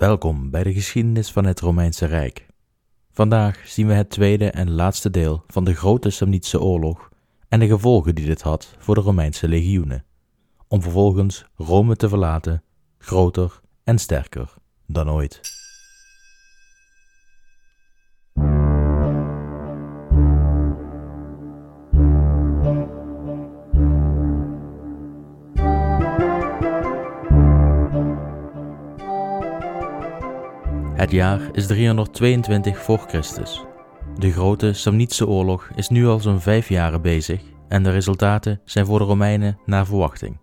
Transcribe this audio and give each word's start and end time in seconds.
Welkom 0.00 0.50
bij 0.50 0.62
de 0.62 0.72
geschiedenis 0.72 1.32
van 1.32 1.44
het 1.44 1.60
Romeinse 1.60 2.06
Rijk. 2.06 2.46
Vandaag 3.10 3.68
zien 3.68 3.86
we 3.86 3.92
het 3.92 4.10
tweede 4.10 4.50
en 4.50 4.70
laatste 4.70 5.10
deel 5.10 5.44
van 5.46 5.64
de 5.64 5.74
grote 5.74 6.10
Samnitische 6.10 6.60
oorlog 6.60 7.08
en 7.48 7.60
de 7.60 7.66
gevolgen 7.66 8.14
die 8.14 8.26
dit 8.26 8.42
had 8.42 8.74
voor 8.78 8.94
de 8.94 9.00
Romeinse 9.00 9.48
legioenen, 9.48 10.04
om 10.68 10.82
vervolgens 10.82 11.46
Rome 11.54 11.96
te 11.96 12.08
verlaten, 12.08 12.62
groter 12.98 13.60
en 13.84 13.98
sterker 13.98 14.54
dan 14.86 15.10
ooit. 15.10 15.59
Het 31.10 31.18
jaar 31.18 31.48
is 31.52 31.66
322 31.66 32.78
voor 32.78 32.98
Christus. 32.98 33.64
De 34.18 34.32
grote 34.32 34.72
Samnitische 34.72 35.26
oorlog 35.26 35.70
is 35.74 35.88
nu 35.88 36.06
al 36.06 36.20
zo'n 36.20 36.40
vijf 36.40 36.68
jaren 36.68 37.02
bezig 37.02 37.42
en 37.68 37.82
de 37.82 37.90
resultaten 37.90 38.60
zijn 38.64 38.86
voor 38.86 38.98
de 38.98 39.04
Romeinen 39.04 39.58
naar 39.66 39.86
verwachting. 39.86 40.40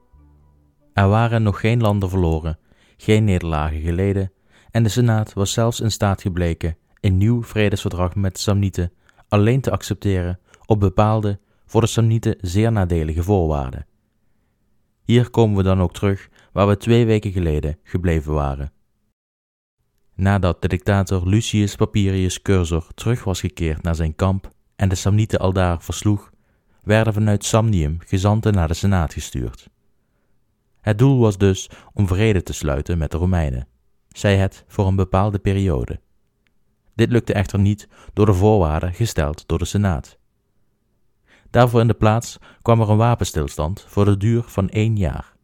Er 0.94 1.08
waren 1.08 1.44
nog 1.44 1.60
geen 1.60 1.82
landen 1.82 2.10
verloren, 2.10 2.60
geen 2.98 3.24
nederlagen 3.24 3.82
geleden 3.82 4.32
en 4.72 4.84
de 4.84 4.90
Senaat 4.90 5.34
was 5.34 5.52
zelfs 5.52 5.80
in 5.80 5.92
staat 5.92 6.22
gebleken 6.22 6.78
een 7.02 7.18
nieuw 7.18 7.44
vredesverdrag 7.44 8.16
met 8.16 8.40
Samnieten 8.40 8.92
alleen 9.28 9.62
te 9.62 9.72
accepteren 9.72 10.40
op 10.66 10.80
bepaalde, 10.80 11.40
voor 11.66 11.82
de 11.82 11.88
Samnieten 11.88 12.36
zeer 12.42 12.72
nadelige 12.72 13.24
voorwaarden. 13.24 13.86
Hier 15.04 15.30
komen 15.30 15.58
we 15.58 15.64
dan 15.64 15.82
ook 15.82 15.94
terug 15.94 16.30
waar 16.52 16.68
we 16.68 16.78
twee 16.78 17.06
weken 17.06 17.32
geleden 17.32 17.78
gebleven 17.84 18.34
waren. 18.34 18.72
Nadat 20.18 20.62
de 20.62 20.68
dictator 20.68 21.28
Lucius 21.28 21.76
Papirius 21.76 22.42
Cursor 22.42 22.88
terug 22.96 23.24
was 23.24 23.40
gekeerd 23.40 23.84
naar 23.84 23.96
zijn 23.96 24.16
kamp 24.16 24.50
en 24.76 24.90
de 24.90 24.96
Samnieten 24.96 25.40
aldaar 25.40 25.82
versloeg, 25.82 26.32
werden 26.84 27.14
vanuit 27.14 27.46
Samnium 27.46 27.98
gezanten 28.06 28.54
naar 28.54 28.68
de 28.68 28.74
Senaat 28.74 29.14
gestuurd. 29.14 29.70
Het 30.82 30.98
doel 30.98 31.20
was 31.20 31.38
dus 31.38 31.70
om 31.94 32.08
vrede 32.08 32.44
te 32.44 32.54
sluiten 32.54 32.98
met 32.98 33.12
de 33.12 33.18
Romeinen, 33.18 33.68
zij 34.08 34.38
het 34.38 34.64
voor 34.68 34.88
een 34.88 34.96
bepaalde 34.96 35.40
periode. 35.40 36.00
Dit 36.96 37.12
lukte 37.12 37.34
echter 37.34 37.60
niet 37.60 37.88
door 38.14 38.26
de 38.26 38.34
voorwaarden 38.34 38.94
gesteld 38.94 39.44
door 39.48 39.58
de 39.58 39.66
Senaat. 39.66 40.18
Daarvoor 41.50 41.82
in 41.82 41.88
de 41.88 41.94
plaats 41.94 42.38
kwam 42.62 42.82
er 42.82 42.90
een 42.90 42.98
wapenstilstand 42.98 43.86
voor 43.88 44.06
de 44.06 44.18
duur 44.18 44.44
van 44.44 44.70
één 44.70 44.96
jaar. 44.96 45.37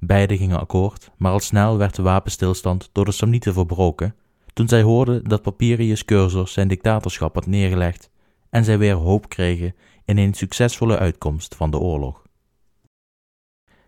Beiden 0.00 0.36
gingen 0.36 0.60
akkoord, 0.60 1.10
maar 1.16 1.32
al 1.32 1.40
snel 1.40 1.76
werd 1.76 1.96
de 1.96 2.02
wapenstilstand 2.02 2.88
door 2.92 3.04
de 3.04 3.12
Samnieten 3.12 3.52
verbroken 3.52 4.14
toen 4.52 4.68
zij 4.68 4.82
hoorden 4.82 5.24
dat 5.24 5.42
Papirius 5.42 6.04
Cursor 6.04 6.48
zijn 6.48 6.68
dictatorschap 6.68 7.34
had 7.34 7.46
neergelegd 7.46 8.10
en 8.50 8.64
zij 8.64 8.78
weer 8.78 8.94
hoop 8.94 9.28
kregen 9.28 9.74
in 10.04 10.18
een 10.18 10.34
succesvolle 10.34 10.98
uitkomst 10.98 11.54
van 11.54 11.70
de 11.70 11.78
oorlog. 11.78 12.22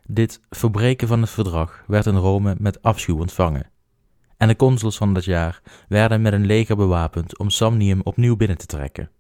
Dit 0.07 0.41
verbreken 0.51 1.09
van 1.09 1.21
het 1.21 1.31
verdrag 1.31 1.85
werd 1.87 2.07
in 2.07 2.17
Rome 2.17 2.57
met 2.59 2.83
afschuw 2.83 3.19
ontvangen, 3.19 3.71
en 4.37 4.49
de 4.49 4.57
consuls 4.57 4.97
van 4.97 5.15
dat 5.15 5.25
jaar 5.25 5.63
werden 5.89 6.23
met 6.23 6.33
een 6.33 6.47
leger 6.47 6.77
bewapend 6.77 7.39
om 7.39 7.51
Samnium 7.51 8.01
opnieuw 8.03 8.37
binnen 8.37 8.59
te 8.59 8.67
trekken. 8.67 9.11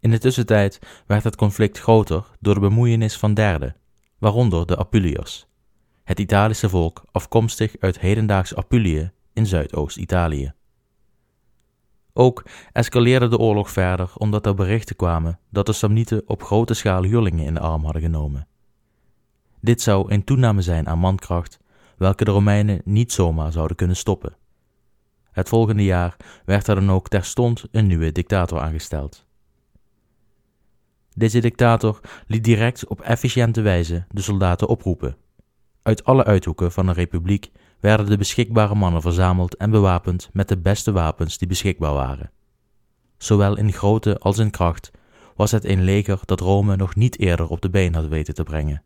In 0.00 0.10
de 0.10 0.18
tussentijd 0.18 0.78
werd 1.06 1.24
het 1.24 1.36
conflict 1.36 1.78
groter 1.78 2.24
door 2.40 2.54
de 2.54 2.60
bemoeienis 2.60 3.16
van 3.16 3.34
derden, 3.34 3.76
waaronder 4.18 4.66
de 4.66 4.76
Apuliërs, 4.76 5.46
het 6.04 6.18
Italische 6.18 6.68
volk 6.68 7.04
afkomstig 7.12 7.76
uit 7.80 8.00
hedendaags 8.00 8.54
Apulië 8.54 9.10
in 9.32 9.46
Zuidoost-Italië. 9.46 10.52
Ook 12.12 12.44
escaleerde 12.72 13.28
de 13.28 13.38
oorlog 13.38 13.70
verder 13.70 14.10
omdat 14.16 14.46
er 14.46 14.54
berichten 14.54 14.96
kwamen 14.96 15.38
dat 15.50 15.66
de 15.66 15.72
Samnieten 15.72 16.22
op 16.26 16.42
grote 16.42 16.74
schaal 16.74 17.02
huurlingen 17.02 17.44
in 17.44 17.54
de 17.54 17.60
arm 17.60 17.84
hadden 17.84 18.02
genomen. 18.02 18.46
Dit 19.60 19.80
zou 19.80 20.12
een 20.12 20.24
toename 20.24 20.62
zijn 20.62 20.88
aan 20.88 20.98
mankracht, 20.98 21.58
welke 21.96 22.24
de 22.24 22.30
Romeinen 22.30 22.80
niet 22.84 23.12
zomaar 23.12 23.52
zouden 23.52 23.76
kunnen 23.76 23.96
stoppen. 23.96 24.36
Het 25.30 25.48
volgende 25.48 25.84
jaar 25.84 26.16
werd 26.44 26.66
er 26.66 26.74
dan 26.74 26.90
ook 26.90 27.08
terstond 27.08 27.64
een 27.70 27.86
nieuwe 27.86 28.12
dictator 28.12 28.60
aangesteld. 28.60 29.26
Deze 31.14 31.40
dictator 31.40 32.00
liet 32.26 32.44
direct 32.44 32.86
op 32.86 33.00
efficiënte 33.00 33.60
wijze 33.60 34.04
de 34.08 34.22
soldaten 34.22 34.68
oproepen 34.68 35.16
uit 35.84 36.04
alle 36.04 36.24
uithoeken 36.24 36.72
van 36.72 36.86
de 36.86 36.92
republiek 36.92 37.50
werden 37.80 38.06
de 38.06 38.16
beschikbare 38.16 38.74
mannen 38.74 39.00
verzameld 39.00 39.56
en 39.56 39.70
bewapend 39.70 40.30
met 40.32 40.48
de 40.48 40.58
beste 40.58 40.92
wapens 40.92 41.38
die 41.38 41.48
beschikbaar 41.48 41.92
waren. 41.92 42.30
Zowel 43.18 43.56
in 43.56 43.72
grootte 43.72 44.18
als 44.18 44.38
in 44.38 44.50
kracht 44.50 44.90
was 45.36 45.50
het 45.50 45.64
een 45.64 45.82
leger 45.82 46.20
dat 46.24 46.40
Rome 46.40 46.76
nog 46.76 46.94
niet 46.94 47.18
eerder 47.18 47.48
op 47.48 47.60
de 47.60 47.70
been 47.70 47.94
had 47.94 48.06
weten 48.06 48.34
te 48.34 48.42
brengen. 48.42 48.82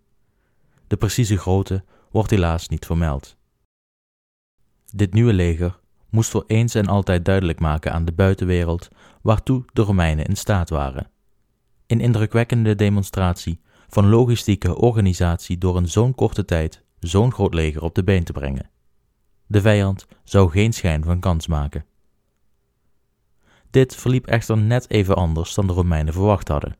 De 0.87 0.97
precieze 0.97 1.37
grootte 1.37 1.84
wordt 2.10 2.31
helaas 2.31 2.69
niet 2.69 2.87
vermeld. 2.87 3.37
Dit 4.94 5.12
nieuwe 5.12 5.32
leger 5.32 5.81
moest 6.10 6.31
voor 6.31 6.44
eens 6.47 6.75
en 6.75 6.87
altijd 6.87 7.25
duidelijk 7.25 7.60
maken 7.60 7.92
aan 7.92 8.04
de 8.04 8.12
buitenwereld 8.12 8.88
waartoe 9.22 9.64
de 9.72 9.82
Romeinen 9.82 10.25
in 10.25 10.37
staat 10.37 10.70
waren. 10.70 11.10
Een 11.87 12.00
indrukwekkende 12.00 12.75
demonstratie 12.75 13.60
van 13.88 14.08
logistieke 14.08 14.76
organisatie 14.76 15.58
door 15.58 15.76
in 15.76 15.88
zo'n 15.88 16.14
korte 16.14 16.44
tijd 16.44 16.87
zo'n 17.00 17.32
groot 17.32 17.54
leger 17.54 17.82
op 17.82 17.94
de 17.94 18.04
been 18.04 18.25
te 18.25 18.32
brengen. 18.32 18.70
De 19.47 19.60
vijand 19.60 20.06
zou 20.25 20.50
geen 20.50 20.72
schijn 20.72 21.04
van 21.04 21.20
kans 21.20 21.47
maken. 21.47 21.84
Dit 23.70 23.97
verliep 23.97 24.26
echter 24.26 24.56
net 24.56 24.91
even 24.91 25.16
anders 25.16 25.54
dan 25.54 25.66
de 25.66 25.72
Romeinen 25.72 26.12
verwacht 26.12 26.48
hadden. 26.48 26.76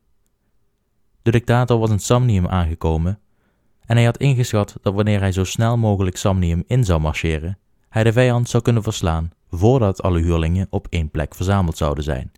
De 1.23 1.31
dictator 1.31 1.78
was 1.78 1.91
in 1.91 1.99
Samnium 1.99 2.47
aangekomen 2.47 3.21
en 3.87 3.97
hij 3.97 4.05
had 4.05 4.17
ingeschat 4.17 4.77
dat 4.83 4.95
wanneer 4.95 5.21
hij 5.21 5.33
zo 5.33 5.45
snel 5.45 5.77
mogelijk 5.77 6.17
Samnium 6.17 6.65
in 6.67 6.84
zou 6.84 7.01
marcheren, 7.01 7.59
hij 7.89 8.05
de 8.05 8.12
vijand 8.12 8.49
zou 8.49 8.62
kunnen 8.62 8.83
verslaan 8.83 9.31
voordat 9.51 10.03
alle 10.03 10.21
huurlingen 10.21 10.67
op 10.71 10.87
één 10.91 11.11
plek 11.11 11.34
verzameld 11.34 11.77
zouden 11.77 12.05
zijn. 12.05 12.33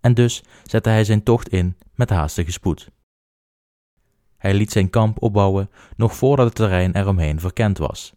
En 0.00 0.14
dus 0.14 0.42
zette 0.64 0.88
hij 0.88 1.04
zijn 1.04 1.22
tocht 1.22 1.48
in 1.48 1.76
met 1.94 2.10
haastige 2.10 2.52
spoed. 2.52 2.90
Hij 4.40 4.54
liet 4.54 4.72
zijn 4.72 4.90
kamp 4.90 5.22
opbouwen 5.22 5.70
nog 5.96 6.16
voordat 6.16 6.46
het 6.46 6.54
terrein 6.54 6.96
eromheen 6.96 7.40
verkend 7.40 7.78
was. 7.78 8.14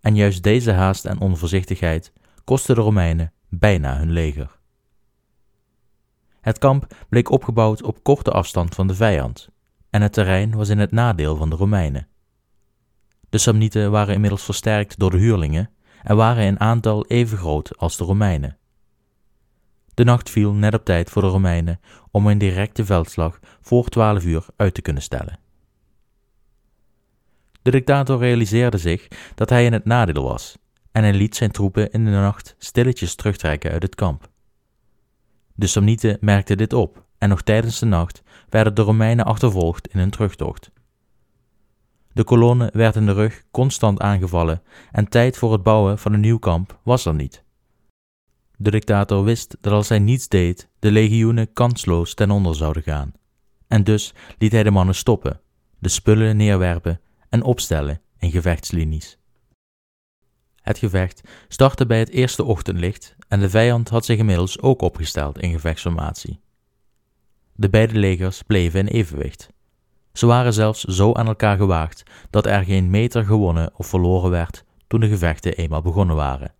En 0.00 0.14
juist 0.14 0.42
deze 0.42 0.72
haast 0.72 1.04
en 1.04 1.20
onvoorzichtigheid 1.20 2.12
kostte 2.44 2.74
de 2.74 2.80
Romeinen 2.80 3.32
bijna 3.48 3.98
hun 3.98 4.10
leger. 4.10 4.58
Het 6.40 6.58
kamp 6.58 6.94
bleek 7.08 7.30
opgebouwd 7.30 7.82
op 7.82 8.02
korte 8.02 8.30
afstand 8.30 8.74
van 8.74 8.86
de 8.86 8.94
vijand, 8.94 9.48
en 9.90 10.02
het 10.02 10.12
terrein 10.12 10.56
was 10.56 10.68
in 10.68 10.78
het 10.78 10.90
nadeel 10.90 11.36
van 11.36 11.50
de 11.50 11.56
Romeinen. 11.56 12.08
De 13.28 13.38
Samnieten 13.38 13.90
waren 13.90 14.14
inmiddels 14.14 14.44
versterkt 14.44 14.98
door 14.98 15.10
de 15.10 15.18
huurlingen 15.18 15.70
en 16.02 16.16
waren 16.16 16.44
in 16.44 16.60
aantal 16.60 17.06
even 17.06 17.38
groot 17.38 17.78
als 17.78 17.96
de 17.96 18.04
Romeinen. 18.04 18.58
De 19.94 20.04
nacht 20.04 20.30
viel 20.30 20.52
net 20.52 20.74
op 20.74 20.84
tijd 20.84 21.10
voor 21.10 21.22
de 21.22 21.28
Romeinen 21.28 21.80
om 22.10 22.26
een 22.26 22.38
directe 22.38 22.84
veldslag 22.84 23.38
voor 23.60 23.88
twaalf 23.88 24.24
uur 24.24 24.46
uit 24.56 24.74
te 24.74 24.82
kunnen 24.82 25.02
stellen. 25.02 25.39
De 27.62 27.70
dictator 27.70 28.18
realiseerde 28.18 28.78
zich 28.78 29.08
dat 29.34 29.50
hij 29.50 29.64
in 29.64 29.72
het 29.72 29.84
nadeel 29.84 30.22
was 30.22 30.58
en 30.92 31.02
hij 31.02 31.12
liet 31.12 31.36
zijn 31.36 31.50
troepen 31.50 31.90
in 31.90 32.04
de 32.04 32.10
nacht 32.10 32.54
stilletjes 32.58 33.14
terugtrekken 33.14 33.70
uit 33.70 33.82
het 33.82 33.94
kamp. 33.94 34.30
De 35.54 35.66
Samnieten 35.66 36.16
merkten 36.20 36.56
dit 36.56 36.72
op 36.72 37.04
en 37.18 37.28
nog 37.28 37.42
tijdens 37.42 37.78
de 37.78 37.86
nacht 37.86 38.22
werden 38.48 38.74
de 38.74 38.82
Romeinen 38.82 39.24
achtervolgd 39.24 39.88
in 39.88 39.98
hun 39.98 40.10
terugtocht. 40.10 40.70
De 42.12 42.24
kolonne 42.24 42.70
werd 42.72 42.96
in 42.96 43.06
de 43.06 43.12
rug 43.12 43.42
constant 43.50 44.00
aangevallen 44.00 44.62
en 44.92 45.08
tijd 45.08 45.38
voor 45.38 45.52
het 45.52 45.62
bouwen 45.62 45.98
van 45.98 46.12
een 46.12 46.20
nieuw 46.20 46.38
kamp 46.38 46.78
was 46.82 47.04
er 47.04 47.14
niet. 47.14 47.44
De 48.56 48.70
dictator 48.70 49.24
wist 49.24 49.56
dat 49.60 49.72
als 49.72 49.88
hij 49.88 49.98
niets 49.98 50.28
deed, 50.28 50.68
de 50.78 50.90
legioenen 50.90 51.52
kansloos 51.52 52.14
ten 52.14 52.30
onder 52.30 52.54
zouden 52.54 52.82
gaan. 52.82 53.12
En 53.68 53.84
dus 53.84 54.14
liet 54.38 54.52
hij 54.52 54.62
de 54.62 54.70
mannen 54.70 54.94
stoppen, 54.94 55.40
de 55.78 55.88
spullen 55.88 56.36
neerwerpen 56.36 57.00
en 57.30 57.42
opstellen 57.42 58.00
in 58.18 58.30
gevechtslinies. 58.30 59.18
Het 60.60 60.78
gevecht 60.78 61.28
startte 61.48 61.86
bij 61.86 61.98
het 61.98 62.08
eerste 62.08 62.44
ochtendlicht 62.44 63.16
en 63.28 63.40
de 63.40 63.50
vijand 63.50 63.88
had 63.88 64.04
zich 64.04 64.18
inmiddels 64.18 64.60
ook 64.60 64.82
opgesteld 64.82 65.38
in 65.38 65.52
gevechtsformatie. 65.52 66.40
De 67.52 67.70
beide 67.70 67.98
legers 67.98 68.42
bleven 68.42 68.80
in 68.80 68.86
evenwicht. 68.86 69.50
Ze 70.12 70.26
waren 70.26 70.52
zelfs 70.52 70.84
zo 70.84 71.12
aan 71.12 71.26
elkaar 71.26 71.56
gewaagd 71.56 72.02
dat 72.30 72.46
er 72.46 72.64
geen 72.64 72.90
meter 72.90 73.24
gewonnen 73.24 73.70
of 73.76 73.86
verloren 73.86 74.30
werd 74.30 74.64
toen 74.86 75.00
de 75.00 75.08
gevechten 75.08 75.56
eenmaal 75.56 75.82
begonnen 75.82 76.16
waren. 76.16 76.54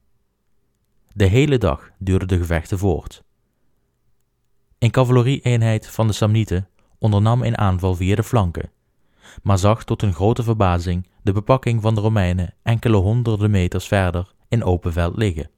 De 1.12 1.26
hele 1.26 1.58
dag 1.58 1.90
duurden 1.98 2.28
de 2.28 2.38
gevechten 2.38 2.78
voort. 2.78 3.22
Een 4.78 4.90
cavalerieeenheid 4.90 5.86
van 5.86 6.06
de 6.06 6.12
Samnieten 6.12 6.68
ondernam 6.98 7.42
een 7.42 7.58
aanval 7.58 7.94
via 7.94 8.14
de 8.14 8.22
flanken 8.22 8.70
maar 9.42 9.58
zag 9.58 9.84
tot 9.84 10.00
hun 10.00 10.14
grote 10.14 10.42
verbazing 10.42 11.08
de 11.22 11.32
bepakking 11.32 11.82
van 11.82 11.94
de 11.94 12.00
Romeinen 12.00 12.54
enkele 12.62 12.96
honderden 12.96 13.50
meters 13.50 13.86
verder 13.86 14.32
in 14.48 14.64
open 14.64 14.92
veld 14.92 15.16
liggen, 15.16 15.50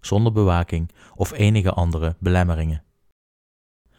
zonder 0.00 0.32
bewaking 0.32 0.90
of 1.14 1.32
enige 1.32 1.72
andere 1.72 2.16
belemmeringen. 2.18 2.82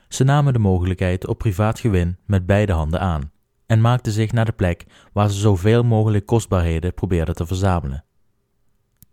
Ze 0.08 0.24
namen 0.24 0.54
de 0.54 0.60
mogelijkheid 0.60 1.28
op 1.28 1.38
privaat 1.38 1.80
gewin 1.80 2.18
met 2.26 2.46
beide 2.46 2.74
handen 2.74 3.00
aan 3.00 3.32
en 3.66 3.82
maakten 3.82 4.12
zich 4.12 4.32
naar 4.32 4.46
de 4.46 4.52
plek 4.52 4.86
waar 5.14 5.30
ze 5.30 5.40
zoveel 5.40 5.84
mogelijk 5.84 6.26
kostbaarheden 6.26 6.94
probeerden 6.94 7.36
te 7.36 7.46
verzamelen. 7.46 8.04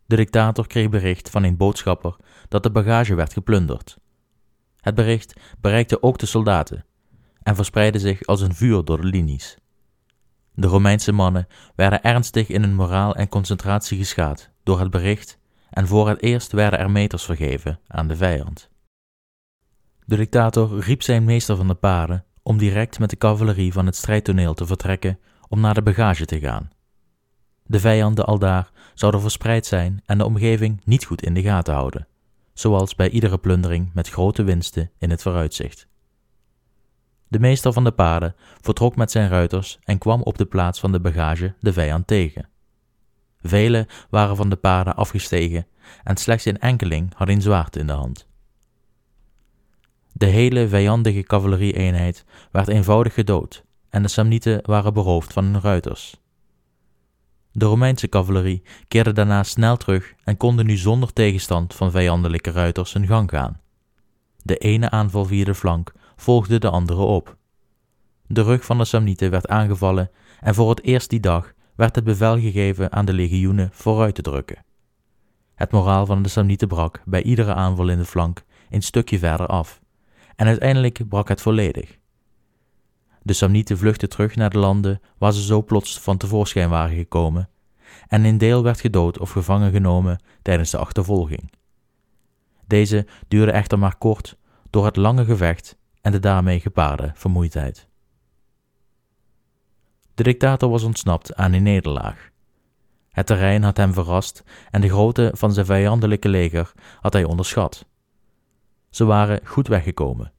De 0.06 0.16
dictator 0.16 0.66
kreeg 0.66 0.88
bericht 0.88 1.30
van 1.30 1.42
een 1.42 1.56
boodschapper 1.56 2.16
dat 2.48 2.62
de 2.62 2.70
bagage 2.70 3.14
werd 3.14 3.32
geplunderd. 3.32 3.98
Het 4.80 4.94
bericht 4.94 5.40
bereikte 5.60 6.02
ook 6.02 6.18
de 6.18 6.26
soldaten 6.26 6.84
en 7.42 7.54
verspreidde 7.54 7.98
zich 7.98 8.26
als 8.26 8.40
een 8.40 8.54
vuur 8.54 8.84
door 8.84 9.00
de 9.00 9.06
linies. 9.06 9.56
De 10.58 10.66
Romeinse 10.66 11.12
mannen 11.12 11.48
werden 11.74 12.02
ernstig 12.02 12.48
in 12.48 12.62
hun 12.62 12.74
moraal 12.74 13.14
en 13.14 13.28
concentratie 13.28 13.98
geschaad 13.98 14.50
door 14.62 14.80
het 14.80 14.90
bericht 14.90 15.38
en 15.70 15.86
voor 15.86 16.08
het 16.08 16.22
eerst 16.22 16.52
werden 16.52 16.78
er 16.78 16.90
meters 16.90 17.24
vergeven 17.24 17.80
aan 17.86 18.08
de 18.08 18.16
vijand. 18.16 18.70
De 20.04 20.16
dictator 20.16 20.78
riep 20.78 21.02
zijn 21.02 21.24
meester 21.24 21.56
van 21.56 21.66
de 21.66 21.74
paarden 21.74 22.24
om 22.42 22.58
direct 22.58 22.98
met 22.98 23.10
de 23.10 23.16
cavalerie 23.16 23.72
van 23.72 23.86
het 23.86 23.96
strijdtoneel 23.96 24.54
te 24.54 24.66
vertrekken 24.66 25.18
om 25.48 25.60
naar 25.60 25.74
de 25.74 25.82
bagage 25.82 26.24
te 26.24 26.38
gaan. 26.38 26.70
De 27.66 27.80
vijanden 27.80 28.26
aldaar 28.26 28.70
zouden 28.94 29.20
verspreid 29.20 29.66
zijn 29.66 30.02
en 30.06 30.18
de 30.18 30.24
omgeving 30.24 30.80
niet 30.84 31.04
goed 31.04 31.22
in 31.22 31.34
de 31.34 31.42
gaten 31.42 31.74
houden, 31.74 32.06
zoals 32.52 32.94
bij 32.94 33.10
iedere 33.10 33.38
plundering 33.38 33.90
met 33.94 34.08
grote 34.08 34.42
winsten 34.42 34.90
in 34.98 35.10
het 35.10 35.22
vooruitzicht. 35.22 35.88
De 37.28 37.38
meester 37.38 37.72
van 37.72 37.84
de 37.84 37.92
paarden 37.92 38.34
vertrok 38.60 38.96
met 38.96 39.10
zijn 39.10 39.28
ruiters 39.28 39.78
en 39.84 39.98
kwam 39.98 40.22
op 40.22 40.38
de 40.38 40.46
plaats 40.46 40.80
van 40.80 40.92
de 40.92 41.00
bagage 41.00 41.54
de 41.60 41.72
vijand 41.72 42.06
tegen. 42.06 42.48
Velen 43.40 43.86
waren 44.10 44.36
van 44.36 44.48
de 44.48 44.56
paarden 44.56 44.96
afgestegen 44.96 45.66
en 46.04 46.16
slechts 46.16 46.44
een 46.44 46.58
enkeling 46.58 47.12
had 47.14 47.28
een 47.28 47.42
zwaard 47.42 47.76
in 47.76 47.86
de 47.86 47.92
hand. 47.92 48.26
De 50.12 50.26
hele 50.26 50.68
vijandige 50.68 51.22
cavalerieeenheid 51.22 52.24
werd 52.50 52.68
eenvoudig 52.68 53.14
gedood 53.14 53.64
en 53.90 54.02
de 54.02 54.08
Samnieten 54.08 54.60
waren 54.62 54.94
beroofd 54.94 55.32
van 55.32 55.44
hun 55.44 55.60
ruiters. 55.60 56.16
De 57.52 57.64
Romeinse 57.64 58.08
cavalerie 58.08 58.62
keerde 58.88 59.12
daarna 59.12 59.42
snel 59.42 59.76
terug 59.76 60.14
en 60.24 60.36
konden 60.36 60.66
nu 60.66 60.76
zonder 60.76 61.12
tegenstand 61.12 61.74
van 61.74 61.90
vijandelijke 61.90 62.50
ruiters 62.50 62.92
hun 62.92 63.06
gang 63.06 63.30
gaan. 63.30 63.60
De 64.42 64.56
ene 64.56 64.90
aanval 64.90 65.24
via 65.24 65.44
de 65.44 65.54
flank 65.54 65.92
volgde 66.18 66.58
de 66.58 66.70
andere 66.70 67.02
op. 67.02 67.36
De 68.26 68.42
rug 68.42 68.64
van 68.64 68.78
de 68.78 68.84
Samnieten 68.84 69.30
werd 69.30 69.48
aangevallen 69.48 70.10
en 70.40 70.54
voor 70.54 70.70
het 70.70 70.82
eerst 70.82 71.10
die 71.10 71.20
dag 71.20 71.52
werd 71.74 71.94
het 71.94 72.04
bevel 72.04 72.40
gegeven 72.40 72.92
aan 72.92 73.04
de 73.04 73.12
legioenen 73.12 73.68
vooruit 73.72 74.14
te 74.14 74.22
drukken. 74.22 74.64
Het 75.54 75.72
moraal 75.72 76.06
van 76.06 76.22
de 76.22 76.28
Samnieten 76.28 76.68
brak 76.68 77.02
bij 77.04 77.22
iedere 77.22 77.54
aanval 77.54 77.88
in 77.88 77.98
de 77.98 78.04
flank 78.04 78.44
een 78.70 78.82
stukje 78.82 79.18
verder 79.18 79.46
af, 79.46 79.80
en 80.36 80.46
uiteindelijk 80.46 81.08
brak 81.08 81.28
het 81.28 81.40
volledig. 81.40 81.98
De 83.22 83.32
Samnieten 83.32 83.78
vluchtten 83.78 84.08
terug 84.08 84.36
naar 84.36 84.50
de 84.50 84.58
landen 84.58 85.00
waar 85.18 85.32
ze 85.32 85.42
zo 85.42 85.62
plots 85.62 86.00
van 86.00 86.16
tevoorschijn 86.16 86.68
waren 86.68 86.96
gekomen, 86.96 87.48
en 88.08 88.24
een 88.24 88.38
deel 88.38 88.62
werd 88.62 88.80
gedood 88.80 89.18
of 89.18 89.30
gevangen 89.30 89.72
genomen 89.72 90.22
tijdens 90.42 90.70
de 90.70 90.78
achtervolging. 90.78 91.52
Deze 92.66 93.06
duurde 93.28 93.52
echter 93.52 93.78
maar 93.78 93.96
kort 93.96 94.36
door 94.70 94.84
het 94.84 94.96
lange 94.96 95.24
gevecht 95.24 95.77
en 96.00 96.12
de 96.12 96.18
daarmee 96.18 96.60
gepaarde 96.60 97.10
vermoeidheid. 97.14 97.88
De 100.14 100.22
dictator 100.22 100.70
was 100.70 100.82
ontsnapt 100.82 101.34
aan 101.34 101.52
een 101.52 101.62
nederlaag. 101.62 102.30
Het 103.10 103.26
terrein 103.26 103.62
had 103.62 103.76
hem 103.76 103.92
verrast 103.92 104.44
en 104.70 104.80
de 104.80 104.88
grootte 104.88 105.30
van 105.34 105.52
zijn 105.52 105.66
vijandelijke 105.66 106.28
leger 106.28 106.72
had 107.00 107.12
hij 107.12 107.24
onderschat. 107.24 107.86
Ze 108.90 109.04
waren 109.04 109.40
goed 109.44 109.68
weggekomen. 109.68 110.32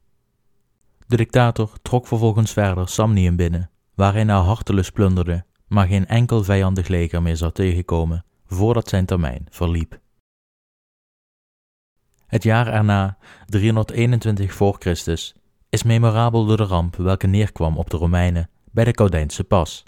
De 1.08 1.18
dictator 1.18 1.72
trok 1.82 2.08
vervolgens 2.08 2.52
verder 2.52 2.90
Samnium 2.90 3.36
binnen, 3.36 3.70
waar 3.96 4.14
hij 4.14 4.24
naar 4.24 4.42
hartelust 4.42 4.94
plunderde, 4.94 5.46
maar 5.68 5.88
geen 5.88 6.08
enkel 6.08 6.44
vijandig 6.44 6.88
leger 6.88 7.22
meer 7.22 7.38
zou 7.38 7.52
tegenkomen 7.52 8.26
voordat 8.46 8.90
zijn 8.90 9.06
termijn 9.06 9.48
verliep. 9.50 10.00
Het 12.28 12.44
jaar 12.44 12.68
erna, 12.68 13.18
321 13.46 14.54
voor 14.54 14.76
Christus, 14.80 15.36
is 15.70 15.84
memorabel 15.84 16.46
door 16.46 16.58
de 16.58 16.64
ramp 16.64 16.96
welke 16.96 17.28
neerkwam 17.28 17.78
op 17.78 17.90
de 17.90 17.98
Romeinen 17.98 18.50
bij 18.72 18.84
de 18.84 18.92
Caudijnse 18.92 19.44
pas. 19.44 19.84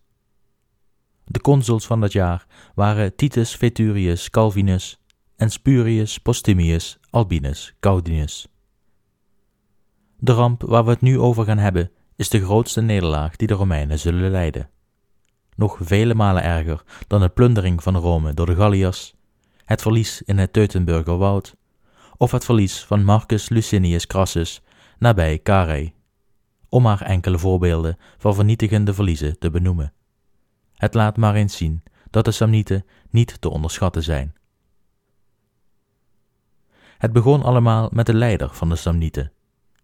De 1.25 1.41
consuls 1.41 1.85
van 1.85 2.01
dat 2.01 2.11
jaar 2.11 2.45
waren 2.75 3.15
Titus 3.15 3.55
Veturius 3.55 4.29
Calvinus 4.29 4.99
en 5.35 5.49
Spurius 5.49 6.17
Postumius 6.17 6.99
Albinus 7.09 7.73
Gaudinus. 7.79 8.47
De 10.17 10.31
ramp 10.31 10.61
waar 10.61 10.83
we 10.83 10.89
het 10.89 11.01
nu 11.01 11.19
over 11.19 11.45
gaan 11.45 11.57
hebben 11.57 11.91
is 12.15 12.29
de 12.29 12.43
grootste 12.43 12.81
nederlaag 12.81 13.35
die 13.35 13.47
de 13.47 13.53
Romeinen 13.53 13.99
zullen 13.99 14.31
lijden. 14.31 14.69
Nog 15.55 15.77
vele 15.81 16.13
malen 16.13 16.43
erger 16.43 16.83
dan 17.07 17.21
de 17.21 17.29
plundering 17.29 17.83
van 17.83 17.95
Rome 17.95 18.33
door 18.33 18.45
de 18.45 18.55
Galliërs, 18.55 19.13
het 19.65 19.81
verlies 19.81 20.21
in 20.21 20.37
het 20.37 20.53
Teutenburger 20.53 21.17
woud 21.17 21.55
of 22.17 22.31
het 22.31 22.45
verlies 22.45 22.83
van 22.83 23.03
Marcus 23.03 23.49
Licinius 23.49 24.07
Crassus 24.07 24.61
nabij 25.01 25.39
Carrhae, 25.43 25.93
om 26.69 26.81
maar 26.81 27.01
enkele 27.01 27.37
voorbeelden 27.37 27.97
van 28.17 28.35
vernietigende 28.35 28.93
verliezen 28.93 29.39
te 29.39 29.49
benoemen. 29.49 29.93
Het 30.75 30.93
laat 30.93 31.17
maar 31.17 31.35
eens 31.35 31.57
zien 31.57 31.83
dat 32.09 32.25
de 32.25 32.31
Samnieten 32.31 32.85
niet 33.09 33.41
te 33.41 33.49
onderschatten 33.49 34.03
zijn. 34.03 34.35
Het 36.97 37.13
begon 37.13 37.43
allemaal 37.43 37.89
met 37.91 38.05
de 38.05 38.13
leider 38.13 38.53
van 38.53 38.69
de 38.69 38.75
Samnieten, 38.75 39.31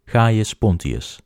Gaius 0.06 0.54
Pontius. 0.54 1.20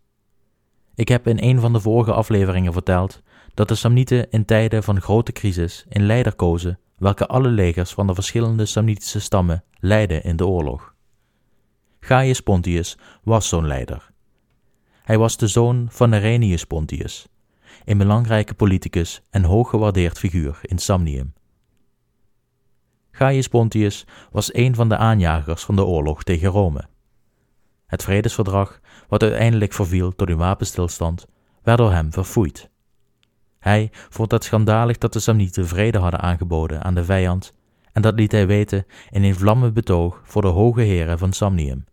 Ik 0.96 1.08
heb 1.08 1.28
in 1.28 1.38
een 1.42 1.60
van 1.60 1.74
de 1.74 1.80
vorige 1.80 2.14
afleveringen 2.14 2.74
verteld 2.74 3.22
dat 3.54 3.68
de 3.68 3.76
Samnieten 3.76 4.30
in 4.30 4.46
tijden 4.46 4.84
van 4.84 5.02
grote 5.02 5.32
crisis 5.32 5.86
een 5.90 6.06
leider 6.06 6.36
kozen 6.36 6.80
welke 6.98 7.28
alle 7.28 7.50
legers 7.50 7.92
van 7.92 8.08
de 8.08 8.14
verschillende 8.14 8.66
Samnitische 8.66 9.20
stammen 9.20 9.64
leidden 9.80 10.24
in 10.24 10.36
de 10.36 10.48
oorlog. 10.48 10.91
Gaius 12.04 12.42
Pontius 12.42 12.98
was 13.24 13.48
zo'n 13.48 13.68
leider. 13.68 14.12
Hij 15.04 15.18
was 15.18 15.38
de 15.38 15.48
zoon 15.48 15.88
van 15.90 16.10
Nerenius 16.10 16.66
Pontius, 16.66 17.28
een 17.86 17.98
belangrijke 17.98 18.54
politicus 18.54 19.22
en 19.30 19.44
hooggewaardeerd 19.44 20.18
figuur 20.18 20.60
in 20.62 20.78
Samnium. 20.78 21.34
Gaius 23.12 23.48
Pontius 23.48 24.06
was 24.32 24.54
een 24.54 24.76
van 24.76 24.90
de 24.90 24.98
aanjagers 24.98 25.64
van 25.64 25.76
de 25.76 25.86
oorlog 25.86 26.24
tegen 26.24 26.50
Rome. 26.50 26.88
Het 27.86 28.04
vredesverdrag, 28.04 28.80
wat 29.08 29.24
uiteindelijk 29.24 29.74
verviel 29.74 30.14
door 30.16 30.30
een 30.30 30.38
wapenstilstand, 30.38 31.28
werd 31.64 31.78
door 31.78 31.92
hem 31.92 32.14
verfoeid. 32.14 32.70
Hij 33.60 33.90
vond 33.92 34.32
het 34.32 34.44
schandalig 34.44 34.98
dat 34.98 35.14
de 35.14 35.20
Samnieten 35.20 35.68
vrede 35.68 35.98
hadden 35.98 36.22
aangeboden 36.22 36.84
aan 36.84 36.96
de 36.96 37.04
vijand, 37.04 37.54
en 37.92 38.02
dat 38.02 38.16
liet 38.16 38.32
hij 38.32 38.48
weten 38.48 38.86
in 39.10 39.24
een 39.24 39.36
vlammend 39.36 39.74
betoog 39.74 40.22
voor 40.24 40.42
de 40.42 40.48
hoge 40.48 40.82
heren 40.82 41.18
van 41.18 41.34
Samnium. 41.34 41.90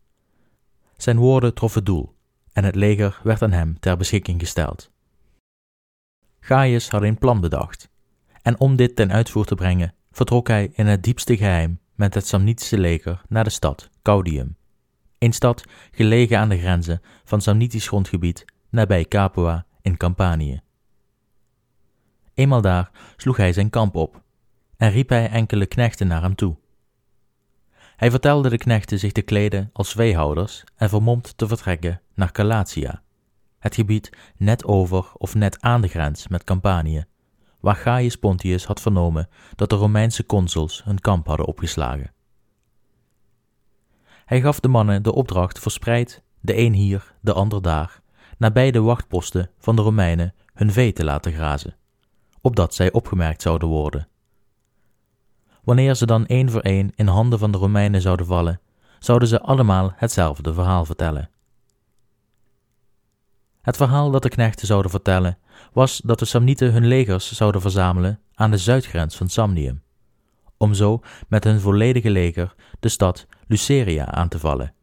Zijn 0.99 1.17
woorden 1.17 1.55
troffen 1.55 1.85
doel, 1.85 2.15
en 2.53 2.65
het 2.65 2.75
leger 2.75 3.21
werd 3.23 3.43
aan 3.43 3.53
hem 3.53 3.79
ter 3.81 3.97
beschikking 3.97 4.41
gesteld. 4.41 4.91
Gaius 6.41 6.89
had 6.89 7.03
een 7.03 7.19
plan 7.19 7.41
bedacht, 7.41 7.91
en 8.43 8.61
om 8.61 8.77
dit 8.77 8.97
ten 8.97 9.13
uitvoer 9.13 9.45
te 9.45 9.55
brengen, 9.55 9.95
vertrok 10.11 10.49
hij 10.49 10.71
in 10.73 10.87
het 10.87 11.03
diepste 11.03 11.37
geheim 11.37 11.81
met 11.95 12.15
het 12.15 12.27
Samnitische 12.27 12.79
leger 12.79 13.23
naar 13.29 13.45
de 13.45 13.51
stad 13.51 13.91
Caudium, 14.03 14.57
een 15.19 15.33
stad 15.33 15.65
gelegen 15.91 16.39
aan 16.39 16.49
de 16.49 16.59
grenzen 16.59 17.01
van 17.25 17.41
Samnitisch 17.41 17.89
grondgebied 17.89 18.45
nabij 18.71 19.05
Capua 19.05 19.67
in 19.83 19.97
Campanië. 19.97 20.61
Eenmaal 22.35 22.61
daar 22.61 22.91
sloeg 23.17 23.37
hij 23.37 23.53
zijn 23.53 23.71
kamp 23.71 23.95
op 23.95 24.23
en 24.77 24.91
riep 24.91 25.09
hij 25.09 25.31
enkele 25.31 25.67
knechten 25.67 26.07
naar 26.07 26.23
hem 26.23 26.35
toe. 26.35 26.57
Hij 27.99 28.11
vertelde 28.11 28.49
de 28.49 28.59
knechten 28.59 28.99
zich 28.99 29.13
te 29.13 29.23
kleden 29.23 29.71
als 29.73 29.93
veehouders 29.93 30.65
en 30.77 30.89
vermomd 30.89 31.39
te 31.39 31.47
vertrekken 31.47 32.01
naar 32.15 32.33
Calatia, 32.33 33.03
het 33.59 33.75
gebied 33.75 34.11
net 34.37 34.65
over 34.65 35.13
of 35.15 35.35
net 35.35 35.61
aan 35.61 35.81
de 35.81 35.89
grens 35.89 36.29
met 36.29 36.45
Campanië, 36.45 37.05
waar 37.61 37.77
Gaius 37.77 38.17
Pontius 38.17 38.65
had 38.65 38.81
vernomen 38.81 39.29
dat 39.55 39.71
de 39.71 39.77
Romeinse 39.77 40.27
consuls 40.27 40.85
hun 40.85 41.01
kamp 41.01 41.27
hadden 41.27 41.47
opgeslagen. 41.47 42.13
Hij 44.25 44.41
gaf 44.41 44.61
de 44.61 44.69
mannen 44.69 45.03
de 45.03 45.15
opdracht 45.15 45.59
verspreid, 45.59 46.23
de 46.41 46.59
een 46.59 46.73
hier, 46.73 47.15
de 47.21 47.33
ander 47.33 47.63
daar, 47.63 48.01
nabij 48.37 48.71
de 48.71 48.81
wachtposten 48.81 49.51
van 49.59 49.77
de 49.77 49.83
Romeinen 49.83 50.35
hun 50.55 50.73
vee 50.73 50.93
te 50.93 51.05
laten 51.05 51.33
grazen, 51.33 51.77
opdat 52.41 52.75
zij 52.75 52.93
opgemerkt 52.93 53.43
zouden 53.43 53.69
worden. 53.69 54.09
Wanneer 55.69 55.95
ze 55.95 56.07
dan 56.07 56.27
één 56.27 56.51
voor 56.51 56.61
één 56.61 56.93
in 56.95 57.07
handen 57.07 57.39
van 57.39 57.51
de 57.51 57.59
Romeinen 57.59 58.01
zouden 58.01 58.27
vallen, 58.27 58.61
zouden 58.99 59.29
ze 59.29 59.41
allemaal 59.41 59.93
hetzelfde 59.97 60.55
verhaal 60.55 60.85
vertellen. 60.85 61.31
Het 63.61 63.77
verhaal 63.77 64.11
dat 64.11 64.23
de 64.23 64.29
knechten 64.29 64.67
zouden 64.67 64.91
vertellen 64.91 65.39
was 65.73 66.01
dat 66.05 66.19
de 66.19 66.25
Samnieten 66.25 66.73
hun 66.73 66.87
legers 66.87 67.33
zouden 67.33 67.61
verzamelen 67.61 68.21
aan 68.35 68.51
de 68.51 68.57
zuidgrens 68.57 69.17
van 69.17 69.29
Samnium, 69.29 69.83
om 70.57 70.75
zo 70.75 71.01
met 71.29 71.45
hun 71.45 71.61
volledige 71.61 72.11
leger 72.11 72.55
de 72.81 72.89
stad 72.89 73.27
Luceria 73.47 74.07
aan 74.07 74.29
te 74.29 74.39
vallen. 74.39 74.75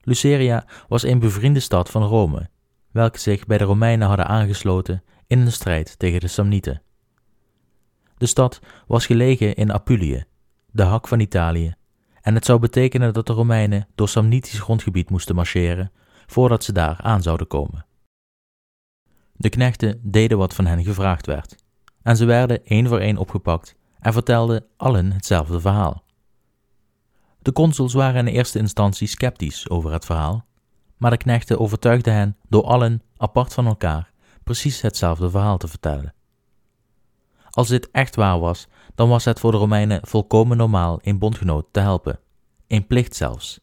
Luceria 0.00 0.66
was 0.88 1.02
een 1.02 1.18
bevriende 1.18 1.60
stad 1.60 1.90
van 1.90 2.02
Rome, 2.02 2.48
welke 2.90 3.18
zich 3.18 3.46
bij 3.46 3.58
de 3.58 3.64
Romeinen 3.64 4.08
hadden 4.08 4.26
aangesloten 4.26 5.02
in 5.26 5.40
een 5.40 5.52
strijd 5.52 5.98
tegen 5.98 6.20
de 6.20 6.28
Samnieten. 6.28 6.80
De 8.16 8.26
stad 8.26 8.60
was 8.86 9.06
gelegen 9.06 9.54
in 9.54 9.72
Apulië, 9.72 10.24
de 10.70 10.82
hak 10.82 11.08
van 11.08 11.20
Italië, 11.20 11.74
en 12.20 12.34
het 12.34 12.44
zou 12.44 12.58
betekenen 12.58 13.12
dat 13.12 13.26
de 13.26 13.32
Romeinen 13.32 13.88
door 13.94 14.08
Samnitisch 14.08 14.60
grondgebied 14.60 15.10
moesten 15.10 15.34
marcheren 15.34 15.92
voordat 16.26 16.64
ze 16.64 16.72
daar 16.72 17.00
aan 17.00 17.22
zouden 17.22 17.46
komen. 17.46 17.86
De 19.32 19.48
knechten 19.48 20.00
deden 20.02 20.38
wat 20.38 20.54
van 20.54 20.66
hen 20.66 20.84
gevraagd 20.84 21.26
werd, 21.26 21.56
en 22.02 22.16
ze 22.16 22.24
werden 22.24 22.64
één 22.64 22.88
voor 22.88 22.98
één 22.98 23.16
opgepakt 23.16 23.74
en 23.98 24.12
vertelden 24.12 24.64
allen 24.76 25.12
hetzelfde 25.12 25.60
verhaal. 25.60 26.04
De 27.38 27.52
consuls 27.52 27.92
waren 27.92 28.26
in 28.26 28.34
eerste 28.34 28.58
instantie 28.58 29.08
sceptisch 29.08 29.68
over 29.68 29.92
het 29.92 30.04
verhaal, 30.04 30.46
maar 30.96 31.10
de 31.10 31.16
knechten 31.16 31.58
overtuigden 31.58 32.14
hen 32.14 32.36
door 32.48 32.64
allen 32.64 33.02
apart 33.16 33.54
van 33.54 33.66
elkaar 33.66 34.12
precies 34.44 34.80
hetzelfde 34.80 35.30
verhaal 35.30 35.58
te 35.58 35.68
vertellen. 35.68 36.14
Als 37.56 37.68
dit 37.68 37.90
echt 37.90 38.16
waar 38.16 38.40
was, 38.40 38.66
dan 38.94 39.08
was 39.08 39.24
het 39.24 39.40
voor 39.40 39.50
de 39.50 39.56
Romeinen 39.56 40.00
volkomen 40.02 40.56
normaal 40.56 40.98
een 41.02 41.18
bondgenoot 41.18 41.66
te 41.70 41.80
helpen, 41.80 42.18
een 42.66 42.86
plicht 42.86 43.16
zelfs. 43.16 43.60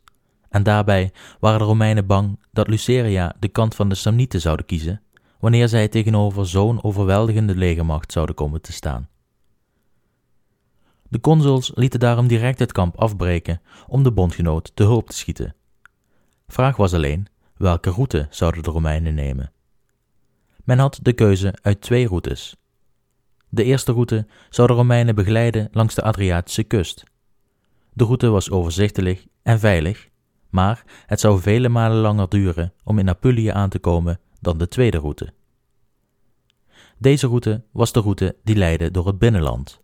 En 0.49 0.63
daarbij 0.63 1.11
waren 1.39 1.59
de 1.59 1.65
Romeinen 1.65 2.05
bang 2.05 2.39
dat 2.51 2.67
Luceria 2.67 3.35
de 3.39 3.47
kant 3.47 3.75
van 3.75 3.89
de 3.89 3.95
Samnieten 3.95 4.41
zouden 4.41 4.65
kiezen, 4.65 5.01
wanneer 5.39 5.67
zij 5.67 5.87
tegenover 5.87 6.47
zo'n 6.47 6.83
overweldigende 6.83 7.55
legermacht 7.55 8.11
zouden 8.11 8.35
komen 8.35 8.61
te 8.61 8.71
staan. 8.71 9.09
De 11.09 11.19
consuls 11.19 11.71
lieten 11.75 11.99
daarom 11.99 12.27
direct 12.27 12.59
het 12.59 12.71
kamp 12.71 12.99
afbreken 12.99 13.61
om 13.87 14.03
de 14.03 14.11
bondgenoot 14.11 14.71
te 14.75 14.83
hulp 14.83 15.09
te 15.09 15.15
schieten. 15.15 15.55
Vraag 16.47 16.75
was 16.75 16.93
alleen 16.93 17.27
welke 17.57 17.89
route 17.89 18.27
zouden 18.29 18.63
de 18.63 18.69
Romeinen 18.69 19.13
nemen. 19.13 19.51
Men 20.63 20.79
had 20.79 20.99
de 21.01 21.13
keuze 21.13 21.53
uit 21.61 21.81
twee 21.81 22.07
routes. 22.07 22.55
De 23.53 23.63
eerste 23.63 23.91
route 23.91 24.27
zou 24.49 24.67
de 24.67 24.73
Romeinen 24.73 25.15
begeleiden 25.15 25.67
langs 25.71 25.95
de 25.95 26.01
Adriatische 26.01 26.63
kust. 26.63 27.03
De 27.93 28.03
route 28.03 28.29
was 28.29 28.49
overzichtelijk 28.49 29.25
en 29.43 29.59
veilig, 29.59 30.09
maar 30.49 30.83
het 31.05 31.19
zou 31.19 31.41
vele 31.41 31.69
malen 31.69 31.97
langer 31.97 32.29
duren 32.29 32.73
om 32.83 32.99
in 32.99 33.09
Apulië 33.09 33.47
aan 33.47 33.69
te 33.69 33.79
komen 33.79 34.19
dan 34.41 34.57
de 34.57 34.67
tweede 34.67 34.97
route. 34.97 35.33
Deze 36.97 37.27
route 37.27 37.63
was 37.71 37.91
de 37.91 37.99
route 37.99 38.35
die 38.43 38.55
leidde 38.55 38.91
door 38.91 39.07
het 39.07 39.19
binnenland. 39.19 39.81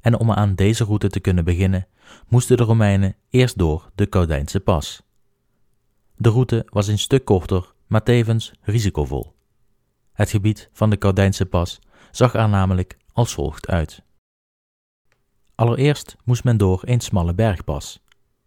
En 0.00 0.18
om 0.18 0.32
aan 0.32 0.54
deze 0.54 0.84
route 0.84 1.08
te 1.08 1.20
kunnen 1.20 1.44
beginnen, 1.44 1.86
moesten 2.28 2.56
de 2.56 2.62
Romeinen 2.62 3.16
eerst 3.30 3.58
door 3.58 3.90
de 3.94 4.08
Caudijnse 4.08 4.60
pas. 4.60 5.02
De 6.16 6.28
route 6.28 6.66
was 6.68 6.86
een 6.86 6.98
stuk 6.98 7.24
korter, 7.24 7.72
maar 7.86 8.02
tevens 8.02 8.52
risicovol. 8.60 9.34
Het 10.12 10.30
gebied 10.30 10.70
van 10.72 10.90
de 10.90 10.98
Caudijnse 10.98 11.46
pas 11.46 11.80
zag 12.10 12.34
er 12.34 12.48
namelijk 12.48 12.98
als 13.20 13.34
volgt 13.34 13.68
uit. 13.68 14.02
Allereerst 15.54 16.16
moest 16.24 16.44
men 16.44 16.56
door 16.56 16.80
een 16.84 17.00
smalle 17.00 17.34
bergpas, 17.34 18.00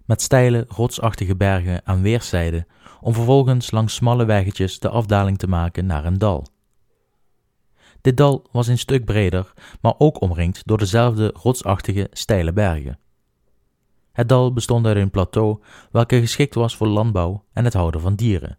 met 0.05 0.21
steile, 0.21 0.65
rotsachtige 0.67 1.35
bergen 1.35 1.81
aan 1.83 2.01
weerszijden, 2.01 2.67
om 3.01 3.13
vervolgens 3.13 3.71
langs 3.71 3.95
smalle 3.95 4.25
weggetjes 4.25 4.79
de 4.79 4.89
afdaling 4.89 5.37
te 5.37 5.47
maken 5.47 5.85
naar 5.85 6.05
een 6.05 6.17
dal. 6.17 6.45
Dit 8.01 8.17
dal 8.17 8.47
was 8.51 8.67
een 8.67 8.77
stuk 8.77 9.05
breder, 9.05 9.53
maar 9.81 9.93
ook 9.97 10.21
omringd 10.21 10.67
door 10.67 10.77
dezelfde 10.77 11.33
rotsachtige, 11.33 12.07
steile 12.11 12.53
bergen. 12.53 12.99
Het 14.11 14.29
dal 14.29 14.53
bestond 14.53 14.85
uit 14.85 14.97
een 14.97 15.11
plateau 15.11 15.63
welke 15.91 16.19
geschikt 16.19 16.55
was 16.55 16.75
voor 16.75 16.87
landbouw 16.87 17.43
en 17.53 17.63
het 17.63 17.73
houden 17.73 18.01
van 18.01 18.15
dieren. 18.15 18.57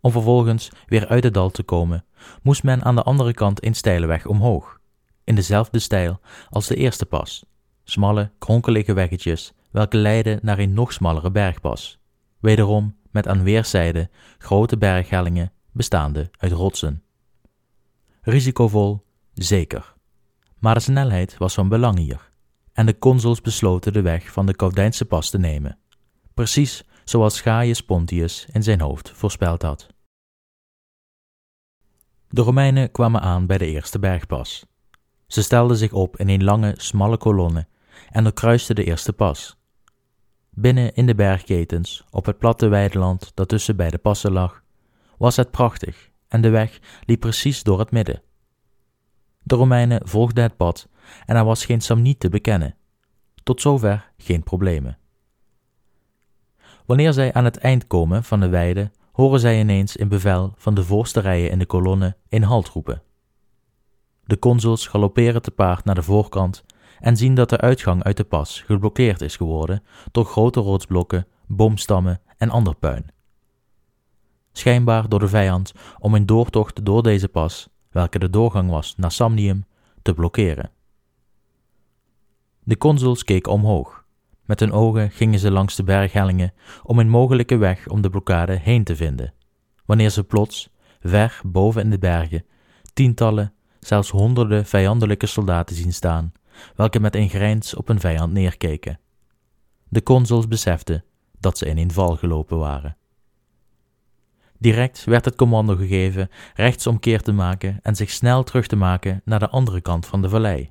Om 0.00 0.10
vervolgens 0.10 0.70
weer 0.86 1.06
uit 1.06 1.24
het 1.24 1.34
dal 1.34 1.50
te 1.50 1.62
komen, 1.62 2.04
moest 2.42 2.62
men 2.62 2.82
aan 2.82 2.94
de 2.94 3.02
andere 3.02 3.34
kant 3.34 3.64
een 3.64 3.74
steile 3.74 4.06
weg 4.06 4.26
omhoog, 4.26 4.80
in 5.24 5.34
dezelfde 5.34 5.78
stijl 5.78 6.20
als 6.50 6.66
de 6.66 6.76
eerste 6.76 7.06
pas, 7.06 7.44
smalle, 7.84 8.30
kronkelige 8.38 8.92
weggetjes 8.92 9.52
welke 9.70 9.96
leidden 9.96 10.38
naar 10.42 10.58
een 10.58 10.72
nog 10.72 10.92
smallere 10.92 11.30
bergpas, 11.30 11.98
wederom 12.40 12.96
met 13.10 13.28
aan 13.28 13.42
weerszijden 13.42 14.10
grote 14.38 14.78
berghellingen 14.78 15.52
bestaande 15.72 16.30
uit 16.38 16.52
rotsen. 16.52 17.02
Risicovol, 18.20 19.04
zeker. 19.34 19.94
Maar 20.58 20.74
de 20.74 20.80
snelheid 20.80 21.38
was 21.38 21.54
van 21.54 21.68
belang 21.68 21.98
hier, 21.98 22.30
en 22.72 22.86
de 22.86 22.98
consuls 22.98 23.40
besloten 23.40 23.92
de 23.92 24.02
weg 24.02 24.32
van 24.32 24.46
de 24.46 24.56
Caudijnse 24.56 25.04
pas 25.04 25.30
te 25.30 25.38
nemen, 25.38 25.78
precies 26.34 26.84
zoals 27.04 27.40
Gaius 27.40 27.80
Pontius 27.80 28.46
in 28.52 28.62
zijn 28.62 28.80
hoofd 28.80 29.10
voorspeld 29.10 29.62
had. 29.62 29.86
De 32.28 32.42
Romeinen 32.42 32.90
kwamen 32.90 33.20
aan 33.20 33.46
bij 33.46 33.58
de 33.58 33.66
eerste 33.66 33.98
bergpas. 33.98 34.66
Ze 35.32 35.42
stelden 35.42 35.76
zich 35.76 35.92
op 35.92 36.16
in 36.16 36.28
een 36.28 36.44
lange, 36.44 36.74
smalle 36.76 37.16
kolonne 37.16 37.66
en 38.10 38.22
doorkruisten 38.22 38.74
de 38.74 38.84
eerste 38.84 39.12
pas. 39.12 39.56
Binnen 40.50 40.94
in 40.94 41.06
de 41.06 41.14
bergketens, 41.14 42.04
op 42.10 42.26
het 42.26 42.38
platte 42.38 42.68
weideland 42.68 43.30
dat 43.34 43.48
tussen 43.48 43.76
beide 43.76 43.98
passen 43.98 44.32
lag, 44.32 44.62
was 45.18 45.36
het 45.36 45.50
prachtig 45.50 46.10
en 46.28 46.40
de 46.40 46.50
weg 46.50 46.78
liep 47.04 47.20
precies 47.20 47.62
door 47.62 47.78
het 47.78 47.90
midden. 47.90 48.22
De 49.42 49.54
Romeinen 49.54 50.08
volgden 50.08 50.42
het 50.42 50.56
pad 50.56 50.88
en 51.26 51.36
er 51.36 51.44
was 51.44 51.64
geen 51.64 51.80
Samniet 51.80 52.20
te 52.20 52.28
bekennen. 52.28 52.76
Tot 53.42 53.60
zover 53.60 54.12
geen 54.16 54.42
problemen. 54.42 54.98
Wanneer 56.86 57.12
zij 57.12 57.32
aan 57.32 57.44
het 57.44 57.56
eind 57.56 57.86
komen 57.86 58.24
van 58.24 58.40
de 58.40 58.48
weide, 58.48 58.90
horen 59.12 59.40
zij 59.40 59.60
ineens 59.60 59.96
in 59.96 60.08
bevel 60.08 60.52
van 60.56 60.74
de 60.74 60.84
voorste 60.84 61.20
rijen 61.20 61.50
in 61.50 61.58
de 61.58 61.66
kolonne 61.66 62.16
in 62.28 62.42
halt 62.42 62.68
roepen. 62.68 63.02
De 64.24 64.38
consuls 64.38 64.86
galopperen 64.86 65.42
te 65.42 65.50
paard 65.50 65.84
naar 65.84 65.94
de 65.94 66.02
voorkant 66.02 66.64
en 67.00 67.16
zien 67.16 67.34
dat 67.34 67.48
de 67.48 67.58
uitgang 67.58 68.02
uit 68.02 68.16
de 68.16 68.24
pas 68.24 68.60
geblokkeerd 68.60 69.20
is 69.20 69.36
geworden 69.36 69.82
door 70.12 70.24
grote 70.24 70.60
rotsblokken, 70.60 71.26
boomstammen 71.46 72.20
en 72.36 72.50
ander 72.50 72.74
puin 72.74 73.10
schijnbaar 74.52 75.08
door 75.08 75.18
de 75.18 75.28
vijand 75.28 75.72
om 75.98 76.14
een 76.14 76.26
doortocht 76.26 76.84
door 76.84 77.02
deze 77.02 77.28
pas, 77.28 77.68
welke 77.90 78.18
de 78.18 78.30
doorgang 78.30 78.70
was 78.70 78.94
naar 78.96 79.12
Samnium, 79.12 79.64
te 80.02 80.14
blokkeren. 80.14 80.70
De 82.64 82.76
consuls 82.76 83.24
keken 83.24 83.52
omhoog. 83.52 84.04
Met 84.44 84.60
hun 84.60 84.72
ogen 84.72 85.10
gingen 85.10 85.38
ze 85.38 85.50
langs 85.50 85.76
de 85.76 85.84
berghellingen 85.84 86.52
om 86.82 86.98
een 86.98 87.08
mogelijke 87.08 87.56
weg 87.56 87.88
om 87.88 88.00
de 88.00 88.10
blokkade 88.10 88.52
heen 88.52 88.84
te 88.84 88.96
vinden, 88.96 89.34
wanneer 89.84 90.10
ze 90.10 90.24
plots, 90.24 90.70
ver 91.00 91.40
boven 91.44 91.82
in 91.82 91.90
de 91.90 91.98
bergen, 91.98 92.44
tientallen, 92.92 93.52
zelfs 93.86 94.10
honderden 94.10 94.66
vijandelijke 94.66 95.26
soldaten 95.26 95.76
zien 95.76 95.92
staan, 95.92 96.32
welke 96.76 97.00
met 97.00 97.14
een 97.14 97.28
grijns 97.28 97.74
op 97.74 97.88
een 97.88 98.00
vijand 98.00 98.32
neerkeken. 98.32 98.98
De 99.88 100.02
consuls 100.02 100.48
beseften 100.48 101.04
dat 101.40 101.58
ze 101.58 101.66
in 101.66 101.78
een 101.78 101.92
val 101.92 102.16
gelopen 102.16 102.58
waren. 102.58 102.96
Direct 104.58 105.04
werd 105.04 105.24
het 105.24 105.36
commando 105.36 105.76
gegeven 105.76 106.28
rechtsomkeer 106.54 107.22
te 107.22 107.32
maken 107.32 107.78
en 107.82 107.96
zich 107.96 108.10
snel 108.10 108.42
terug 108.42 108.66
te 108.66 108.76
maken 108.76 109.20
naar 109.24 109.38
de 109.38 109.48
andere 109.48 109.80
kant 109.80 110.06
van 110.06 110.22
de 110.22 110.28
vallei. 110.28 110.70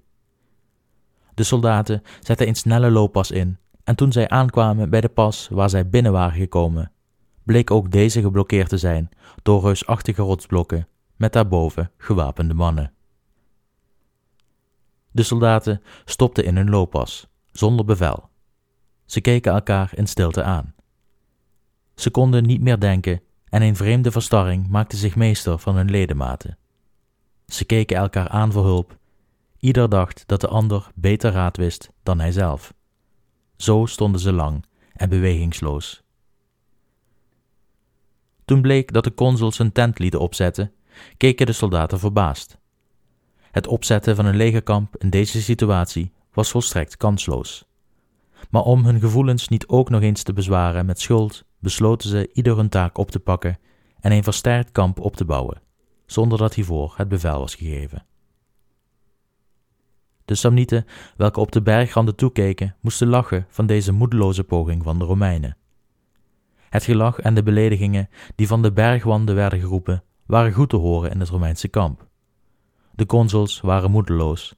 De 1.33 1.43
soldaten 1.43 2.03
zetten 2.19 2.47
een 2.47 2.55
snelle 2.55 2.91
looppas 2.91 3.31
in, 3.31 3.57
en 3.83 3.95
toen 3.95 4.11
zij 4.11 4.29
aankwamen 4.29 4.89
bij 4.89 5.01
de 5.01 5.09
pas 5.09 5.47
waar 5.51 5.69
zij 5.69 5.89
binnen 5.89 6.11
waren 6.11 6.39
gekomen, 6.39 6.91
bleek 7.43 7.71
ook 7.71 7.91
deze 7.91 8.21
geblokkeerd 8.21 8.69
te 8.69 8.77
zijn 8.77 9.09
door 9.41 9.61
reusachtige 9.61 10.21
rotsblokken 10.21 10.87
met 11.15 11.33
daarboven 11.33 11.91
gewapende 11.97 12.53
mannen. 12.53 12.93
De 15.11 15.23
soldaten 15.23 15.81
stopten 16.05 16.45
in 16.45 16.55
hun 16.55 16.69
looppas, 16.69 17.27
zonder 17.51 17.85
bevel. 17.85 18.29
Ze 19.05 19.21
keken 19.21 19.53
elkaar 19.53 19.91
in 19.95 20.07
stilte 20.07 20.43
aan. 20.43 20.75
Ze 21.95 22.09
konden 22.09 22.45
niet 22.45 22.61
meer 22.61 22.79
denken 22.79 23.21
en 23.49 23.61
een 23.61 23.75
vreemde 23.75 24.11
verstarring 24.11 24.67
maakte 24.67 24.97
zich 24.97 25.15
meester 25.15 25.59
van 25.59 25.75
hun 25.75 25.89
ledematen. 25.89 26.57
Ze 27.47 27.65
keken 27.65 27.97
elkaar 27.97 28.27
aan 28.27 28.51
voor 28.51 28.63
hulp. 28.63 28.97
Ieder 29.59 29.89
dacht 29.89 30.23
dat 30.25 30.41
de 30.41 30.47
ander 30.47 30.87
beter 30.95 31.31
raad 31.31 31.57
wist 31.57 31.89
dan 32.03 32.19
hij 32.19 32.31
zelf. 32.31 32.73
Zo 33.57 33.85
stonden 33.85 34.21
ze 34.21 34.33
lang 34.33 34.65
en 34.93 35.09
bewegingsloos. 35.09 36.03
Toen 38.45 38.61
bleek 38.61 38.93
dat 38.93 39.03
de 39.03 39.13
consuls 39.13 39.59
een 39.59 39.71
tent 39.71 39.99
lieten 39.99 40.19
opzetten, 40.19 40.73
keken 41.17 41.45
de 41.45 41.51
soldaten 41.51 41.99
verbaasd. 41.99 42.57
Het 43.51 43.67
opzetten 43.67 44.15
van 44.15 44.25
een 44.25 44.35
legerkamp 44.35 44.95
in 44.97 45.09
deze 45.09 45.41
situatie 45.41 46.11
was 46.33 46.51
volstrekt 46.51 46.97
kansloos. 46.97 47.65
Maar 48.49 48.61
om 48.61 48.85
hun 48.85 48.99
gevoelens 48.99 49.47
niet 49.47 49.67
ook 49.67 49.89
nog 49.89 50.01
eens 50.01 50.23
te 50.23 50.33
bezwaren 50.33 50.85
met 50.85 50.99
schuld, 50.99 51.45
besloten 51.59 52.09
ze 52.09 52.29
ieder 52.33 52.55
hun 52.55 52.69
taak 52.69 52.97
op 52.97 53.11
te 53.11 53.19
pakken 53.19 53.59
en 53.99 54.11
een 54.11 54.23
versterkt 54.23 54.71
kamp 54.71 54.99
op 54.99 55.15
te 55.15 55.25
bouwen, 55.25 55.61
zonder 56.05 56.37
dat 56.37 56.53
hiervoor 56.53 56.93
het 56.97 57.07
bevel 57.07 57.39
was 57.39 57.55
gegeven. 57.55 58.05
De 60.25 60.35
Samnieten, 60.35 60.85
welke 61.17 61.39
op 61.39 61.51
de 61.51 61.61
bergranden 61.61 62.15
toekeken, 62.15 62.75
moesten 62.81 63.07
lachen 63.07 63.45
van 63.49 63.65
deze 63.65 63.91
moedeloze 63.91 64.43
poging 64.43 64.83
van 64.83 64.99
de 64.99 65.05
Romeinen. 65.05 65.57
Het 66.69 66.83
gelach 66.83 67.19
en 67.19 67.33
de 67.33 67.43
beledigingen 67.43 68.09
die 68.35 68.47
van 68.47 68.61
de 68.61 68.71
bergwanden 68.71 69.35
werden 69.35 69.59
geroepen, 69.59 70.03
waren 70.25 70.51
goed 70.51 70.69
te 70.69 70.75
horen 70.75 71.11
in 71.11 71.19
het 71.19 71.29
Romeinse 71.29 71.67
kamp. 71.67 72.09
De 72.93 73.05
consuls 73.05 73.61
waren 73.61 73.91
moedeloos. 73.91 74.55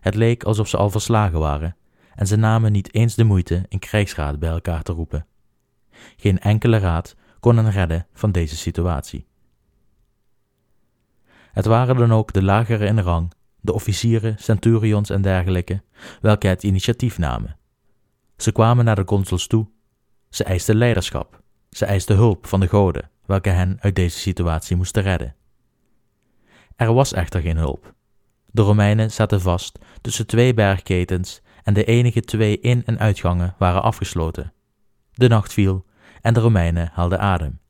Het 0.00 0.14
leek 0.14 0.44
alsof 0.44 0.68
ze 0.68 0.76
al 0.76 0.90
verslagen 0.90 1.38
waren, 1.38 1.76
en 2.14 2.26
ze 2.26 2.36
namen 2.36 2.72
niet 2.72 2.94
eens 2.94 3.14
de 3.14 3.24
moeite 3.24 3.64
een 3.68 3.78
krijgsraad 3.78 4.38
bij 4.38 4.50
elkaar 4.50 4.82
te 4.82 4.92
roepen. 4.92 5.26
Geen 6.16 6.38
enkele 6.38 6.78
raad 6.78 7.16
kon 7.40 7.56
hen 7.56 7.70
redden 7.70 8.06
van 8.12 8.32
deze 8.32 8.56
situatie. 8.56 9.26
Het 11.52 11.64
waren 11.64 11.96
dan 11.96 12.12
ook 12.12 12.32
de 12.32 12.42
lagere 12.42 12.86
in 12.86 12.98
rang, 12.98 13.32
de 13.60 13.72
officieren, 13.72 14.34
centurions 14.38 15.10
en 15.10 15.22
dergelijke, 15.22 15.82
welke 16.20 16.46
het 16.46 16.62
initiatief 16.62 17.18
namen. 17.18 17.56
Ze 18.36 18.52
kwamen 18.52 18.84
naar 18.84 18.96
de 18.96 19.04
consuls 19.04 19.46
toe. 19.46 19.68
Ze 20.28 20.44
eisten 20.44 20.76
leiderschap. 20.76 21.42
Ze 21.70 21.84
eisten 21.84 22.16
hulp 22.16 22.46
van 22.46 22.60
de 22.60 22.68
goden, 22.68 23.10
welke 23.26 23.48
hen 23.48 23.76
uit 23.80 23.94
deze 23.94 24.18
situatie 24.18 24.76
moesten 24.76 25.02
redden. 25.02 25.34
Er 26.76 26.92
was 26.94 27.12
echter 27.12 27.40
geen 27.40 27.56
hulp. 27.56 27.94
De 28.46 28.62
Romeinen 28.62 29.10
zaten 29.10 29.40
vast 29.40 29.78
tussen 30.00 30.26
twee 30.26 30.54
bergketens 30.54 31.42
en 31.62 31.74
de 31.74 31.84
enige 31.84 32.20
twee 32.20 32.60
in- 32.60 32.84
en 32.84 32.98
uitgangen 32.98 33.54
waren 33.58 33.82
afgesloten. 33.82 34.52
De 35.12 35.28
nacht 35.28 35.52
viel 35.52 35.84
en 36.20 36.34
de 36.34 36.40
Romeinen 36.40 36.90
haalden 36.92 37.20
adem. 37.20 37.60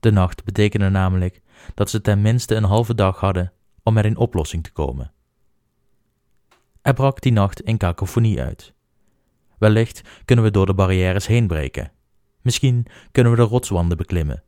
De 0.00 0.10
nacht 0.10 0.44
betekende 0.44 0.88
namelijk 0.88 1.40
dat 1.74 1.90
ze 1.90 2.00
ten 2.00 2.22
minste 2.22 2.54
een 2.54 2.64
halve 2.64 2.94
dag 2.94 3.20
hadden 3.20 3.52
om 3.82 3.94
met 3.94 4.04
een 4.04 4.16
oplossing 4.16 4.64
te 4.64 4.72
komen. 4.72 5.12
Er 6.82 6.94
brak 6.94 7.20
die 7.20 7.32
nacht 7.32 7.68
een 7.68 7.76
kakofonie 7.76 8.40
uit. 8.40 8.74
Wellicht 9.58 10.02
kunnen 10.24 10.44
we 10.44 10.50
door 10.50 10.66
de 10.66 10.74
barrières 10.74 11.26
heen 11.26 11.46
breken. 11.46 11.92
Misschien 12.42 12.86
kunnen 13.12 13.32
we 13.32 13.38
de 13.38 13.44
rotswanden 13.44 13.96
beklimmen. 13.96 14.42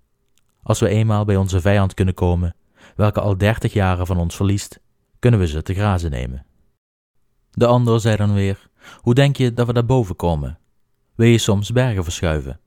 Als 0.62 0.80
we 0.80 0.88
eenmaal 0.88 1.25
bij 1.25 1.37
onze 1.37 1.61
vijand 1.61 1.94
kunnen 1.94 2.14
komen, 2.14 2.54
welke 3.00 3.21
al 3.21 3.37
dertig 3.37 3.73
jaren 3.73 4.07
van 4.07 4.19
ons 4.19 4.37
verliest, 4.37 4.80
kunnen 5.19 5.40
we 5.40 5.47
ze 5.47 5.62
te 5.62 5.75
grazen 5.75 6.11
nemen. 6.11 6.47
De 7.50 7.66
ander 7.66 8.00
zei 8.00 8.16
dan 8.16 8.35
weer: 8.35 8.71
Hoe 8.97 9.14
denk 9.14 9.37
je 9.37 9.52
dat 9.52 9.66
we 9.66 9.73
daar 9.73 9.85
boven 9.85 10.16
komen? 10.16 10.59
Wil 11.14 11.28
je 11.28 11.38
soms 11.38 11.73
bergen 11.73 12.04
verschuiven? 12.04 12.61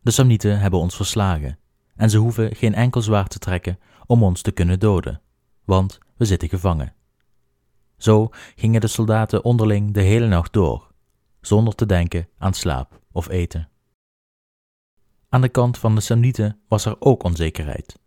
De 0.00 0.10
Samnieten 0.10 0.58
hebben 0.58 0.80
ons 0.80 0.96
verslagen, 0.96 1.58
en 1.96 2.10
ze 2.10 2.18
hoeven 2.18 2.54
geen 2.54 2.74
enkel 2.74 3.02
zwaard 3.02 3.30
te 3.30 3.38
trekken 3.38 3.78
om 4.06 4.22
ons 4.22 4.42
te 4.42 4.50
kunnen 4.50 4.80
doden, 4.80 5.20
want 5.64 5.98
we 6.16 6.24
zitten 6.24 6.48
gevangen. 6.48 6.94
Zo 7.96 8.28
gingen 8.54 8.80
de 8.80 8.86
soldaten 8.86 9.44
onderling 9.44 9.94
de 9.94 10.02
hele 10.02 10.26
nacht 10.26 10.52
door, 10.52 10.92
zonder 11.40 11.74
te 11.74 11.86
denken 11.86 12.28
aan 12.38 12.54
slaap 12.54 13.00
of 13.12 13.28
eten. 13.28 13.68
Aan 15.28 15.40
de 15.40 15.48
kant 15.48 15.78
van 15.78 15.94
de 15.94 16.00
Samnieten 16.00 16.60
was 16.68 16.84
er 16.84 16.96
ook 16.98 17.22
onzekerheid. 17.22 18.04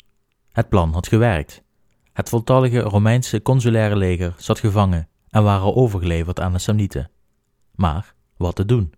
Het 0.59 0.69
plan 0.69 0.93
had 0.93 1.07
gewerkt. 1.07 1.63
Het 2.13 2.29
voltallige 2.29 2.79
Romeinse 2.79 3.41
consulaire 3.41 3.95
leger 3.95 4.33
zat 4.37 4.59
gevangen 4.59 5.07
en 5.29 5.43
waren 5.43 5.75
overgeleverd 5.75 6.39
aan 6.39 6.53
de 6.53 6.59
Samnieten. 6.59 7.09
Maar 7.75 8.13
wat 8.37 8.55
te 8.55 8.65
doen? 8.65 8.93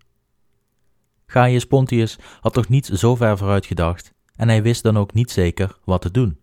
Gaius 1.25 1.65
Pontius 1.65 2.17
had 2.39 2.53
toch 2.53 2.69
niet 2.69 2.85
zo 2.85 3.15
ver 3.15 3.37
vooruit 3.37 3.65
gedacht 3.65 4.13
en 4.35 4.47
hij 4.47 4.63
wist 4.63 4.83
dan 4.83 4.97
ook 4.97 5.13
niet 5.13 5.31
zeker 5.31 5.77
wat 5.83 6.01
te 6.01 6.11
doen. 6.11 6.39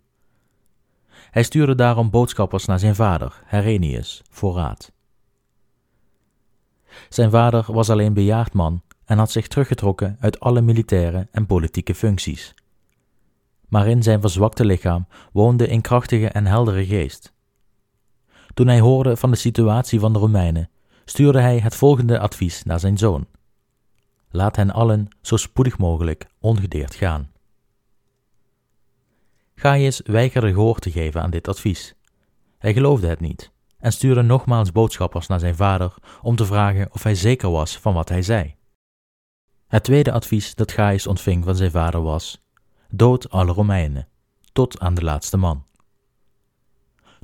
Hij 1.30 1.42
stuurde 1.42 1.74
daarom 1.74 2.10
boodschappers 2.10 2.64
naar 2.64 2.78
zijn 2.78 2.94
vader, 2.94 3.42
Herenius, 3.44 4.22
voor 4.30 4.54
raad. 4.54 4.92
Zijn 7.08 7.30
vader 7.30 7.72
was 7.72 7.90
alleen 7.90 8.14
bejaard 8.14 8.52
man 8.52 8.82
en 9.04 9.18
had 9.18 9.30
zich 9.30 9.48
teruggetrokken 9.48 10.16
uit 10.20 10.40
alle 10.40 10.60
militaire 10.60 11.28
en 11.30 11.46
politieke 11.46 11.94
functies. 11.94 12.54
Maar 13.68 13.86
in 13.86 14.02
zijn 14.02 14.20
verzwakte 14.20 14.64
lichaam 14.64 15.06
woonde 15.32 15.70
een 15.70 15.80
krachtige 15.80 16.28
en 16.28 16.46
heldere 16.46 16.86
geest. 16.86 17.32
Toen 18.54 18.66
hij 18.66 18.80
hoorde 18.80 19.16
van 19.16 19.30
de 19.30 19.36
situatie 19.36 20.00
van 20.00 20.12
de 20.12 20.18
Romeinen, 20.18 20.70
stuurde 21.04 21.40
hij 21.40 21.58
het 21.58 21.74
volgende 21.74 22.18
advies 22.18 22.62
naar 22.62 22.80
zijn 22.80 22.98
zoon: 22.98 23.26
Laat 24.30 24.56
hen 24.56 24.70
allen 24.70 25.08
zo 25.22 25.36
spoedig 25.36 25.78
mogelijk 25.78 26.26
ongedeerd 26.38 26.94
gaan. 26.94 27.30
Gaius 29.54 30.00
weigerde 30.04 30.52
gehoor 30.52 30.78
te 30.78 30.90
geven 30.90 31.22
aan 31.22 31.30
dit 31.30 31.48
advies. 31.48 31.94
Hij 32.58 32.72
geloofde 32.72 33.06
het 33.06 33.20
niet 33.20 33.50
en 33.78 33.92
stuurde 33.92 34.22
nogmaals 34.22 34.72
boodschappers 34.72 35.26
naar 35.26 35.40
zijn 35.40 35.56
vader 35.56 35.94
om 36.22 36.36
te 36.36 36.46
vragen 36.46 36.88
of 36.92 37.02
hij 37.02 37.14
zeker 37.14 37.50
was 37.50 37.78
van 37.78 37.94
wat 37.94 38.08
hij 38.08 38.22
zei. 38.22 38.56
Het 39.66 39.84
tweede 39.84 40.12
advies 40.12 40.54
dat 40.54 40.72
Gaius 40.72 41.06
ontving 41.06 41.44
van 41.44 41.56
zijn 41.56 41.70
vader 41.70 42.02
was: 42.02 42.42
dood 42.92 43.30
alle 43.30 43.52
Romeinen, 43.52 44.08
tot 44.52 44.80
aan 44.80 44.94
de 44.94 45.02
laatste 45.02 45.36
man. 45.36 45.64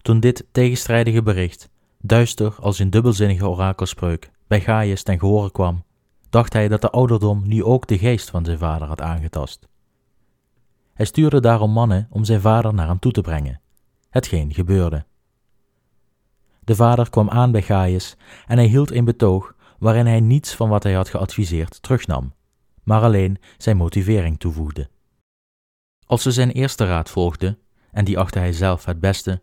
Toen 0.02 0.20
dit 0.20 0.46
tegenstrijdige 0.52 1.22
bericht, 1.22 1.70
duister 1.98 2.54
als 2.60 2.78
een 2.78 2.90
dubbelzinnige 2.90 3.48
orakelspreuk, 3.48 4.30
bij 4.46 4.60
Gaius 4.60 5.02
ten 5.02 5.18
gehore 5.18 5.50
kwam, 5.50 5.84
dacht 6.30 6.52
hij 6.52 6.68
dat 6.68 6.80
de 6.80 6.90
ouderdom 6.90 7.42
nu 7.48 7.64
ook 7.64 7.86
de 7.86 7.98
geest 7.98 8.30
van 8.30 8.44
zijn 8.44 8.58
vader 8.58 8.88
had 8.88 9.00
aangetast. 9.00 9.68
Hij 10.94 11.06
stuurde 11.06 11.40
daarom 11.40 11.70
mannen 11.70 12.06
om 12.10 12.24
zijn 12.24 12.40
vader 12.40 12.74
naar 12.74 12.88
hem 12.88 12.98
toe 12.98 13.12
te 13.12 13.20
brengen, 13.20 13.60
hetgeen 14.10 14.54
gebeurde. 14.54 15.04
De 16.60 16.74
vader 16.74 17.10
kwam 17.10 17.30
aan 17.30 17.52
bij 17.52 17.62
Gaius 17.62 18.16
en 18.46 18.56
hij 18.56 18.66
hield 18.66 18.90
een 18.90 19.04
betoog 19.04 19.54
waarin 19.78 20.06
hij 20.06 20.20
niets 20.20 20.54
van 20.54 20.68
wat 20.68 20.82
hij 20.82 20.92
had 20.92 21.08
geadviseerd 21.08 21.82
terugnam, 21.82 22.32
maar 22.82 23.02
alleen 23.02 23.38
zijn 23.58 23.76
motivering 23.76 24.38
toevoegde. 24.38 24.88
Als 26.14 26.22
ze 26.22 26.32
zijn 26.32 26.50
eerste 26.50 26.86
raad 26.86 27.10
volgden, 27.10 27.58
en 27.92 28.04
die 28.04 28.18
achtte 28.18 28.38
hij 28.38 28.52
zelf 28.52 28.84
het 28.84 29.00
beste, 29.00 29.40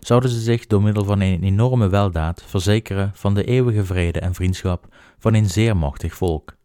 zouden 0.00 0.30
ze 0.30 0.40
zich 0.40 0.66
door 0.66 0.82
middel 0.82 1.04
van 1.04 1.20
een 1.20 1.42
enorme 1.42 1.88
weldaad 1.88 2.42
verzekeren 2.46 3.10
van 3.14 3.34
de 3.34 3.44
eeuwige 3.44 3.84
vrede 3.84 4.20
en 4.20 4.34
vriendschap 4.34 4.94
van 5.18 5.34
een 5.34 5.50
zeer 5.50 5.76
machtig 5.76 6.14
volk. 6.14 6.56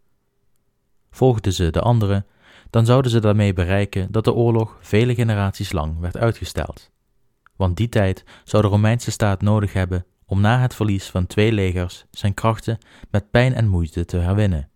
Volgden 1.12 1.54
ze 1.54 1.70
de 1.70 1.82
andere, 1.82 2.26
dan 2.70 2.86
zouden 2.86 3.12
ze 3.12 3.20
daarmee 3.20 3.54
bereiken 3.54 4.12
dat 4.12 4.24
de 4.24 4.34
oorlog 4.34 4.78
vele 4.82 5.16
generaties 5.16 5.72
lang 5.72 6.00
werd 6.00 6.18
uitgesteld. 6.18 6.92
Want 7.56 7.78
die 7.78 7.90
tijd 7.90 8.24
zou 8.44 8.64
de 8.64 8.70
Romeinse 8.70 9.12
staat 9.12 9.42
nodig 9.42 9.74
hebben 9.74 10.06
om 10.26 10.42
na 10.42 10.60
het 10.60 10.76
verlies 10.76 11.10
van 11.10 11.28
twee 11.28 11.52
legers 11.52 12.06
zijn 12.12 12.34
krachten 12.34 12.78
met 13.12 13.32
pijn 13.32 13.54
en 13.54 13.68
moeite 13.68 14.06
te 14.06 14.18
herwinnen. 14.18 14.70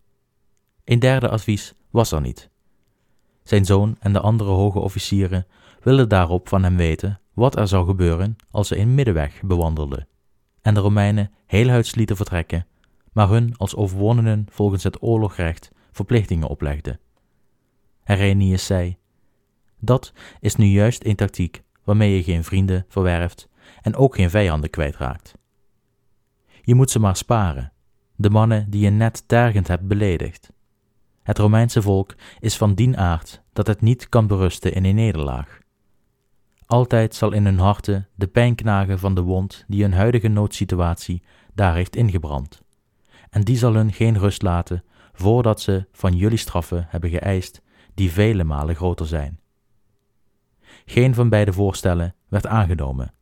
Een 0.84 1.00
derde 1.00 1.30
advies 1.30 1.74
was 1.90 2.12
er 2.12 2.22
niet. 2.22 2.52
Zijn 3.44 3.66
zoon 3.66 3.96
en 4.00 4.14
de 4.14 4.20
andere 4.20 4.50
hoge 4.50 4.80
officieren 4.80 5.48
wilden 5.82 6.10
daarop 6.10 6.48
van 6.48 6.64
hem 6.64 6.78
weten 6.78 7.20
wat 7.34 7.56
er 7.56 7.68
zou 7.68 7.86
gebeuren 7.86 8.36
als 8.52 8.68
ze 8.68 8.78
een 8.78 8.96
middenweg 8.96 9.42
bewandelden 9.42 10.08
en 10.64 10.74
de 10.74 10.80
Romeinen 10.80 11.32
heelhuids 11.46 11.96
lieten 11.96 12.16
vertrekken, 12.16 12.68
maar 13.12 13.30
hun 13.30 13.58
als 13.58 13.76
overwonnenen 13.76 14.46
volgens 14.50 14.84
het 14.84 15.02
oorlogrecht 15.02 15.72
verplichtingen 15.92 16.48
oplegden. 16.48 17.00
Herenius 18.04 18.66
zei: 18.66 18.98
Dat 19.80 20.14
is 20.40 20.56
nu 20.56 20.66
juist 20.66 21.06
een 21.06 21.16
tactiek 21.16 21.64
waarmee 21.84 22.16
je 22.16 22.24
geen 22.24 22.44
vrienden 22.44 22.86
verwerft 22.88 23.50
en 23.82 23.96
ook 23.96 24.16
geen 24.16 24.30
vijanden 24.30 24.70
kwijtraakt. 24.70 25.34
Je 26.62 26.76
moet 26.76 26.92
ze 26.92 27.00
maar 27.00 27.16
sparen, 27.16 27.72
de 28.16 28.30
mannen 28.30 28.70
die 28.70 28.82
je 28.82 28.90
net 28.90 29.28
tergend 29.28 29.68
hebt 29.68 29.88
beledigd. 29.88 30.52
Het 31.24 31.38
Romeinse 31.38 31.82
volk 31.82 32.16
is 32.40 32.58
van 32.58 32.74
dien 32.74 32.98
aard 32.98 33.42
dat 33.54 33.68
het 33.68 33.82
niet 33.82 34.10
kan 34.10 34.28
berusten 34.28 34.74
in 34.74 34.86
een 34.86 34.96
nederlaag. 34.96 35.60
Altijd 36.66 37.16
zal 37.16 37.32
in 37.32 37.46
hun 37.46 37.60
harten 37.60 38.08
de 38.16 38.28
pijn 38.28 38.56
knagen 38.56 39.00
van 39.00 39.16
de 39.16 39.22
wond 39.22 39.66
die 39.68 39.82
hun 39.82 39.94
huidige 39.94 40.28
noodsituatie 40.28 41.24
daar 41.54 41.74
heeft 41.74 41.96
ingebrand. 41.96 42.62
En 43.30 43.42
die 43.42 43.58
zal 43.58 43.74
hun 43.74 43.94
geen 43.94 44.18
rust 44.18 44.42
laten 44.42 44.84
voordat 45.14 45.62
ze 45.62 45.88
van 45.92 46.16
jullie 46.16 46.38
straffen 46.38 46.86
hebben 46.90 47.10
geëist 47.10 47.62
die 47.94 48.12
vele 48.12 48.44
malen 48.44 48.76
groter 48.76 49.08
zijn. 49.08 49.40
Geen 50.86 51.14
van 51.14 51.30
beide 51.30 51.54
voorstellen 51.54 52.16
werd 52.28 52.48
aangenomen, 52.48 53.14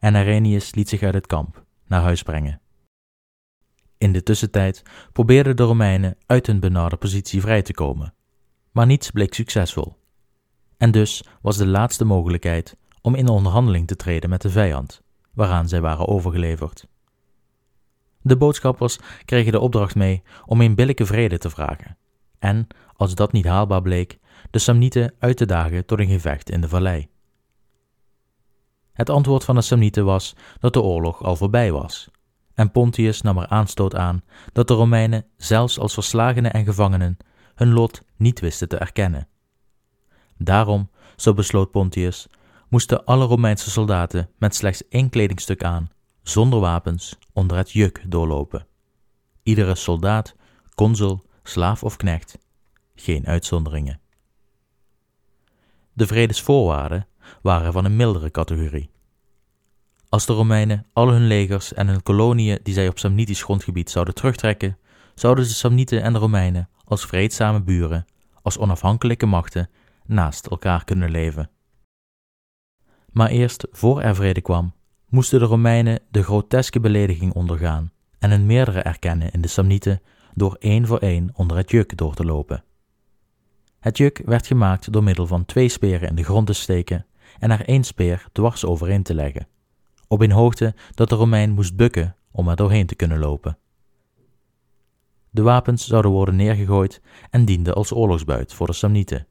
en 0.00 0.14
Arrhenius 0.14 0.74
liet 0.74 0.88
zich 0.88 1.02
uit 1.02 1.14
het 1.14 1.26
kamp 1.26 1.64
naar 1.86 2.02
huis 2.02 2.22
brengen. 2.22 2.60
In 3.98 4.12
de 4.12 4.22
tussentijd 4.22 4.82
probeerden 5.12 5.56
de 5.56 5.62
Romeinen 5.62 6.16
uit 6.26 6.46
hun 6.46 6.60
benarde 6.60 6.96
positie 6.96 7.40
vrij 7.40 7.62
te 7.62 7.72
komen, 7.72 8.14
maar 8.72 8.86
niets 8.86 9.10
bleek 9.10 9.34
succesvol. 9.34 9.96
En 10.76 10.90
dus 10.90 11.24
was 11.42 11.56
de 11.56 11.66
laatste 11.66 12.04
mogelijkheid 12.04 12.76
om 13.00 13.14
in 13.14 13.28
onderhandeling 13.28 13.86
te 13.86 13.96
treden 13.96 14.30
met 14.30 14.42
de 14.42 14.50
vijand, 14.50 15.02
waaraan 15.34 15.68
zij 15.68 15.80
waren 15.80 16.08
overgeleverd. 16.08 16.86
De 18.22 18.36
boodschappers 18.36 18.98
kregen 19.24 19.52
de 19.52 19.60
opdracht 19.60 19.94
mee 19.94 20.22
om 20.46 20.60
een 20.60 20.74
billijke 20.74 21.06
vrede 21.06 21.38
te 21.38 21.50
vragen, 21.50 21.96
en, 22.38 22.66
als 22.92 23.14
dat 23.14 23.32
niet 23.32 23.46
haalbaar 23.46 23.82
bleek, 23.82 24.18
de 24.50 24.58
Samnieten 24.58 25.14
uit 25.18 25.36
te 25.36 25.46
dagen 25.46 25.86
tot 25.86 25.98
een 25.98 26.08
gevecht 26.08 26.50
in 26.50 26.60
de 26.60 26.68
vallei. 26.68 27.08
Het 28.92 29.10
antwoord 29.10 29.44
van 29.44 29.54
de 29.54 29.60
Samnieten 29.60 30.04
was 30.04 30.36
dat 30.58 30.72
de 30.72 30.82
oorlog 30.82 31.22
al 31.22 31.36
voorbij 31.36 31.72
was 31.72 32.08
en 32.58 32.70
Pontius 32.70 33.22
nam 33.22 33.38
er 33.38 33.46
aanstoot 33.46 33.94
aan 33.94 34.22
dat 34.52 34.68
de 34.68 34.74
Romeinen, 34.74 35.24
zelfs 35.36 35.78
als 35.78 35.94
verslagenen 35.94 36.52
en 36.52 36.64
gevangenen, 36.64 37.16
hun 37.54 37.72
lot 37.72 38.02
niet 38.16 38.40
wisten 38.40 38.68
te 38.68 38.76
erkennen. 38.76 39.28
Daarom, 40.36 40.90
zo 41.16 41.34
besloot 41.34 41.70
Pontius, 41.70 42.26
moesten 42.68 43.04
alle 43.04 43.24
Romeinse 43.24 43.70
soldaten 43.70 44.30
met 44.38 44.54
slechts 44.54 44.88
één 44.88 45.10
kledingstuk 45.10 45.64
aan, 45.64 45.90
zonder 46.22 46.60
wapens, 46.60 47.18
onder 47.32 47.56
het 47.56 47.70
juk 47.70 48.02
doorlopen. 48.08 48.66
Iedere 49.42 49.74
soldaat, 49.74 50.34
consul, 50.74 51.24
slaaf 51.42 51.82
of 51.82 51.96
knecht, 51.96 52.38
geen 52.94 53.26
uitzonderingen. 53.26 54.00
De 55.92 56.06
vredesvoorwaarden 56.06 57.06
waren 57.42 57.72
van 57.72 57.84
een 57.84 57.96
mildere 57.96 58.30
categorie. 58.30 58.90
Als 60.08 60.26
de 60.26 60.32
Romeinen 60.32 60.86
al 60.92 61.08
hun 61.08 61.26
legers 61.26 61.72
en 61.74 61.88
hun 61.88 62.02
koloniën 62.02 62.58
die 62.62 62.74
zij 62.74 62.88
op 62.88 62.98
Samnitisch 62.98 63.42
grondgebied 63.42 63.90
zouden 63.90 64.14
terugtrekken, 64.14 64.78
zouden 65.14 65.44
de 65.44 65.50
Samnieten 65.50 66.02
en 66.02 66.12
de 66.12 66.18
Romeinen 66.18 66.68
als 66.84 67.06
vreedzame 67.06 67.62
buren, 67.62 68.06
als 68.42 68.58
onafhankelijke 68.58 69.26
machten, 69.26 69.70
naast 70.06 70.46
elkaar 70.46 70.84
kunnen 70.84 71.10
leven. 71.10 71.50
Maar 73.12 73.28
eerst 73.28 73.66
voor 73.70 74.02
er 74.02 74.14
vrede 74.14 74.40
kwam, 74.40 74.72
moesten 75.08 75.38
de 75.38 75.44
Romeinen 75.44 76.00
de 76.10 76.22
groteske 76.22 76.80
belediging 76.80 77.32
ondergaan 77.32 77.92
en 78.18 78.30
een 78.30 78.46
meerdere 78.46 78.80
erkennen 78.80 79.30
in 79.30 79.40
de 79.40 79.48
Samnieten 79.48 80.02
door 80.34 80.56
één 80.58 80.86
voor 80.86 80.98
één 80.98 81.30
onder 81.34 81.56
het 81.56 81.70
juk 81.70 81.96
door 81.96 82.14
te 82.14 82.24
lopen. 82.24 82.64
Het 83.80 83.96
juk 83.96 84.22
werd 84.24 84.46
gemaakt 84.46 84.92
door 84.92 85.02
middel 85.02 85.26
van 85.26 85.44
twee 85.44 85.68
speren 85.68 86.08
in 86.08 86.14
de 86.14 86.24
grond 86.24 86.46
te 86.46 86.52
steken 86.52 87.06
en 87.38 87.50
er 87.50 87.68
één 87.68 87.84
speer 87.84 88.26
dwars 88.32 88.64
overheen 88.64 89.02
te 89.02 89.14
leggen, 89.14 89.48
op 90.08 90.20
een 90.20 90.30
hoogte 90.30 90.74
dat 90.94 91.08
de 91.08 91.14
Romein 91.14 91.50
moest 91.50 91.76
bukken 91.76 92.16
om 92.30 92.48
er 92.48 92.56
doorheen 92.56 92.86
te 92.86 92.94
kunnen 92.94 93.18
lopen. 93.18 93.58
De 95.30 95.42
wapens 95.42 95.86
zouden 95.86 96.10
worden 96.10 96.36
neergegooid 96.36 97.00
en 97.30 97.44
dienden 97.44 97.74
als 97.74 97.92
oorlogsbuit 97.92 98.54
voor 98.54 98.66
de 98.66 98.72
Samnieten. 98.72 99.26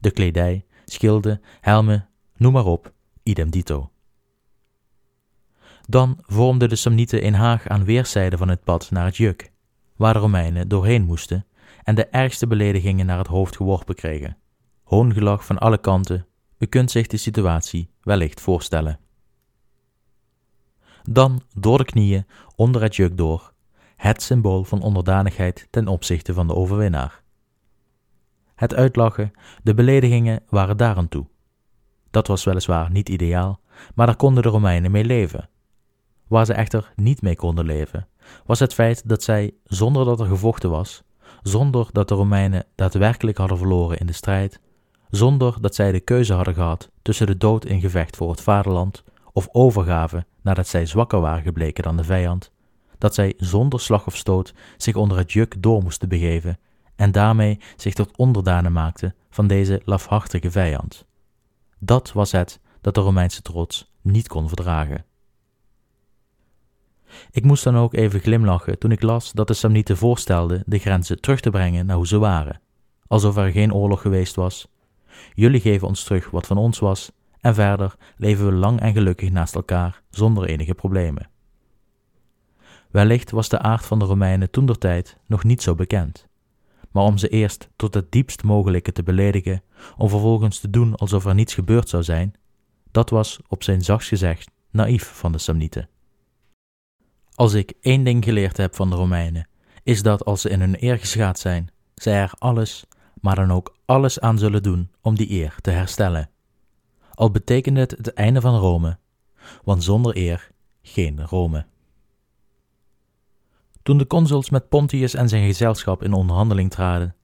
De 0.00 0.10
kledij, 0.10 0.64
schilden, 0.84 1.40
helmen, 1.60 2.08
noem 2.36 2.52
maar 2.52 2.66
op, 2.66 2.92
idem 3.22 3.50
dito. 3.50 3.90
Dan 5.88 6.18
vormden 6.20 6.68
de 6.68 6.76
Samnieten 6.76 7.26
een 7.26 7.34
haag 7.34 7.68
aan 7.68 7.84
weerszijden 7.84 8.38
van 8.38 8.48
het 8.48 8.64
pad 8.64 8.90
naar 8.90 9.04
het 9.04 9.16
juk, 9.16 9.52
waar 9.96 10.12
de 10.12 10.18
Romeinen 10.18 10.68
doorheen 10.68 11.04
moesten 11.04 11.46
en 11.82 11.94
de 11.94 12.06
ergste 12.06 12.46
beledigingen 12.46 13.06
naar 13.06 13.18
het 13.18 13.26
hoofd 13.26 13.56
geworpen 13.56 13.94
kregen. 13.94 14.36
Hoongelach 14.82 15.46
van 15.46 15.58
alle 15.58 15.78
kanten, 15.78 16.26
u 16.58 16.66
kunt 16.66 16.90
zich 16.90 17.06
de 17.06 17.16
situatie 17.16 17.90
wellicht 18.00 18.40
voorstellen. 18.40 18.98
Dan 21.02 21.42
door 21.54 21.78
de 21.78 21.84
knieën, 21.84 22.26
onder 22.56 22.82
het 22.82 22.96
juk 22.96 23.16
door, 23.16 23.52
het 23.96 24.22
symbool 24.22 24.64
van 24.64 24.82
onderdanigheid 24.82 25.68
ten 25.70 25.88
opzichte 25.88 26.34
van 26.34 26.46
de 26.46 26.54
overwinnaar. 26.54 27.22
Het 28.54 28.74
uitlachen, 28.74 29.32
de 29.62 29.74
beledigingen 29.74 30.42
waren 30.48 30.76
daar 30.76 30.96
aan 30.96 31.08
toe. 31.08 31.26
Dat 32.10 32.26
was 32.26 32.44
weliswaar 32.44 32.90
niet 32.90 33.08
ideaal, 33.08 33.60
maar 33.94 34.06
daar 34.06 34.16
konden 34.16 34.42
de 34.42 34.48
Romeinen 34.48 34.90
mee 34.90 35.04
leven. 35.04 35.48
Waar 36.28 36.46
ze 36.46 36.52
echter 36.52 36.92
niet 36.96 37.22
mee 37.22 37.36
konden 37.36 37.64
leven, 37.64 38.08
was 38.46 38.58
het 38.58 38.74
feit 38.74 39.08
dat 39.08 39.22
zij, 39.22 39.54
zonder 39.64 40.04
dat 40.04 40.20
er 40.20 40.26
gevochten 40.26 40.70
was, 40.70 41.02
zonder 41.42 41.88
dat 41.92 42.08
de 42.08 42.14
Romeinen 42.14 42.64
daadwerkelijk 42.74 43.38
hadden 43.38 43.58
verloren 43.58 43.98
in 43.98 44.06
de 44.06 44.12
strijd, 44.12 44.60
zonder 45.10 45.60
dat 45.60 45.74
zij 45.74 45.92
de 45.92 46.00
keuze 46.00 46.34
hadden 46.34 46.54
gehad 46.54 46.90
tussen 47.02 47.26
de 47.26 47.36
dood 47.36 47.64
in 47.64 47.80
gevecht 47.80 48.16
voor 48.16 48.30
het 48.30 48.40
vaderland 48.40 49.04
of 49.32 49.48
overgave 49.52 50.26
nadat 50.42 50.68
zij 50.68 50.86
zwakker 50.86 51.20
waren 51.20 51.42
gebleken 51.42 51.82
dan 51.82 51.96
de 51.96 52.04
vijand, 52.04 52.52
dat 52.98 53.14
zij 53.14 53.34
zonder 53.36 53.80
slag 53.80 54.06
of 54.06 54.16
stoot 54.16 54.54
zich 54.76 54.94
onder 54.94 55.18
het 55.18 55.32
juk 55.32 55.62
door 55.62 55.82
moesten 55.82 56.08
begeven 56.08 56.58
en 56.96 57.12
daarmee 57.12 57.60
zich 57.76 57.94
tot 57.94 58.16
onderdanen 58.16 58.72
maakten 58.72 59.14
van 59.30 59.46
deze 59.46 59.82
lafhartige 59.84 60.50
vijand. 60.50 61.06
Dat 61.78 62.12
was 62.12 62.32
het 62.32 62.60
dat 62.80 62.94
de 62.94 63.00
Romeinse 63.00 63.42
trots 63.42 63.90
niet 64.00 64.28
kon 64.28 64.48
verdragen. 64.48 65.04
Ik 67.30 67.44
moest 67.44 67.64
dan 67.64 67.76
ook 67.76 67.94
even 67.94 68.20
glimlachen 68.20 68.78
toen 68.78 68.90
ik 68.90 69.02
las 69.02 69.32
dat 69.32 69.46
de 69.46 69.54
Samnieten 69.54 69.96
voorstelden 69.96 70.62
de 70.66 70.78
grenzen 70.78 71.20
terug 71.20 71.40
te 71.40 71.50
brengen 71.50 71.86
naar 71.86 71.96
hoe 71.96 72.06
ze 72.06 72.18
waren, 72.18 72.60
alsof 73.06 73.36
er 73.36 73.50
geen 73.50 73.74
oorlog 73.74 74.00
geweest 74.00 74.34
was. 74.34 74.68
Jullie 75.34 75.60
geven 75.60 75.88
ons 75.88 76.04
terug 76.04 76.30
wat 76.30 76.46
van 76.46 76.56
ons 76.56 76.78
was, 76.78 77.12
en 77.42 77.54
verder 77.54 77.94
leven 78.16 78.46
we 78.46 78.52
lang 78.52 78.80
en 78.80 78.92
gelukkig 78.92 79.30
naast 79.30 79.54
elkaar 79.54 80.02
zonder 80.10 80.44
enige 80.44 80.74
problemen. 80.74 81.30
Wellicht 82.90 83.30
was 83.30 83.48
de 83.48 83.58
aard 83.58 83.84
van 83.84 83.98
de 83.98 84.04
Romeinen 84.04 84.50
toen 84.50 84.66
der 84.66 84.78
tijd 84.78 85.16
nog 85.26 85.44
niet 85.44 85.62
zo 85.62 85.74
bekend. 85.74 86.26
Maar 86.90 87.04
om 87.04 87.18
ze 87.18 87.28
eerst 87.28 87.68
tot 87.76 87.94
het 87.94 88.12
diepst 88.12 88.42
mogelijke 88.42 88.92
te 88.92 89.02
beledigen, 89.02 89.62
om 89.96 90.08
vervolgens 90.08 90.58
te 90.58 90.70
doen 90.70 90.94
alsof 90.94 91.24
er 91.24 91.34
niets 91.34 91.54
gebeurd 91.54 91.88
zou 91.88 92.02
zijn, 92.02 92.34
dat 92.90 93.10
was 93.10 93.40
op 93.48 93.62
zijn 93.62 93.82
zachtst 93.82 94.08
gezegd 94.08 94.50
naïef 94.70 95.12
van 95.14 95.32
de 95.32 95.38
Samnieten. 95.38 95.88
Als 97.34 97.52
ik 97.52 97.72
één 97.80 98.04
ding 98.04 98.24
geleerd 98.24 98.56
heb 98.56 98.74
van 98.74 98.90
de 98.90 98.96
Romeinen, 98.96 99.48
is 99.82 100.02
dat 100.02 100.24
als 100.24 100.40
ze 100.40 100.48
in 100.48 100.60
hun 100.60 100.84
eer 100.84 100.98
geschaad 100.98 101.38
zijn, 101.38 101.70
zij 101.94 102.20
er 102.20 102.32
alles, 102.38 102.84
maar 103.20 103.34
dan 103.34 103.52
ook 103.52 103.76
alles 103.84 104.20
aan 104.20 104.38
zullen 104.38 104.62
doen 104.62 104.90
om 105.00 105.14
die 105.14 105.30
eer 105.30 105.56
te 105.60 105.70
herstellen. 105.70 106.30
Al 107.22 107.30
betekent 107.30 107.76
het 107.76 107.90
het 107.90 108.12
einde 108.12 108.40
van 108.40 108.58
Rome, 108.58 108.98
want 109.64 109.84
zonder 109.84 110.16
eer 110.16 110.50
geen 110.82 111.26
Rome. 111.26 111.64
Toen 113.82 113.98
de 113.98 114.06
consuls 114.06 114.50
met 114.50 114.68
Pontius 114.68 115.14
en 115.14 115.28
zijn 115.28 115.46
gezelschap 115.46 116.02
in 116.02 116.12
onderhandeling 116.12 116.70
traden, 116.70 117.14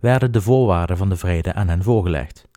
werden 0.00 0.32
de 0.32 0.40
voorwaarden 0.40 0.96
van 0.96 1.08
de 1.08 1.16
vrede 1.16 1.52
aan 1.52 1.68
hen 1.68 1.82
voorgelegd. 1.82 2.48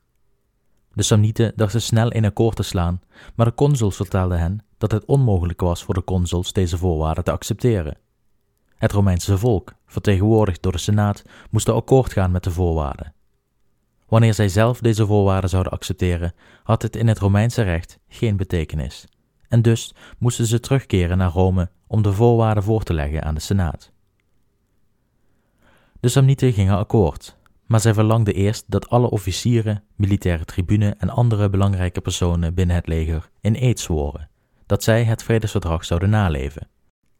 De 0.94 1.04
Samnieten 1.04 1.54
dachten 1.56 1.82
snel 1.82 2.12
in 2.12 2.26
akkoord 2.26 2.56
te 2.56 2.64
slaan, 2.64 3.02
maar 3.36 3.46
de 3.46 3.54
consuls 3.54 3.96
vertelden 3.96 4.40
hen 4.40 4.66
dat 4.78 4.92
het 4.92 5.06
onmogelijk 5.06 5.62
was 5.62 5.84
voor 5.84 5.94
de 5.94 6.04
consuls 6.04 6.54
deze 6.54 6.78
voorwaarden 6.78 7.24
te 7.24 7.32
accepteren. 7.32 7.98
Het 8.76 8.92
Romeinse 8.92 9.38
volk, 9.38 9.74
vertegenwoordigd 9.86 10.62
door 10.62 10.72
de 10.72 10.78
Senaat, 10.78 11.24
moest 11.50 11.70
akkoord 11.70 12.14
gaan 12.14 12.32
met 12.32 12.44
de 12.44 12.52
voorwaarden. 12.52 13.14
Wanneer 14.12 14.34
zij 14.34 14.50
zelf 14.50 14.80
deze 14.80 15.06
voorwaarden 15.06 15.50
zouden 15.50 15.72
accepteren, 15.72 16.34
had 16.72 16.82
het 16.82 16.96
in 16.96 17.08
het 17.08 17.20
Romeinse 17.20 17.62
recht 17.62 18.00
geen 18.08 18.38
betekenis, 18.38 19.06
en 19.48 19.62
dus 19.62 19.96
moesten 20.18 20.46
ze 20.46 20.60
terugkeren 20.60 21.18
naar 21.18 21.32
Rome 21.32 21.70
om 21.88 22.02
de 22.02 22.14
voorwaarden 22.14 22.64
voor 22.64 22.84
te 22.84 22.94
leggen 22.94 23.24
aan 23.24 23.34
de 23.34 23.42
Senaat. 23.42 23.92
De 26.00 26.08
Samnieten 26.08 26.54
gingen 26.54 26.78
akkoord, 26.78 27.38
maar 27.66 27.80
zij 27.80 27.94
verlangden 27.94 28.34
eerst 28.34 28.64
dat 28.68 28.90
alle 28.90 29.10
officieren, 29.10 29.84
militaire 29.96 30.46
tribune 30.46 30.96
en 30.98 31.10
andere 31.10 31.50
belangrijke 31.50 32.02
personen 32.02 32.54
binnen 32.54 32.76
het 32.76 32.88
leger 32.88 33.30
in 33.42 33.56
eed 33.56 33.80
zworen 33.80 34.30
dat 34.66 34.84
zij 34.84 35.04
het 35.04 35.24
vredesverdrag 35.24 35.86
zouden 35.86 36.10
naleven. 36.10 36.68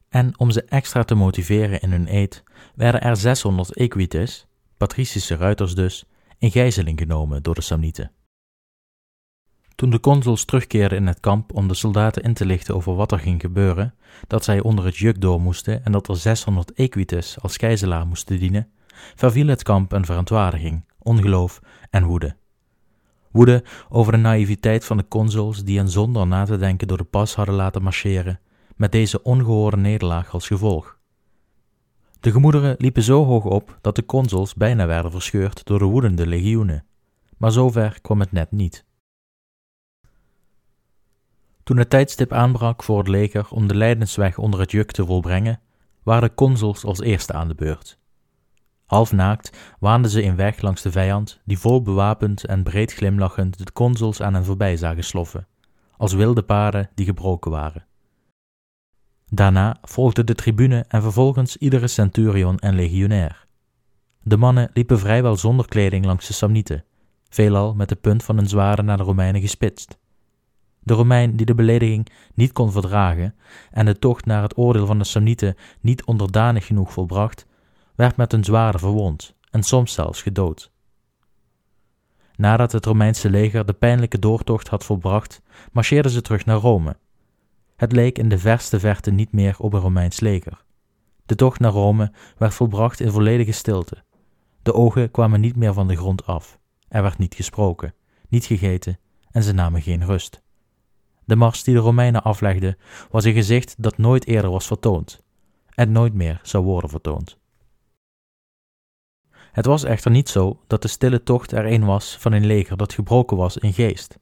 En 0.10 0.40
om 0.40 0.52
ze 0.52 0.64
extra 0.64 1.04
te 1.04 1.16
motiveren 1.16 1.82
in 1.82 1.92
hun 1.92 2.16
eed, 2.16 2.44
werden 2.76 3.02
er 3.02 3.18
600 3.18 3.76
equites, 3.76 4.48
patricische 4.78 5.36
ruiters 5.36 5.76
dus, 5.76 6.06
in 6.38 6.52
gijzeling 6.52 7.00
genomen 7.00 7.44
door 7.44 7.56
de 7.56 7.62
Samnieten. 7.62 8.12
Toen 9.82 9.90
de 9.90 10.00
consuls 10.00 10.46
terugkeerden 10.46 10.98
in 10.98 11.08
het 11.08 11.20
kamp 11.20 11.54
om 11.54 11.68
de 11.68 11.74
soldaten 11.74 12.24
in 12.24 12.34
te 12.34 12.46
lichten 12.46 12.76
over 12.76 12.96
wat 12.96 13.12
er 13.12 13.20
ging 13.20 13.42
gebeuren, 13.42 13.94
dat 14.28 14.44
zij 14.44 14.60
onder 14.60 14.86
het 14.86 14.98
juk 14.98 15.22
door 15.22 15.42
moesten 15.42 15.86
en 15.86 15.92
dat 15.92 16.08
er 16.08 16.18
600 16.18 16.74
equites 16.74 17.40
als 17.42 17.58
gijzelaar 17.58 18.08
moesten 18.08 18.40
dienen, 18.40 18.70
verviel 19.16 19.48
het 19.48 19.64
kamp 19.64 19.92
een 19.92 20.06
verontwaardiging, 20.06 20.86
ongeloof 21.00 21.62
en 21.90 22.04
woede. 22.04 22.36
Woede 23.32 23.64
over 23.90 24.12
de 24.12 24.18
naïviteit 24.18 24.86
van 24.86 24.98
de 24.98 25.08
consuls 25.08 25.64
die 25.64 25.78
hen 25.78 25.90
zonder 25.90 26.28
na 26.28 26.46
te 26.46 26.58
denken 26.58 26.88
door 26.88 26.98
de 26.98 27.04
pas 27.04 27.36
hadden 27.36 27.56
laten 27.56 27.84
marcheren, 27.84 28.40
met 28.76 28.92
deze 28.92 29.24
ongehoorde 29.24 29.78
nederlaag 29.78 30.34
als 30.34 30.48
gevolg. 30.48 30.98
De 32.20 32.32
gemoederen 32.32 32.76
liepen 32.78 33.04
zo 33.04 33.26
hoog 33.26 33.44
op 33.44 33.78
dat 33.82 33.96
de 33.96 34.06
consuls 34.06 34.54
bijna 34.54 34.86
werden 34.86 35.12
verscheurd 35.12 35.66
door 35.66 35.80
de 35.80 35.86
woedende 35.86 36.28
legioenen, 36.28 36.86
maar 37.38 37.52
zover 37.52 38.00
kwam 38.02 38.20
het 38.20 38.32
net 38.32 38.52
niet. 38.52 38.90
Toen 41.72 41.80
het 41.80 41.90
tijdstip 41.90 42.34
aanbrak 42.34 42.84
voor 42.84 42.98
het 42.98 43.08
leger 43.08 43.48
om 43.50 43.68
de 43.68 43.76
lijdensweg 43.76 44.38
onder 44.38 44.60
het 44.60 44.72
juk 44.72 44.92
te 44.92 45.06
volbrengen, 45.06 45.60
waren 46.04 46.30
de 46.30 46.36
consuls 46.36 46.84
als 46.84 47.00
eerste 47.00 47.34
aan 47.34 47.48
de 47.48 47.56
beurt. 47.56 48.00
Half 48.86 49.12
naakt 49.12 49.58
waanden 49.80 50.12
ze 50.12 50.24
in 50.24 50.36
weg 50.36 50.62
langs 50.62 50.82
de 50.82 50.92
vijand, 50.92 51.42
die 51.46 51.60
vol 51.60 51.82
bewapend 51.82 52.46
en 52.46 52.64
breed 52.64 52.94
glimlachend 52.94 53.58
de 53.58 53.74
consuls 53.74 54.22
aan 54.22 54.34
hen 54.34 54.46
voorbij 54.46 54.78
zagen 54.78 55.04
sloffen, 55.04 55.48
als 55.98 56.14
wilde 56.14 56.44
paarden 56.44 56.90
die 56.96 57.06
gebroken 57.06 57.52
waren. 57.52 57.86
Daarna 59.30 59.78
volgde 59.82 60.24
de 60.24 60.36
tribune 60.36 60.86
en 60.88 61.02
vervolgens 61.02 61.58
iedere 61.58 61.88
centurion 61.88 62.60
en 62.60 62.76
legionair. 62.76 63.48
De 64.24 64.38
mannen 64.38 64.70
liepen 64.74 65.00
vrijwel 65.00 65.36
zonder 65.36 65.68
kleding 65.68 66.06
langs 66.06 66.28
de 66.28 66.34
Samnieten, 66.34 66.84
veelal 67.30 67.74
met 67.74 67.90
de 67.90 67.96
punt 67.96 68.24
van 68.24 68.36
hun 68.36 68.48
zwaarden 68.48 68.86
naar 68.86 68.98
de 68.98 69.04
Romeinen 69.04 69.42
gespitst. 69.42 70.00
De 70.84 70.94
Romein 70.94 71.36
die 71.36 71.46
de 71.46 71.56
belediging 71.56 72.08
niet 72.34 72.52
kon 72.52 72.72
verdragen 72.72 73.36
en 73.72 73.86
de 73.86 74.00
tocht 74.00 74.26
naar 74.26 74.42
het 74.42 74.58
oordeel 74.58 74.86
van 74.86 74.98
de 74.98 75.04
Samnieten 75.04 75.56
niet 75.82 76.04
onderdanig 76.06 76.66
genoeg 76.66 76.94
volbracht, 76.94 77.46
werd 77.96 78.16
met 78.16 78.34
een 78.34 78.44
zwaarde 78.44 78.80
verwond 78.80 79.36
en 79.52 79.64
soms 79.64 79.94
zelfs 79.94 80.22
gedood. 80.22 80.72
Nadat 82.36 82.72
het 82.72 82.86
Romeinse 82.86 83.30
leger 83.30 83.66
de 83.66 83.74
pijnlijke 83.74 84.20
doortocht 84.20 84.68
had 84.68 84.84
volbracht, 84.84 85.42
marcheerden 85.72 86.12
ze 86.12 86.22
terug 86.22 86.46
naar 86.46 86.58
Rome. 86.58 86.98
Het 87.76 87.92
leek 87.92 88.18
in 88.18 88.30
de 88.30 88.38
verste 88.38 88.80
verte 88.80 89.12
niet 89.12 89.32
meer 89.32 89.56
op 89.58 89.74
een 89.74 89.80
Romeins 89.80 90.20
leger. 90.20 90.64
De 91.26 91.36
tocht 91.36 91.60
naar 91.60 91.72
Rome 91.72 92.12
werd 92.38 92.54
volbracht 92.54 93.00
in 93.00 93.12
volledige 93.12 93.52
stilte. 93.52 94.04
De 94.64 94.74
ogen 94.74 95.12
kwamen 95.12 95.40
niet 95.40 95.56
meer 95.56 95.74
van 95.74 95.88
de 95.88 95.96
grond 95.96 96.26
af. 96.26 96.60
Er 96.88 97.02
werd 97.02 97.18
niet 97.18 97.36
gesproken, 97.36 97.94
niet 98.28 98.46
gegeten 98.46 99.00
en 99.32 99.44
ze 99.44 99.54
namen 99.54 99.82
geen 99.82 100.06
rust. 100.06 100.41
De 101.26 101.36
mars 101.36 101.64
die 101.64 101.74
de 101.74 101.80
Romeinen 101.80 102.24
aflegden 102.24 102.78
was 103.10 103.24
een 103.24 103.34
gezicht 103.34 103.76
dat 103.78 103.98
nooit 103.98 104.28
eerder 104.28 104.52
was 104.52 104.68
vertoond 104.68 105.24
en 105.70 105.92
nooit 105.92 106.14
meer 106.14 106.40
zou 106.44 106.64
worden 106.64 106.90
vertoond. 106.90 107.38
Het 109.52 109.66
was 109.66 109.84
echter 109.84 110.12
niet 110.12 110.30
zo 110.30 110.60
dat 110.68 110.82
de 110.82 110.88
stille 110.88 111.24
tocht 111.24 111.52
er 111.52 111.72
een 111.72 111.86
was 111.86 112.18
van 112.20 112.32
een 112.32 112.46
leger 112.46 112.78
dat 112.78 112.94
gebroken 112.94 113.38
was 113.38 113.58
in 113.58 113.74
geest. 113.74 114.20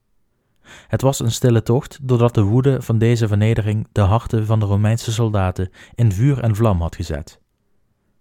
Het 0.87 1.01
was 1.01 1.19
een 1.19 1.31
stille 1.31 1.63
tocht 1.63 1.99
doordat 2.01 2.33
de 2.33 2.41
woede 2.41 2.81
van 2.81 2.97
deze 2.97 3.27
vernedering 3.27 3.87
de 3.91 4.01
harten 4.01 4.45
van 4.45 4.59
de 4.59 4.65
Romeinse 4.65 5.11
soldaten 5.11 5.71
in 5.95 6.11
vuur 6.11 6.39
en 6.39 6.55
vlam 6.55 6.81
had 6.81 6.95
gezet. 6.95 7.39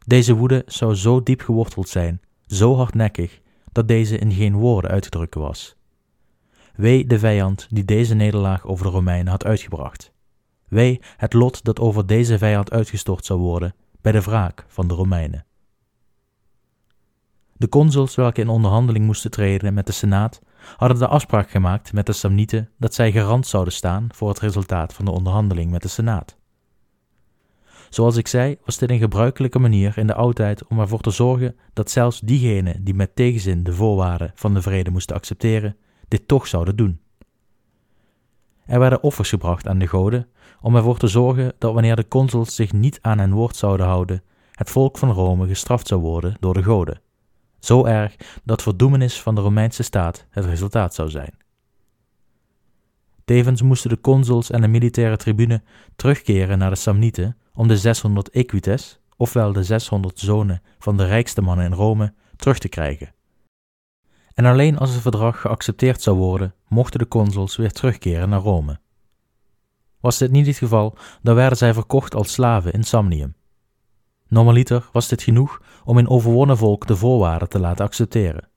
Deze 0.07 0.35
woede 0.35 0.63
zou 0.67 0.95
zo 0.95 1.23
diep 1.23 1.41
geworteld 1.41 1.89
zijn, 1.89 2.21
zo 2.47 2.77
hardnekkig, 2.77 3.41
dat 3.73 3.89
deze 3.89 4.19
in 4.19 4.33
geen 4.33 4.55
woorden 4.55 4.91
uit 4.91 5.03
te 5.03 5.09
drukken 5.09 5.41
was. 5.41 5.77
Wee 6.79 7.07
de 7.07 7.19
vijand 7.19 7.67
die 7.71 7.85
deze 7.85 8.15
nederlaag 8.15 8.67
over 8.67 8.85
de 8.85 8.91
Romeinen 8.91 9.29
had 9.29 9.45
uitgebracht. 9.45 10.13
Wee 10.69 11.01
het 11.17 11.33
lot 11.33 11.65
dat 11.65 11.81
over 11.81 12.07
deze 12.07 12.39
vijand 12.39 12.71
uitgestort 12.71 13.25
zou 13.25 13.41
worden 13.41 13.75
bij 14.01 14.13
de 14.13 14.21
wraak 14.21 14.65
van 14.69 14.89
de 14.89 14.95
Romeinen. 14.95 15.45
De 17.53 17.69
consuls 17.69 18.15
welke 18.15 18.41
in 18.41 18.49
onderhandeling 18.49 19.05
moesten 19.05 19.31
treden 19.31 19.75
met 19.75 19.87
de 19.87 19.93
Senaat 19.93 20.41
hadden 20.77 20.99
de 20.99 21.07
afspraak 21.07 21.51
gemaakt 21.51 21.93
met 21.93 22.07
de 22.07 22.13
Samnieten 22.13 22.71
dat 22.77 22.95
zij 22.95 23.13
garant 23.13 23.47
zouden 23.47 23.73
staan 23.73 24.07
voor 24.15 24.29
het 24.29 24.41
resultaat 24.41 24.95
van 24.95 25.05
de 25.05 25.11
onderhandeling 25.11 25.71
met 25.71 25.83
de 25.83 25.89
Senaat. 25.89 26.37
Zoals 27.89 28.17
ik 28.17 28.29
zei, 28.29 28.57
was 28.65 28.79
dit 28.79 28.91
een 28.91 28.99
gebruikelijke 28.99 29.59
manier 29.59 29.99
in 29.99 30.07
de 30.07 30.15
oudheid 30.15 30.67
om 30.67 30.81
ervoor 30.81 31.01
te 31.01 31.11
zorgen 31.11 31.57
dat 31.73 31.91
zelfs 31.91 32.21
diegenen 32.21 32.85
die 32.85 32.95
met 32.95 33.17
tegenzin 33.17 33.63
de 33.63 33.73
voorwaarden 33.73 34.33
van 34.35 34.55
de 34.55 34.63
vrede 34.63 34.91
moesten 34.91 35.17
accepteren, 35.17 35.77
dit 36.09 36.29
toch 36.29 36.47
zouden 36.47 36.77
doen. 36.77 37.01
Er 38.67 38.79
werden 38.79 39.03
offers 39.03 39.29
gebracht 39.29 39.69
aan 39.69 39.79
de 39.79 39.87
goden 39.87 40.29
om 40.61 40.77
ervoor 40.77 40.99
te 40.99 41.07
zorgen 41.07 41.53
dat 41.59 41.73
wanneer 41.73 41.97
de 41.97 42.09
consuls 42.09 42.55
zich 42.55 42.73
niet 42.73 42.99
aan 43.03 43.19
hun 43.19 43.33
woord 43.33 43.57
zouden 43.57 43.87
houden, 43.87 44.23
het 44.53 44.71
volk 44.71 44.99
van 44.99 45.11
Rome 45.11 45.47
gestraft 45.47 45.87
zou 45.87 46.01
worden 46.01 46.37
door 46.41 46.55
de 46.55 46.63
goden. 46.63 47.01
Zo 47.59 47.85
erg 47.85 48.17
dat 48.45 48.63
verdoemenis 48.63 49.21
van 49.23 49.35
de 49.35 49.41
Romeinse 49.41 49.83
staat 49.83 50.27
het 50.31 50.45
resultaat 50.45 50.95
zou 50.95 51.11
zijn. 51.11 51.35
Tevens 53.25 53.63
moesten 53.63 53.91
de 53.91 54.01
consuls 54.01 54.51
en 54.51 54.61
de 54.61 54.69
militaire 54.69 55.17
tribune 55.17 55.63
terugkeren 55.97 56.59
naar 56.59 56.71
de 56.71 56.77
Samnieten 56.77 57.37
om 57.55 57.69
de 57.69 57.77
600 57.77 58.31
equites, 58.31 59.01
ofwel 59.17 59.53
de 59.53 59.63
600 59.63 60.19
zonen 60.19 60.63
van 60.79 60.97
de 60.97 61.07
rijkste 61.07 61.41
mannen 61.41 61.67
in 61.67 61.73
Rome, 61.73 62.15
terug 62.37 62.59
te 62.59 62.69
krijgen. 62.69 63.13
En 64.39 64.45
alleen 64.45 64.79
als 64.79 64.91
het 64.91 65.01
verdrag 65.01 65.41
geaccepteerd 65.41 66.03
zou 66.03 66.17
worden, 66.17 66.55
mochten 66.69 66.99
de 66.99 67.09
consuls 67.09 67.57
weer 67.57 67.73
terugkeren 67.73 68.29
naar 68.29 68.41
Rome. 68.41 68.81
Was 70.01 70.19
dit 70.19 70.31
niet 70.31 70.47
het 70.47 70.57
geval, 70.57 70.97
dan 71.23 71.35
werden 71.35 71.59
zij 71.59 71.75
verkocht 71.75 72.15
als 72.15 72.33
slaven 72.33 72.73
in 72.73 72.85
Samnium. 72.85 73.35
Normaliter 74.29 74.89
was 74.93 75.09
dit 75.09 75.23
genoeg 75.23 75.63
om 75.85 75.99
een 75.99 76.09
overwonnen 76.09 76.57
volk 76.57 76.87
de 76.87 76.97
voorwaarden 76.97 77.49
te 77.49 77.59
laten 77.59 77.85
accepteren. 77.85 78.49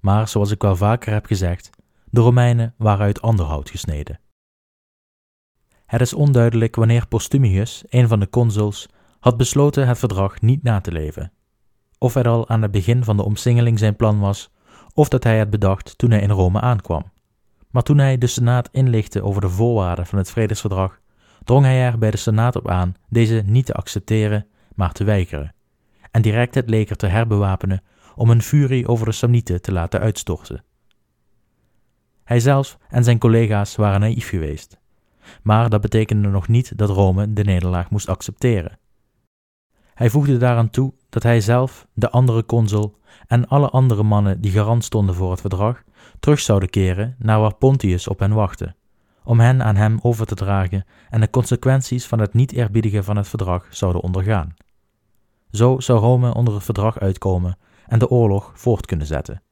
Maar 0.00 0.28
zoals 0.28 0.50
ik 0.50 0.62
wel 0.62 0.76
vaker 0.76 1.12
heb 1.12 1.26
gezegd, 1.26 1.70
de 2.04 2.20
Romeinen 2.20 2.74
waren 2.78 3.04
uit 3.04 3.22
ander 3.22 3.46
hout 3.46 3.70
gesneden. 3.70 4.20
Het 5.86 6.00
is 6.00 6.14
onduidelijk 6.14 6.76
wanneer 6.76 7.06
Postumius, 7.06 7.84
een 7.88 8.08
van 8.08 8.20
de 8.20 8.28
consuls, 8.28 8.88
had 9.20 9.36
besloten 9.36 9.88
het 9.88 9.98
verdrag 9.98 10.40
niet 10.40 10.62
na 10.62 10.80
te 10.80 10.92
leven. 10.92 11.32
Of 11.98 12.14
het 12.14 12.26
al 12.26 12.48
aan 12.48 12.62
het 12.62 12.70
begin 12.70 13.04
van 13.04 13.16
de 13.16 13.24
omsingeling 13.24 13.78
zijn 13.78 13.96
plan 13.96 14.20
was, 14.20 14.50
of 14.94 15.08
dat 15.08 15.24
hij 15.24 15.38
het 15.38 15.50
bedacht 15.50 15.98
toen 15.98 16.10
hij 16.10 16.20
in 16.20 16.30
Rome 16.30 16.60
aankwam. 16.60 17.04
Maar 17.70 17.82
toen 17.82 17.98
hij 17.98 18.18
de 18.18 18.26
Senaat 18.26 18.68
inlichtte 18.72 19.22
over 19.22 19.40
de 19.40 19.48
voorwaarden 19.48 20.06
van 20.06 20.18
het 20.18 20.30
vredesverdrag, 20.30 21.00
drong 21.44 21.64
hij 21.64 21.82
er 21.82 21.98
bij 21.98 22.10
de 22.10 22.16
Senaat 22.16 22.56
op 22.56 22.68
aan 22.68 22.94
deze 23.08 23.42
niet 23.46 23.66
te 23.66 23.74
accepteren 23.74 24.46
maar 24.74 24.92
te 24.92 25.04
weigeren, 25.04 25.54
en 26.10 26.22
direct 26.22 26.54
het 26.54 26.70
leger 26.70 26.96
te 26.96 27.06
herbewapenen 27.06 27.82
om 28.14 28.30
een 28.30 28.42
furie 28.42 28.88
over 28.88 29.06
de 29.06 29.12
Samnieten 29.12 29.62
te 29.62 29.72
laten 29.72 30.00
uitstorten. 30.00 30.64
Hij 32.24 32.40
zelf 32.40 32.78
en 32.88 33.04
zijn 33.04 33.18
collega's 33.18 33.76
waren 33.76 34.00
naïef 34.00 34.28
geweest, 34.28 34.78
maar 35.42 35.68
dat 35.70 35.80
betekende 35.80 36.28
nog 36.28 36.48
niet 36.48 36.78
dat 36.78 36.90
Rome 36.90 37.32
de 37.32 37.44
nederlaag 37.44 37.90
moest 37.90 38.08
accepteren. 38.08 38.78
Hij 39.94 40.10
voegde 40.10 40.36
daaraan 40.36 40.70
toe 40.70 40.92
dat 41.08 41.22
hij 41.22 41.40
zelf, 41.40 41.86
de 41.92 42.10
andere 42.10 42.44
consul 42.44 42.98
en 43.26 43.48
alle 43.48 43.68
andere 43.68 44.02
mannen 44.02 44.40
die 44.40 44.50
garant 44.50 44.84
stonden 44.84 45.14
voor 45.14 45.30
het 45.30 45.40
verdrag, 45.40 45.82
terug 46.20 46.40
zouden 46.40 46.70
keren 46.70 47.16
naar 47.18 47.40
waar 47.40 47.54
Pontius 47.54 48.08
op 48.08 48.18
hen 48.18 48.34
wachtte, 48.34 48.74
om 49.24 49.40
hen 49.40 49.62
aan 49.62 49.76
hem 49.76 49.98
over 50.02 50.26
te 50.26 50.34
dragen 50.34 50.84
en 51.10 51.20
de 51.20 51.30
consequenties 51.30 52.06
van 52.06 52.18
het 52.18 52.34
niet 52.34 52.52
eerbiedigen 52.52 53.04
van 53.04 53.16
het 53.16 53.28
verdrag 53.28 53.66
zouden 53.70 54.02
ondergaan. 54.02 54.54
Zo 55.50 55.80
zou 55.80 55.98
Rome 55.98 56.34
onder 56.34 56.54
het 56.54 56.64
verdrag 56.64 56.98
uitkomen 56.98 57.58
en 57.86 57.98
de 57.98 58.08
oorlog 58.08 58.52
voort 58.54 58.86
kunnen 58.86 59.06
zetten. 59.06 59.42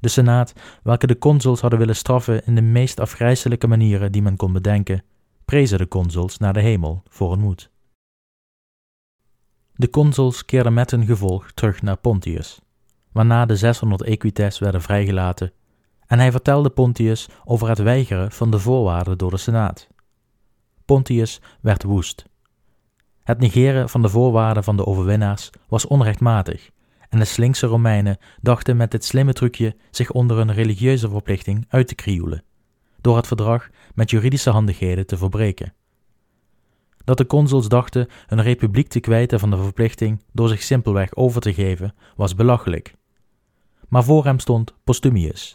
De 0.00 0.08
Senaat, 0.08 0.52
welke 0.82 1.06
de 1.06 1.18
consuls 1.18 1.60
hadden 1.60 1.78
willen 1.78 1.96
straffen 1.96 2.46
in 2.46 2.54
de 2.54 2.62
meest 2.62 3.00
afgrijselijke 3.00 3.66
manieren 3.66 4.12
die 4.12 4.22
men 4.22 4.36
kon 4.36 4.52
bedenken, 4.52 5.04
prezen 5.44 5.78
de 5.78 5.88
consuls 5.88 6.38
naar 6.38 6.52
de 6.52 6.60
hemel 6.60 7.02
voor 7.08 7.30
hun 7.30 7.40
moed. 7.40 7.70
De 9.78 9.90
consuls 9.90 10.44
keerden 10.44 10.74
met 10.74 10.90
hun 10.90 11.06
gevolg 11.06 11.52
terug 11.52 11.82
naar 11.82 11.96
Pontius, 11.96 12.60
waarna 13.12 13.46
de 13.46 13.56
600 13.56 14.02
equites 14.02 14.58
werden 14.58 14.82
vrijgelaten, 14.82 15.52
en 16.06 16.18
hij 16.18 16.30
vertelde 16.30 16.70
Pontius 16.70 17.28
over 17.44 17.68
het 17.68 17.78
weigeren 17.78 18.32
van 18.32 18.50
de 18.50 18.58
voorwaarden 18.58 19.18
door 19.18 19.30
de 19.30 19.36
Senaat. 19.36 19.88
Pontius 20.84 21.40
werd 21.60 21.82
woest 21.82 22.26
het 23.28 23.38
negeren 23.38 23.88
van 23.88 24.02
de 24.02 24.08
voorwaarden 24.08 24.64
van 24.64 24.76
de 24.76 24.86
overwinnaars 24.86 25.50
was 25.68 25.86
onrechtmatig, 25.86 26.70
en 27.08 27.18
de 27.18 27.24
slinkse 27.24 27.66
Romeinen 27.66 28.18
dachten 28.40 28.76
met 28.76 28.90
dit 28.90 29.04
slimme 29.04 29.32
trucje 29.32 29.76
zich 29.90 30.10
onder 30.10 30.38
een 30.38 30.52
religieuze 30.52 31.08
verplichting 31.08 31.66
uit 31.68 31.88
te 31.88 31.94
krioelen, 31.94 32.44
door 33.00 33.16
het 33.16 33.26
verdrag 33.26 33.68
met 33.94 34.10
juridische 34.10 34.50
handigheden 34.50 35.06
te 35.06 35.16
verbreken. 35.16 35.72
Dat 37.08 37.16
de 37.16 37.26
consuls 37.26 37.68
dachten 37.68 38.08
een 38.26 38.42
republiek 38.42 38.88
te 38.88 39.00
kwijten 39.00 39.40
van 39.40 39.50
de 39.50 39.56
verplichting 39.56 40.22
door 40.32 40.48
zich 40.48 40.62
simpelweg 40.62 41.14
over 41.14 41.40
te 41.40 41.54
geven, 41.54 41.94
was 42.16 42.34
belachelijk. 42.34 42.94
Maar 43.88 44.04
voor 44.04 44.24
hem 44.24 44.38
stond 44.38 44.74
Postumius, 44.84 45.54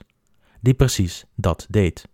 die 0.62 0.74
precies 0.74 1.26
dat 1.36 1.68
deed. 1.70 2.08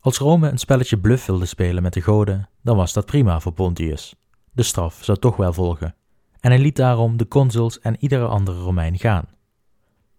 Als 0.00 0.18
Rome 0.18 0.50
een 0.50 0.58
spelletje 0.58 0.98
bluff 0.98 1.26
wilde 1.26 1.46
spelen 1.46 1.82
met 1.82 1.92
de 1.92 2.00
goden, 2.00 2.48
dan 2.62 2.76
was 2.76 2.92
dat 2.92 3.06
prima 3.06 3.40
voor 3.40 3.52
Pontius. 3.52 4.14
De 4.52 4.62
straf 4.62 5.04
zou 5.04 5.18
toch 5.18 5.36
wel 5.36 5.52
volgen. 5.52 5.94
En 6.40 6.50
hij 6.50 6.60
liet 6.60 6.76
daarom 6.76 7.16
de 7.16 7.28
consuls 7.28 7.80
en 7.80 7.96
iedere 7.98 8.26
andere 8.26 8.58
Romein 8.58 8.98
gaan. 8.98 9.28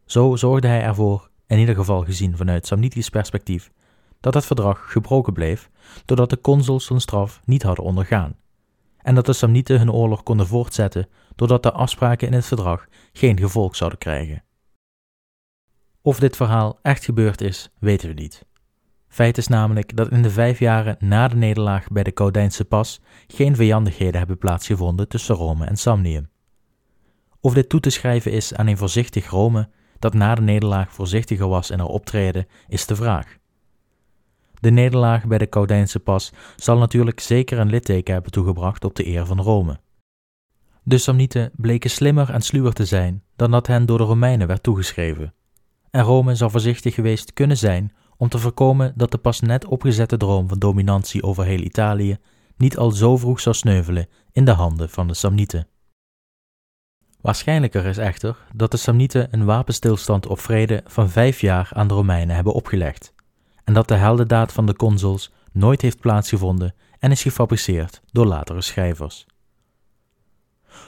Zo 0.05 0.35
zorgde 0.35 0.67
hij 0.67 0.81
ervoor, 0.81 1.29
in 1.47 1.59
ieder 1.59 1.75
geval 1.75 2.03
gezien 2.03 2.37
vanuit 2.37 2.67
Samnitisch 2.67 3.09
perspectief, 3.09 3.71
dat 4.19 4.33
het 4.33 4.45
verdrag 4.45 4.91
gebroken 4.91 5.33
bleef, 5.33 5.69
doordat 6.05 6.29
de 6.29 6.41
consuls 6.41 6.89
hun 6.89 7.01
straf 7.01 7.41
niet 7.45 7.63
hadden 7.63 7.85
ondergaan. 7.85 8.35
En 8.97 9.15
dat 9.15 9.25
de 9.25 9.33
Samnieten 9.33 9.77
hun 9.77 9.91
oorlog 9.91 10.23
konden 10.23 10.47
voortzetten, 10.47 11.07
doordat 11.35 11.63
de 11.63 11.71
afspraken 11.71 12.27
in 12.27 12.33
het 12.33 12.45
verdrag 12.45 12.85
geen 13.13 13.39
gevolg 13.39 13.75
zouden 13.75 13.99
krijgen. 13.99 14.43
Of 16.01 16.19
dit 16.19 16.35
verhaal 16.35 16.79
echt 16.81 17.05
gebeurd 17.05 17.41
is, 17.41 17.69
weten 17.79 18.07
we 18.07 18.13
niet. 18.13 18.45
Feit 19.07 19.37
is 19.37 19.47
namelijk 19.47 19.95
dat 19.95 20.11
in 20.11 20.21
de 20.21 20.29
vijf 20.29 20.59
jaren 20.59 20.95
na 20.99 21.27
de 21.27 21.35
nederlaag 21.35 21.87
bij 21.87 22.03
de 22.03 22.13
Caudijnse 22.13 22.65
Pas 22.65 23.01
geen 23.27 23.55
vijandigheden 23.55 24.17
hebben 24.17 24.37
plaatsgevonden 24.37 25.07
tussen 25.07 25.35
Rome 25.35 25.65
en 25.65 25.77
Samnium. 25.77 26.29
Of 27.39 27.53
dit 27.53 27.69
toe 27.69 27.79
te 27.79 27.89
schrijven 27.89 28.31
is 28.31 28.53
aan 28.53 28.67
een 28.67 28.77
voorzichtig 28.77 29.29
Rome 29.29 29.69
dat 29.99 30.13
na 30.13 30.35
de 30.35 30.41
nederlaag 30.41 30.93
voorzichtiger 30.93 31.47
was 31.47 31.69
in 31.69 31.79
haar 31.79 31.87
optreden, 31.87 32.47
is 32.67 32.85
de 32.85 32.95
vraag. 32.95 33.38
De 34.59 34.71
nederlaag 34.71 35.25
bij 35.25 35.37
de 35.37 35.49
Caudijnse 35.49 35.99
Pas 35.99 36.31
zal 36.55 36.77
natuurlijk 36.77 37.19
zeker 37.19 37.59
een 37.59 37.69
litteken 37.69 38.13
hebben 38.13 38.31
toegebracht 38.31 38.83
op 38.83 38.95
de 38.95 39.07
eer 39.07 39.25
van 39.25 39.41
Rome. 39.41 39.79
De 40.83 40.97
Samnieten 40.97 41.51
bleken 41.55 41.89
slimmer 41.89 42.29
en 42.29 42.41
sluwer 42.41 42.73
te 42.73 42.85
zijn 42.85 43.23
dan 43.35 43.51
dat 43.51 43.67
hen 43.67 43.85
door 43.85 43.97
de 43.97 44.03
Romeinen 44.03 44.47
werd 44.47 44.63
toegeschreven. 44.63 45.33
En 45.91 46.03
Rome 46.03 46.35
zou 46.35 46.51
voorzichtig 46.51 46.93
geweest 46.93 47.33
kunnen 47.33 47.57
zijn 47.57 47.93
om 48.17 48.29
te 48.29 48.37
voorkomen 48.37 48.93
dat 48.95 49.11
de 49.11 49.17
pas 49.17 49.39
net 49.39 49.65
opgezette 49.65 50.17
droom 50.17 50.47
van 50.47 50.59
dominantie 50.59 51.23
over 51.23 51.45
heel 51.45 51.59
Italië 51.59 52.17
niet 52.57 52.77
al 52.77 52.91
zo 52.91 53.17
vroeg 53.17 53.39
zou 53.39 53.55
sneuvelen 53.55 54.07
in 54.31 54.45
de 54.45 54.51
handen 54.51 54.89
van 54.89 55.07
de 55.07 55.13
Samnieten. 55.13 55.67
Waarschijnlijker 57.21 57.85
is 57.85 57.97
echter 57.97 58.37
dat 58.55 58.71
de 58.71 58.77
Samnieten 58.77 59.27
een 59.31 59.45
wapenstilstand 59.45 60.27
of 60.27 60.41
vrede 60.41 60.83
van 60.85 61.09
vijf 61.09 61.41
jaar 61.41 61.69
aan 61.73 61.87
de 61.87 61.93
Romeinen 61.93 62.35
hebben 62.35 62.53
opgelegd, 62.53 63.13
en 63.69 63.75
dat 63.75 63.87
de 63.87 63.95
heldendaad 63.95 64.51
van 64.51 64.65
de 64.65 64.75
consuls 64.75 65.31
nooit 65.51 65.81
heeft 65.81 65.99
plaatsgevonden 65.99 66.75
en 66.99 67.11
is 67.11 67.21
gefabriceerd 67.21 68.01
door 68.11 68.25
latere 68.25 68.61
schrijvers. 68.61 69.25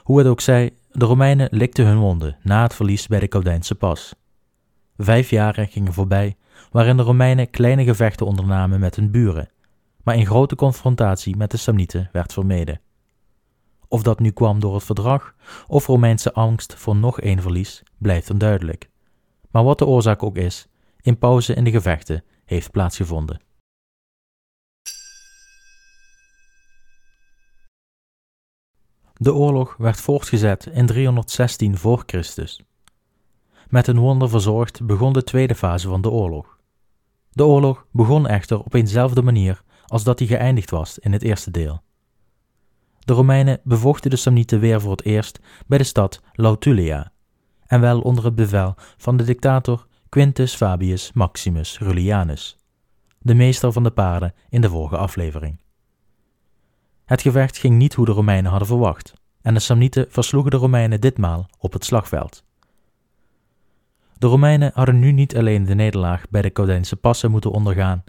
Hoe 0.04 0.18
het 0.18 0.28
ook 0.28 0.42
zij, 0.42 0.74
de 0.92 1.06
Romeinen 1.06 1.48
likten 1.52 1.86
hun 1.86 1.98
wonden 1.98 2.38
na 2.44 2.62
het 2.62 2.74
verlies 2.74 3.08
bij 3.08 3.20
de 3.20 3.28
Caudijnse 3.28 3.76
pas. 3.76 4.16
Vijf 4.98 5.30
jaren 5.30 5.68
gingen 5.68 5.94
voorbij 5.94 6.38
waarin 6.72 6.98
de 6.98 7.04
Romeinen 7.04 7.50
kleine 7.50 7.84
gevechten 7.84 8.26
ondernamen 8.26 8.80
met 8.80 8.96
hun 8.96 9.12
buren, 9.12 9.50
maar 10.04 10.16
in 10.16 10.26
grote 10.26 10.56
confrontatie 10.56 11.36
met 11.36 11.52
de 11.52 11.58
Samnieten 11.58 12.10
werd 12.12 12.34
vermeden. 12.34 12.82
Of 13.88 14.04
dat 14.04 14.20
nu 14.20 14.32
kwam 14.32 14.60
door 14.60 14.74
het 14.74 14.84
verdrag 14.84 15.36
of 15.68 15.86
Romeinse 15.86 16.34
angst 16.34 16.76
voor 16.76 16.96
nog 16.96 17.20
één 17.20 17.42
verlies, 17.42 17.84
blijft 17.98 18.30
onduidelijk. 18.30 18.90
Maar 19.52 19.64
wat 19.64 19.78
de 19.78 19.86
oorzaak 19.86 20.24
ook 20.24 20.38
is, 20.38 20.68
in 21.02 21.18
pauze 21.18 21.54
in 21.54 21.64
de 21.64 21.72
gevechten 21.72 22.24
heeft 22.54 22.72
plaatsgevonden. 22.72 23.42
De 29.14 29.34
oorlog 29.34 29.76
werd 29.78 30.02
voortgezet 30.02 30.66
in 30.66 30.86
316 30.86 31.78
voor 31.78 32.04
Christus. 32.06 32.62
Met 33.70 33.88
een 33.88 34.00
wonder 34.00 34.30
verzorgd 34.30 34.86
begon 34.86 35.14
de 35.14 35.24
tweede 35.24 35.56
fase 35.56 35.88
van 35.88 36.02
de 36.02 36.10
oorlog. 36.10 36.58
De 37.30 37.46
oorlog 37.46 37.86
begon 37.92 38.28
echter 38.28 38.60
op 38.60 38.74
eenzelfde 38.74 39.22
manier 39.22 39.64
als 39.86 40.04
dat 40.04 40.18
die 40.18 40.28
geëindigd 40.28 40.70
was 40.70 41.00
in 41.00 41.12
het 41.12 41.22
eerste 41.22 41.52
deel. 41.52 41.82
De 43.00 43.14
Romeinen 43.14 43.60
bevochten 43.64 44.10
de 44.10 44.16
Samnieten 44.16 44.60
weer 44.60 44.82
voor 44.82 44.92
het 44.92 45.04
eerst 45.04 45.40
bij 45.68 45.78
de 45.78 45.84
stad 45.84 46.22
Lautulia, 46.34 47.12
en 47.66 47.82
wel 47.82 48.02
onder 48.02 48.24
het 48.24 48.36
bevel 48.36 48.74
van 48.98 49.18
de 49.18 49.24
dictator 49.24 49.88
Quintus 50.12 50.56
Fabius 50.56 51.12
Maximus 51.14 51.80
Rullianus, 51.80 52.58
de 53.20 53.34
meester 53.34 53.72
van 53.72 53.84
de 53.84 53.92
paarden 53.92 54.34
in 54.50 54.62
de 54.62 54.70
vorige 54.70 54.98
aflevering. 54.98 55.58
Het 57.06 57.22
gevecht 57.22 57.58
ging 57.58 57.78
niet 57.78 57.94
hoe 57.94 58.06
de 58.06 58.12
Romeinen 58.12 58.50
hadden 58.50 58.68
verwacht, 58.68 59.14
en 59.42 59.54
de 59.54 59.60
Samnieten 59.60 60.06
versloegen 60.10 60.52
de 60.52 60.58
Romeinen 60.58 61.02
ditmaal 61.02 61.50
op 61.58 61.74
het 61.74 61.86
slagveld. 61.86 62.44
De 64.18 64.28
Romeinen 64.28 64.72
hadden 64.74 65.00
nu 65.00 65.12
niet 65.12 65.38
alleen 65.38 65.66
de 65.66 65.76
nederlaag 65.76 66.30
bij 66.30 66.42
de 66.42 66.52
Caudijnse 66.52 66.96
passen 66.96 67.32
moeten 67.32 67.52
ondergaan, 67.52 68.04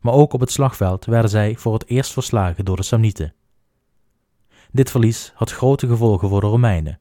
maar 0.00 0.14
ook 0.14 0.32
op 0.32 0.40
het 0.40 0.52
slagveld 0.52 1.04
werden 1.04 1.30
zij 1.30 1.56
voor 1.56 1.72
het 1.72 1.88
eerst 1.88 2.12
verslagen 2.12 2.64
door 2.64 2.76
de 2.76 2.82
Samnieten. 2.82 3.34
Dit 4.72 4.90
verlies 4.90 5.32
had 5.34 5.50
grote 5.50 5.86
gevolgen 5.86 6.28
voor 6.28 6.40
de 6.40 6.46
Romeinen. 6.46 7.00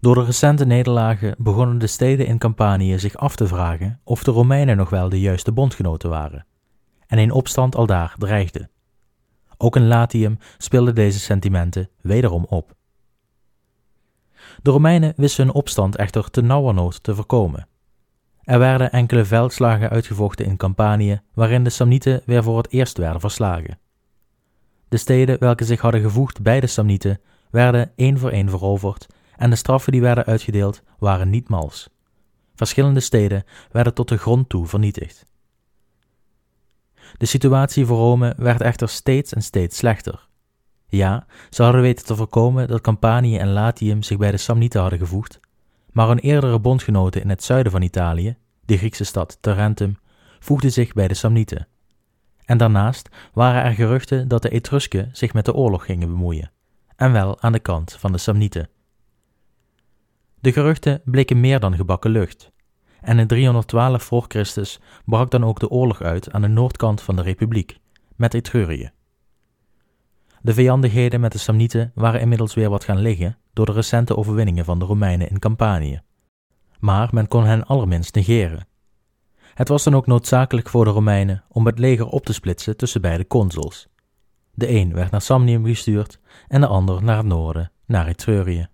Door 0.00 0.14
de 0.14 0.24
recente 0.24 0.64
nederlagen 0.64 1.34
begonnen 1.38 1.78
de 1.78 1.86
steden 1.86 2.26
in 2.26 2.38
Campanië 2.38 2.98
zich 2.98 3.16
af 3.16 3.36
te 3.36 3.46
vragen 3.46 4.00
of 4.04 4.24
de 4.24 4.30
Romeinen 4.30 4.76
nog 4.76 4.90
wel 4.90 5.08
de 5.08 5.20
juiste 5.20 5.52
bondgenoten 5.52 6.10
waren, 6.10 6.46
en 7.06 7.18
een 7.18 7.30
opstand 7.30 7.76
aldaar 7.76 8.14
dreigde. 8.18 8.68
Ook 9.56 9.76
in 9.76 9.86
Latium 9.86 10.38
speelden 10.58 10.94
deze 10.94 11.18
sentimenten 11.18 11.88
wederom 12.00 12.44
op. 12.48 12.74
De 14.62 14.70
Romeinen 14.70 15.12
wisten 15.16 15.44
hun 15.44 15.54
opstand 15.54 15.96
echter 15.96 16.30
te 16.30 16.40
nauwernood 16.40 17.02
te 17.02 17.14
voorkomen. 17.14 17.68
Er 18.42 18.58
werden 18.58 18.92
enkele 18.92 19.24
veldslagen 19.24 19.90
uitgevochten 19.90 20.46
in 20.46 20.56
Campanië, 20.56 21.20
waarin 21.34 21.64
de 21.64 21.70
Samnieten 21.70 22.22
weer 22.24 22.42
voor 22.42 22.56
het 22.56 22.72
eerst 22.72 22.98
werden 22.98 23.20
verslagen. 23.20 23.78
De 24.88 24.96
steden 24.96 25.38
welke 25.38 25.64
zich 25.64 25.80
hadden 25.80 26.00
gevoegd 26.00 26.42
bij 26.42 26.60
de 26.60 26.66
Samnieten 26.66 27.20
werden 27.50 27.92
één 27.96 28.18
voor 28.18 28.30
één 28.30 28.48
veroverd 28.48 29.06
en 29.36 29.50
de 29.50 29.56
straffen 29.56 29.92
die 29.92 30.00
werden 30.00 30.24
uitgedeeld 30.24 30.82
waren 30.98 31.30
niet 31.30 31.48
mals. 31.48 31.88
Verschillende 32.54 33.00
steden 33.00 33.44
werden 33.70 33.94
tot 33.94 34.08
de 34.08 34.16
grond 34.16 34.48
toe 34.48 34.66
vernietigd. 34.66 35.24
De 37.16 37.26
situatie 37.26 37.86
voor 37.86 37.98
Rome 37.98 38.34
werd 38.36 38.60
echter 38.60 38.88
steeds 38.88 39.32
en 39.32 39.42
steeds 39.42 39.76
slechter. 39.76 40.28
Ja, 40.88 41.26
ze 41.50 41.62
hadden 41.62 41.80
weten 41.80 42.04
te 42.04 42.16
voorkomen 42.16 42.68
dat 42.68 42.80
Campanië 42.80 43.36
en 43.36 43.52
Latium 43.52 44.02
zich 44.02 44.18
bij 44.18 44.30
de 44.30 44.36
Samnieten 44.36 44.80
hadden 44.80 44.98
gevoegd, 44.98 45.40
maar 45.92 46.08
hun 46.08 46.18
eerdere 46.18 46.60
bondgenoten 46.60 47.22
in 47.22 47.28
het 47.28 47.44
zuiden 47.44 47.72
van 47.72 47.82
Italië, 47.82 48.36
de 48.64 48.76
Griekse 48.76 49.04
stad 49.04 49.38
Tarentum, 49.40 49.98
voegden 50.38 50.72
zich 50.72 50.92
bij 50.92 51.08
de 51.08 51.14
Samnieten. 51.14 51.68
En 52.44 52.58
daarnaast 52.58 53.08
waren 53.32 53.62
er 53.62 53.72
geruchten 53.72 54.28
dat 54.28 54.42
de 54.42 54.48
Etrusken 54.48 55.08
zich 55.12 55.32
met 55.32 55.44
de 55.44 55.54
oorlog 55.54 55.84
gingen 55.84 56.08
bemoeien, 56.08 56.52
en 56.96 57.12
wel 57.12 57.40
aan 57.40 57.52
de 57.52 57.58
kant 57.58 57.96
van 57.98 58.12
de 58.12 58.18
Samnieten. 58.18 58.68
De 60.46 60.52
geruchten 60.52 61.00
bleken 61.04 61.40
meer 61.40 61.60
dan 61.60 61.76
gebakken 61.76 62.10
lucht, 62.10 62.52
en 63.00 63.18
in 63.18 63.26
312 63.26 64.02
voor 64.02 64.24
Christus 64.28 64.80
brak 65.04 65.30
dan 65.30 65.44
ook 65.44 65.60
de 65.60 65.68
oorlog 65.68 66.02
uit 66.02 66.32
aan 66.32 66.42
de 66.42 66.48
noordkant 66.48 67.00
van 67.00 67.16
de 67.16 67.22
republiek, 67.22 67.78
met 68.16 68.34
Etrurië. 68.34 68.90
De 70.42 70.54
vijandigheden 70.54 71.20
met 71.20 71.32
de 71.32 71.38
Samnieten 71.38 71.92
waren 71.94 72.20
inmiddels 72.20 72.54
weer 72.54 72.70
wat 72.70 72.84
gaan 72.84 72.98
liggen 72.98 73.38
door 73.52 73.66
de 73.66 73.72
recente 73.72 74.16
overwinningen 74.16 74.64
van 74.64 74.78
de 74.78 74.84
Romeinen 74.84 75.30
in 75.30 75.38
Campanië. 75.38 76.00
Maar 76.78 77.08
men 77.12 77.28
kon 77.28 77.44
hen 77.44 77.66
allerminst 77.66 78.14
negeren. 78.14 78.66
Het 79.54 79.68
was 79.68 79.84
dan 79.84 79.94
ook 79.94 80.06
noodzakelijk 80.06 80.68
voor 80.68 80.84
de 80.84 80.90
Romeinen 80.90 81.44
om 81.48 81.66
het 81.66 81.78
leger 81.78 82.06
op 82.06 82.24
te 82.24 82.32
splitsen 82.32 82.76
tussen 82.76 83.00
beide 83.00 83.26
consuls. 83.26 83.88
De 84.54 84.68
een 84.70 84.94
werd 84.94 85.10
naar 85.10 85.22
Samnium 85.22 85.64
gestuurd 85.64 86.20
en 86.48 86.60
de 86.60 86.66
ander 86.66 87.02
naar 87.02 87.16
het 87.16 87.26
noorden, 87.26 87.72
naar 87.86 88.06
Etrurië. 88.06 88.68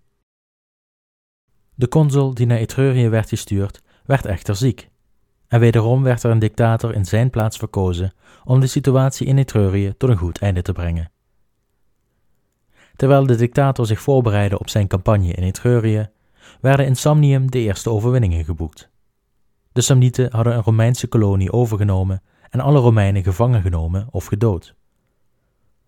De 1.83 1.89
consul 1.89 2.35
die 2.35 2.47
naar 2.47 2.59
Etrurië 2.59 3.09
werd 3.09 3.29
gestuurd, 3.29 3.83
werd 4.05 4.27
echter 4.27 4.57
ziek. 4.57 4.91
En 5.49 5.61
wederom 5.61 6.03
werd 6.03 6.23
er 6.23 6.31
een 6.31 6.39
dictator 6.39 6.95
in 6.95 7.05
zijn 7.05 7.31
plaats 7.31 7.57
verkozen 7.57 8.13
om 8.45 8.61
de 8.61 8.67
situatie 8.67 9.27
in 9.27 9.39
Etrurië 9.39 9.95
tot 9.97 10.11
een 10.11 10.17
goed 10.17 10.39
einde 10.39 10.63
te 10.63 10.73
brengen. 10.73 11.11
Terwijl 12.97 13.27
de 13.27 13.35
dictator 13.35 13.87
zich 13.87 14.01
voorbereidde 14.01 14.59
op 14.59 14.69
zijn 14.69 14.87
campagne 14.87 15.33
in 15.33 15.43
Etrurië, 15.43 16.11
werden 16.61 16.87
in 16.87 16.97
Samnium 16.97 17.51
de 17.51 17.59
eerste 17.59 17.91
overwinningen 17.91 18.45
geboekt. 18.45 18.91
De 19.73 19.81
Samnieten 19.81 20.33
hadden 20.33 20.55
een 20.55 20.63
Romeinse 20.63 21.07
kolonie 21.07 21.53
overgenomen 21.53 22.23
en 22.51 22.61
alle 22.61 22.79
Romeinen 22.79 23.23
gevangen 23.23 23.63
genomen 23.63 24.09
of 24.11 24.27
gedood. 24.27 24.75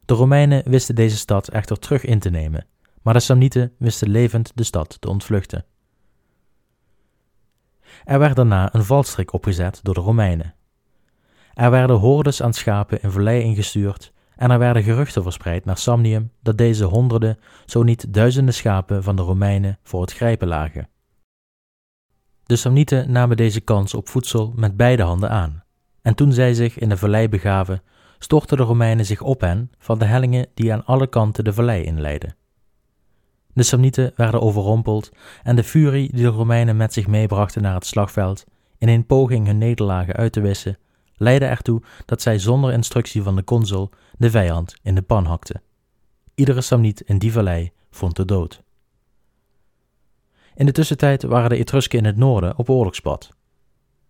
De 0.05 0.15
Romeinen 0.15 0.63
wisten 0.71 0.95
deze 0.95 1.17
stad 1.17 1.49
echter 1.49 1.79
terug 1.79 2.05
in 2.05 2.19
te 2.19 2.31
nemen, 2.31 2.67
maar 3.03 3.15
de 3.15 3.21
Samnieten 3.21 3.73
wisten 3.79 4.09
levend 4.09 4.53
de 4.55 4.65
stad 4.65 4.97
te 5.01 5.09
ontvluchten. 5.09 5.65
Er 8.05 8.19
werd 8.19 8.37
daarna 8.37 8.75
een 8.75 8.85
valstrik 8.85 9.33
opgezet 9.33 9.81
door 9.83 9.95
de 9.95 10.01
Romeinen. 10.01 10.55
Er 11.55 11.71
werden 11.71 11.97
hordes 11.97 12.43
aan 12.43 12.53
schapen 12.53 13.03
in 13.03 13.11
vallei 13.11 13.43
ingestuurd 13.43 14.13
en 14.37 14.51
er 14.51 14.59
werden 14.59 14.83
geruchten 14.83 15.23
verspreid 15.23 15.65
naar 15.65 15.79
Samnium 15.79 16.31
dat 16.43 16.59
deze 16.59 16.85
honderden, 16.85 17.39
zo 17.67 17.83
niet 17.83 18.15
duizenden 18.15 18.55
schapen 18.55 19.03
van 19.03 19.17
de 19.17 19.23
Romeinen 19.23 19.79
voor 19.83 20.01
het 20.01 20.13
grijpen 20.13 20.49
lagen. 20.49 20.89
De 22.47 22.57
Samnieten 22.57 23.11
namen 23.11 23.37
deze 23.37 23.61
kans 23.61 23.95
op 23.95 24.09
voedsel 24.09 24.53
met 24.57 24.77
beide 24.77 25.03
handen 25.03 25.31
aan, 25.31 25.63
en 26.03 26.15
toen 26.15 26.33
zij 26.33 26.55
zich 26.55 26.79
in 26.79 26.89
de 26.89 26.97
vallei 26.97 27.29
begaven, 27.29 27.83
stortten 28.19 28.57
de 28.57 28.63
Romeinen 28.63 29.07
zich 29.07 29.21
op 29.21 29.41
hen 29.41 29.71
van 29.79 29.99
de 29.99 30.05
hellingen 30.05 30.47
die 30.55 30.73
aan 30.73 30.85
alle 30.85 31.07
kanten 31.07 31.45
de 31.45 31.53
vallei 31.53 31.83
inleidden. 31.83 32.37
De 33.55 33.63
Samnieten 33.63 34.13
werden 34.17 34.41
overrompeld 34.41 35.11
en 35.43 35.57
de 35.57 35.65
furie 35.65 36.13
die 36.13 36.23
de 36.23 36.29
Romeinen 36.29 36.77
met 36.77 36.93
zich 36.93 37.07
meebrachten 37.07 37.63
naar 37.63 37.75
het 37.75 37.87
slagveld, 37.87 38.45
in 38.79 38.89
een 38.89 39.07
poging 39.07 39.47
hun 39.47 39.59
nederlagen 39.59 40.15
uit 40.15 40.33
te 40.33 40.41
wissen, 40.41 40.79
leidde 41.17 41.47
ertoe 41.47 41.83
dat 42.05 42.23
zij 42.23 42.39
zonder 42.39 42.73
instructie 42.73 43.23
van 43.23 43.37
de 43.37 43.45
consul 43.45 43.91
de 44.19 44.31
vijand 44.31 44.75
in 44.83 44.95
de 44.95 45.03
pan 45.03 45.25
hakten. 45.25 45.63
Iedere 46.35 46.61
Samniet 46.61 47.01
in 47.01 47.19
die 47.19 47.33
vallei 47.33 47.73
vond 47.91 48.17
de 48.17 48.25
dood. 48.25 48.63
In 50.55 50.67
de 50.67 50.73
tussentijd 50.73 51.23
waren 51.23 51.51
de 51.51 51.57
Etrusken 51.57 51.99
in 51.99 52.05
het 52.05 52.17
noorden 52.17 52.59
op 52.59 52.71
oorlogspad. 52.71 53.31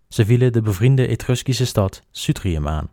Ze 0.08 0.24
vielen 0.24 0.52
de 0.52 0.62
bevriende 0.62 1.06
Etruskische 1.06 1.66
stad 1.66 2.02
Sutrium 2.10 2.68
aan, 2.68 2.90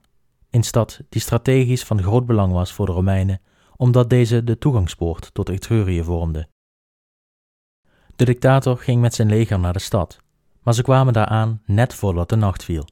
een 0.49 0.63
stad 0.63 0.99
die 1.09 1.21
strategisch 1.21 1.83
van 1.83 2.01
groot 2.01 2.25
belang 2.25 2.53
was 2.53 2.73
voor 2.73 2.85
de 2.85 2.91
Romeinen, 2.91 3.41
omdat 3.81 4.09
deze 4.09 4.43
de 4.43 4.57
toegangspoort 4.57 5.33
tot 5.33 5.49
Etrurië 5.49 6.03
vormde. 6.03 6.47
De 8.15 8.25
dictator 8.25 8.77
ging 8.77 9.01
met 9.01 9.13
zijn 9.13 9.27
leger 9.27 9.59
naar 9.59 9.73
de 9.73 9.79
stad, 9.79 10.19
maar 10.63 10.73
ze 10.73 10.81
kwamen 10.81 11.13
daar 11.13 11.25
aan 11.25 11.61
net 11.65 11.93
voordat 11.93 12.29
de 12.29 12.35
nacht 12.35 12.63
viel. 12.63 12.87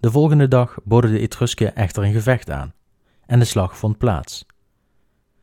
De 0.00 0.10
volgende 0.10 0.48
dag 0.48 0.78
boden 0.84 1.10
de 1.10 1.18
Etrusken 1.18 1.74
echter 1.74 2.02
een 2.02 2.12
gevecht 2.12 2.50
aan, 2.50 2.74
en 3.26 3.38
de 3.38 3.44
slag 3.44 3.78
vond 3.78 3.98
plaats. 3.98 4.46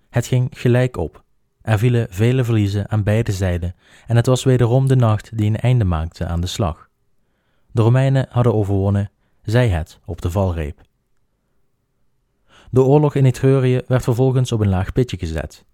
Het 0.10 0.28
ging 0.28 0.50
gelijk 0.52 0.98
op. 0.98 1.24
Er 1.62 1.78
vielen 1.78 2.08
vele 2.10 2.44
verliezen 2.44 2.90
aan 2.90 3.04
beide 3.04 3.32
zijden, 3.32 3.76
en 4.08 4.16
het 4.16 4.26
was 4.26 4.44
wederom 4.44 4.88
de 4.88 4.96
nacht 4.96 5.38
die 5.38 5.48
een 5.48 5.60
einde 5.60 5.86
maakte 5.86 6.26
aan 6.26 6.42
de 6.42 6.48
slag. 6.48 6.90
De 7.72 7.82
Romeinen 7.82 8.28
hadden 8.30 8.54
overwonnen 8.54 9.12
zij 9.42 9.70
het 9.70 10.00
op 10.06 10.22
de 10.22 10.32
valreep. 10.32 10.88
De 12.72 12.84
oorlog 12.84 13.16
in 13.16 13.26
Etrurië 13.26 13.82
werd 13.88 14.04
vervolgens 14.04 14.52
op 14.52 14.60
een 14.60 14.70
laag 14.70 14.92
pitje 14.92 15.18
gezet. 15.18 15.66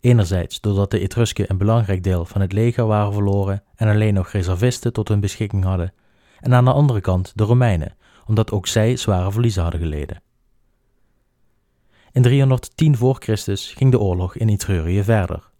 Enerzijds 0.00 0.60
doordat 0.60 0.90
de 0.90 0.98
Etrusken 0.98 1.50
een 1.50 1.58
belangrijk 1.58 2.02
deel 2.02 2.24
van 2.24 2.40
het 2.40 2.52
leger 2.52 2.86
waren 2.86 3.12
verloren 3.12 3.62
en 3.74 3.88
alleen 3.88 4.14
nog 4.14 4.28
reservisten 4.28 4.92
tot 4.92 5.08
hun 5.08 5.20
beschikking 5.20 5.64
hadden, 5.64 5.92
en 6.40 6.54
aan 6.54 6.64
de 6.64 6.72
andere 6.72 7.00
kant 7.00 7.32
de 7.34 7.44
Romeinen, 7.44 7.96
omdat 8.26 8.50
ook 8.50 8.66
zij 8.66 8.96
zware 8.96 9.32
verliezen 9.32 9.62
hadden 9.62 9.80
geleden. 9.80 10.22
In 12.12 12.22
310 12.22 12.96
voor 12.96 13.16
Christus 13.18 13.72
ging 13.72 13.90
de 13.90 14.00
oorlog 14.00 14.36
in 14.36 14.48
Etrurië 14.48 15.02
verder. 15.02 15.50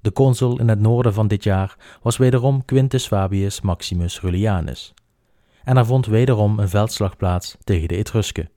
De 0.00 0.12
consul 0.12 0.58
in 0.58 0.68
het 0.68 0.80
noorden 0.80 1.14
van 1.14 1.28
dit 1.28 1.44
jaar 1.44 1.98
was 2.02 2.16
wederom 2.16 2.64
Quintus 2.64 3.06
Fabius 3.06 3.60
Maximus 3.60 4.20
Rullianus. 4.20 4.94
En 5.64 5.76
er 5.76 5.86
vond 5.86 6.06
wederom 6.06 6.58
een 6.58 6.68
veldslag 6.68 7.16
plaats 7.16 7.56
tegen 7.64 7.88
de 7.88 7.96
Etrusken. 7.96 8.50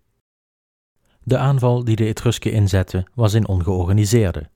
De 1.24 1.38
aanval 1.38 1.84
die 1.84 1.96
de 1.96 2.06
Etrusken 2.06 2.52
inzetten 2.52 3.06
was 3.14 3.34
in 3.34 3.48
ongeorganiseerde. 3.48 4.50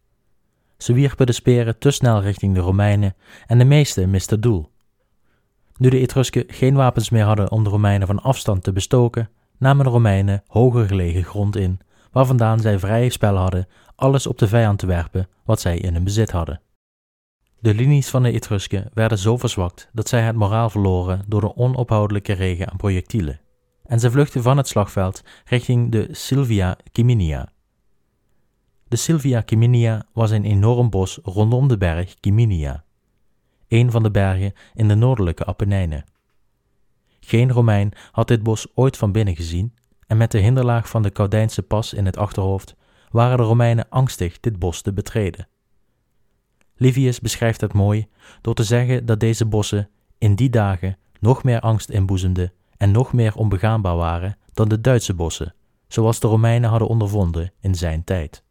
Ze 0.78 0.93
wierpen 0.93 1.26
de 1.26 1.32
speren 1.32 1.78
te 1.78 1.91
snel 1.91 2.22
richting 2.22 2.53
de 2.53 2.59
Romeinen 2.59 3.16
en 3.47 3.57
de 3.57 3.66
meeste 3.66 4.05
misten 4.05 4.41
doel. 4.41 4.70
Nu 5.78 5.89
de 5.89 5.99
Etrusken 5.99 6.43
geen 6.47 6.76
wapens 6.76 7.09
meer 7.09 7.24
hadden 7.24 7.51
om 7.51 7.63
de 7.63 7.70
Romeinen 7.70 8.07
van 8.07 8.22
afstand 8.22 8.63
te 8.63 8.72
bestoken, 8.72 9.30
namen 9.57 9.86
de 9.86 9.91
Romeinen 9.91 10.43
hoger 10.47 10.88
gelegen 10.88 11.24
grond 11.24 11.55
in, 11.55 11.80
waar 12.11 12.26
vandaan 12.26 12.59
zij 12.59 12.80
vrij 12.80 13.09
spel 13.09 13.36
hadden 13.36 13.68
alles 13.95 14.28
op 14.28 14.38
de 14.38 14.47
vijand 14.47 14.80
te 14.80 14.86
werpen 14.86 15.28
wat 15.43 15.61
zij 15.61 15.78
in 15.78 15.93
hun 15.93 16.03
bezit 16.03 16.32
hadden. 16.32 16.61
De 17.59 17.74
linies 17.74 18.09
van 18.09 18.24
de 18.24 18.32
Etrusken 18.32 18.89
werden 18.93 19.18
zo 19.18 19.38
verzwakt 19.38 19.89
dat 19.93 20.07
zij 20.07 20.22
het 20.22 20.36
moraal 20.36 20.70
verloren 20.70 21.24
door 21.28 21.41
de 21.41 21.55
onophoudelijke 21.55 22.34
regen 22.34 22.70
aan 22.72 22.78
projectielen, 22.78 23.39
en 23.86 23.99
ze 23.99 24.11
vluchtten 24.11 24.41
van 24.41 24.57
het 24.57 24.67
slagveld 24.67 25.21
richting 25.45 25.91
de 25.91 26.07
Silvia 26.11 26.77
Ciminia. 26.91 27.51
De 28.88 28.95
Silvia 28.95 29.43
Ciminia 29.45 30.05
was 30.13 30.31
een 30.31 30.43
enorm 30.43 30.89
bos 30.89 31.19
rondom 31.23 31.67
de 31.67 31.77
berg 31.77 32.15
Ciminia, 32.21 32.83
een 33.67 33.91
van 33.91 34.03
de 34.03 34.11
bergen 34.11 34.53
in 34.73 34.88
de 34.88 34.95
noordelijke 34.95 35.45
Apennijnen. 35.45 36.05
Geen 37.19 37.51
Romein 37.51 37.91
had 38.11 38.27
dit 38.27 38.43
bos 38.43 38.67
ooit 38.75 38.97
van 38.97 39.11
binnen 39.11 39.36
gezien, 39.36 39.75
en 40.07 40.17
met 40.17 40.31
de 40.31 40.39
hinderlaag 40.39 40.89
van 40.89 41.01
de 41.01 41.11
Caudijnse 41.11 41.61
pas 41.61 41.93
in 41.93 42.05
het 42.05 42.17
achterhoofd 42.17 42.75
waren 43.09 43.38
de 43.38 43.43
Romeinen 43.43 43.89
angstig 43.89 44.39
dit 44.39 44.59
bos 44.59 44.81
te 44.81 44.93
betreden. 44.93 45.47
Livius 46.75 47.19
beschrijft 47.19 47.61
het 47.61 47.73
mooi 47.73 48.07
door 48.41 48.53
te 48.53 48.63
zeggen 48.63 49.05
dat 49.05 49.19
deze 49.19 49.45
bossen 49.45 49.89
in 50.17 50.36
die 50.36 50.49
dagen 50.49 50.97
nog 51.19 51.43
meer 51.43 51.59
angst 51.59 51.89
inboezemden 51.89 52.53
en 52.78 52.91
nog 52.91 53.13
meer 53.13 53.36
onbegaanbaar 53.36 53.95
waren 53.95 54.38
dan 54.53 54.69
de 54.69 54.82
Duitse 54.82 55.13
bossen, 55.13 55.55
zoals 55.88 56.19
de 56.19 56.28
Romeinen 56.28 56.69
hadden 56.69 56.88
ondervonden 56.88 57.53
in 57.59 57.76
zijn 57.76 58.03
tijd. 58.03 58.43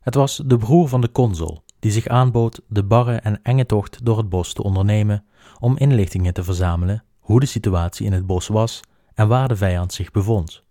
Het 0.00 0.14
was 0.14 0.42
de 0.46 0.56
broer 0.56 0.88
van 0.88 1.00
de 1.00 1.12
consul 1.12 1.64
die 1.78 1.90
zich 1.90 2.06
aanbood 2.06 2.60
de 2.68 2.84
barre 2.84 3.16
en 3.16 3.42
enge 3.42 3.66
tocht 3.66 4.04
door 4.04 4.18
het 4.18 4.28
bos 4.28 4.52
te 4.52 4.62
ondernemen 4.62 5.24
om 5.58 5.76
inlichtingen 5.76 6.34
te 6.34 6.44
verzamelen 6.44 7.04
hoe 7.18 7.40
de 7.40 7.46
situatie 7.46 8.06
in 8.06 8.12
het 8.12 8.26
bos 8.26 8.48
was 8.48 8.80
en 9.14 9.28
waar 9.28 9.48
de 9.48 9.56
vijand 9.56 9.92
zich 9.92 10.10
bevond. 10.10 10.62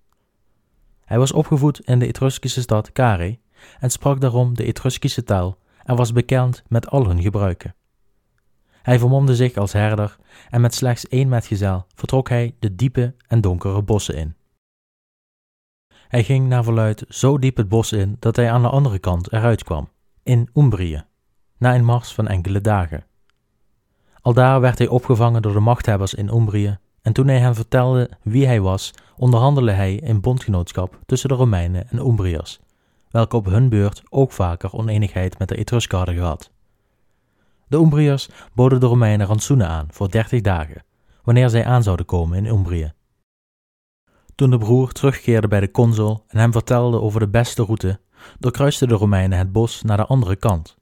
Hij 1.06 1.20
was 1.20 1.32
opgevoed 1.32 1.80
in 1.80 2.00
de 2.00 2.08
Etruskische 2.08 2.62
stad 2.62 2.92
Carré 2.92 3.40
en 3.80 3.90
sprak 3.90 4.22
daarom 4.22 4.56
de 4.56 4.64
Etruskische 4.64 5.24
taal 5.24 5.58
en 5.84 5.96
was 5.96 6.12
bekend 6.12 6.64
met 6.68 6.90
al 6.90 7.08
hun 7.08 7.22
gebruiken. 7.22 7.76
Hij 8.90 9.00
vermomde 9.00 9.36
zich 9.36 9.56
als 9.56 9.74
herder 9.74 10.18
en 10.50 10.62
met 10.62 10.74
slechts 10.74 11.08
één 11.08 11.30
metgezel 11.30 11.86
vertrok 11.96 12.30
hij 12.30 12.56
de 12.60 12.76
diepe 12.76 13.16
en 13.28 13.42
donkere 13.42 13.82
bossen 13.82 14.16
in. 14.16 14.36
Hij 16.08 16.24
ging 16.24 16.48
naar 16.48 16.64
verluid 16.64 17.06
zo 17.08 17.38
diep 17.38 17.58
het 17.58 17.70
bos 17.70 17.92
in 17.92 18.16
dat 18.20 18.36
hij 18.36 18.52
aan 18.52 18.62
de 18.62 18.70
andere 18.70 19.00
kant 19.00 19.32
eruit 19.32 19.64
kwam, 19.64 19.90
in 20.24 20.50
Umbrië, 20.54 21.04
na 21.58 21.76
een 21.76 21.86
mars 21.86 22.14
van 22.14 22.28
enkele 22.28 22.62
dagen. 22.62 23.06
Aldaar 24.22 24.62
werd 24.62 24.78
hij 24.78 24.88
opgevangen 24.88 25.42
door 25.42 25.54
de 25.54 25.60
machthebbers 25.60 26.14
in 26.14 26.36
Umbrië 26.36 26.78
en 27.02 27.14
toen 27.14 27.28
hij 27.28 27.40
hen 27.40 27.56
vertelde 27.56 28.10
wie 28.24 28.46
hij 28.46 28.62
was, 28.62 28.94
onderhandelde 29.18 29.72
hij 29.72 29.96
in 29.96 30.22
bondgenootschap 30.22 31.00
tussen 31.06 31.30
de 31.30 31.36
Romeinen 31.36 31.90
en 31.90 32.00
Umbriërs, 32.00 32.60
welke 33.10 33.36
op 33.36 33.46
hun 33.46 33.70
beurt 33.70 34.04
ook 34.10 34.32
vaker 34.32 34.74
oneenigheid 34.74 35.40
met 35.40 35.48
de 35.48 35.56
Etrusken 35.56 35.98
hadden 35.98 36.16
gehad. 36.16 36.52
De 37.70 37.78
Umbriërs 37.78 38.30
boden 38.54 38.80
de 38.80 38.86
Romeinen 38.86 39.28
rantsoenen 39.28 39.68
aan 39.68 39.88
voor 39.92 40.12
dertig 40.12 40.42
dagen, 40.42 40.84
wanneer 41.24 41.50
zij 41.50 41.66
aan 41.66 41.84
zouden 41.84 42.06
komen 42.06 42.38
in 42.38 42.46
Umbrië. 42.46 42.94
Toen 44.36 44.50
de 44.50 44.58
broer 44.58 44.92
terugkeerde 44.92 45.48
bij 45.48 45.60
de 45.60 45.72
consul 45.72 46.24
en 46.28 46.40
hem 46.40 46.52
vertelde 46.52 47.02
over 47.02 47.20
de 47.20 47.28
beste 47.28 47.64
route, 47.64 48.00
doorkruisten 48.40 48.88
de 48.88 48.94
Romeinen 48.94 49.38
het 49.38 49.52
bos 49.52 49.82
naar 49.82 49.98
de 49.98 50.06
andere 50.06 50.36
kant. 50.36 50.78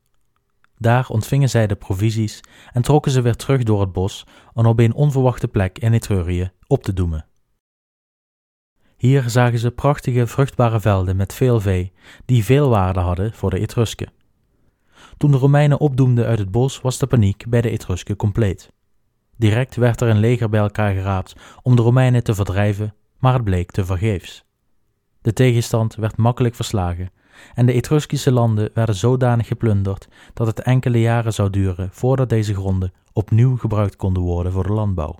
Daar 0.77 1.09
ontvingen 1.09 1.49
zij 1.49 1.67
de 1.67 1.75
provisies 1.75 2.41
en 2.73 2.81
trokken 2.81 3.11
ze 3.11 3.21
weer 3.21 3.35
terug 3.35 3.63
door 3.63 3.81
het 3.81 3.91
bos 3.91 4.25
om 4.53 4.65
op 4.65 4.79
een 4.79 4.93
onverwachte 4.93 5.47
plek 5.47 5.79
in 5.79 5.93
Etrurië 5.93 6.51
op 6.67 6.83
te 6.83 6.93
doemen. 6.93 7.25
Hier 8.97 9.29
zagen 9.29 9.59
ze 9.59 9.71
prachtige 9.71 10.27
vruchtbare 10.27 10.79
velden 10.79 11.15
met 11.15 11.33
veel 11.33 11.59
vee, 11.59 11.93
die 12.25 12.43
veel 12.45 12.69
waarde 12.69 12.99
hadden 12.99 13.33
voor 13.33 13.49
de 13.49 13.59
Etrusken. 13.59 14.11
Toen 15.17 15.31
de 15.31 15.37
Romeinen 15.37 15.79
opdoemden 15.79 16.25
uit 16.25 16.39
het 16.39 16.51
bos, 16.51 16.81
was 16.81 16.97
de 16.97 17.07
paniek 17.07 17.45
bij 17.49 17.61
de 17.61 17.69
Etrusken 17.69 18.15
compleet. 18.15 18.71
Direct 19.35 19.75
werd 19.75 20.01
er 20.01 20.07
een 20.07 20.19
leger 20.19 20.49
bij 20.49 20.59
elkaar 20.59 20.93
geraapt 20.93 21.35
om 21.61 21.75
de 21.75 21.81
Romeinen 21.81 22.23
te 22.23 22.35
verdrijven, 22.35 22.93
maar 23.19 23.33
het 23.33 23.43
bleek 23.43 23.71
te 23.71 23.85
vergeefs. 23.85 24.45
De 25.21 25.33
tegenstand 25.33 25.95
werd 25.95 26.17
makkelijk 26.17 26.55
verslagen 26.55 27.11
en 27.55 27.65
de 27.65 27.73
Etruskische 27.73 28.31
landen 28.31 28.69
werden 28.73 28.95
zodanig 28.95 29.47
geplunderd 29.47 30.07
dat 30.33 30.47
het 30.47 30.61
enkele 30.61 30.99
jaren 30.99 31.33
zou 31.33 31.49
duren 31.49 31.89
voordat 31.91 32.29
deze 32.29 32.53
gronden 32.53 32.93
opnieuw 33.13 33.57
gebruikt 33.57 33.95
konden 33.95 34.23
worden 34.23 34.51
voor 34.51 34.63
de 34.63 34.73
landbouw. 34.73 35.15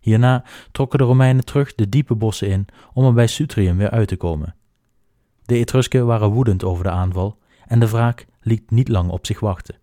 Hierna 0.00 0.44
trokken 0.72 0.98
de 0.98 1.04
Romeinen 1.04 1.44
terug 1.44 1.74
de 1.74 1.88
diepe 1.88 2.14
bossen 2.14 2.48
in 2.48 2.66
om 2.92 3.04
er 3.04 3.12
bij 3.12 3.26
Sutrium 3.26 3.76
weer 3.76 3.90
uit 3.90 4.08
te 4.08 4.16
komen. 4.16 4.54
De 5.44 5.56
Etrusken 5.56 6.06
waren 6.06 6.30
woedend 6.30 6.64
over 6.64 6.84
de 6.84 6.90
aanval 6.90 7.38
en 7.66 7.78
de 7.78 7.88
wraak 7.88 8.26
liet 8.40 8.70
niet 8.70 8.88
lang 8.88 9.10
op 9.10 9.26
zich 9.26 9.40
wachten. 9.40 9.78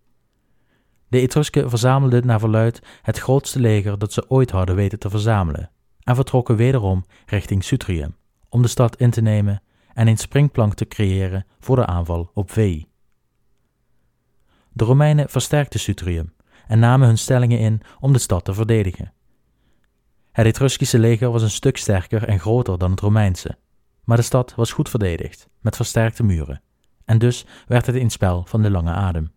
De 1.08 1.20
Etrusken 1.20 1.68
verzamelden 1.68 2.26
naar 2.26 2.40
verluid 2.40 2.82
het 3.02 3.18
grootste 3.18 3.60
leger 3.60 3.98
dat 3.98 4.12
ze 4.12 4.30
ooit 4.30 4.50
hadden 4.50 4.76
weten 4.76 4.98
te 4.98 5.10
verzamelen 5.10 5.70
en 6.02 6.14
vertrokken 6.14 6.56
wederom 6.56 7.04
richting 7.26 7.64
Sutrium 7.64 8.16
om 8.48 8.62
de 8.62 8.68
stad 8.68 8.96
in 8.96 9.10
te 9.10 9.20
nemen 9.20 9.62
en 9.94 10.06
een 10.06 10.18
springplank 10.18 10.74
te 10.74 10.88
creëren 10.88 11.46
voor 11.60 11.76
de 11.76 11.86
aanval 11.86 12.30
op 12.34 12.50
Veii. 12.50 12.88
De 14.72 14.84
Romeinen 14.84 15.28
versterkten 15.28 15.80
Sutrium 15.80 16.32
en 16.66 16.78
namen 16.78 17.06
hun 17.06 17.18
stellingen 17.18 17.58
in 17.58 17.80
om 18.00 18.12
de 18.12 18.18
stad 18.18 18.44
te 18.44 18.54
verdedigen. 18.54 19.12
Het 20.32 20.46
Etruskische 20.46 20.98
leger 20.98 21.30
was 21.30 21.42
een 21.42 21.50
stuk 21.50 21.76
sterker 21.76 22.28
en 22.28 22.40
groter 22.40 22.78
dan 22.78 22.90
het 22.90 23.00
Romeinse, 23.00 23.58
maar 24.04 24.16
de 24.16 24.22
stad 24.22 24.54
was 24.54 24.72
goed 24.72 24.88
verdedigd, 24.88 25.48
met 25.60 25.76
versterkte 25.76 26.22
muren, 26.22 26.62
en 27.04 27.18
dus 27.18 27.46
werd 27.66 27.86
het 27.86 27.96
een 27.96 28.10
spel 28.10 28.44
van 28.46 28.62
de 28.62 28.70
lange 28.70 28.92
adem. 28.92 29.32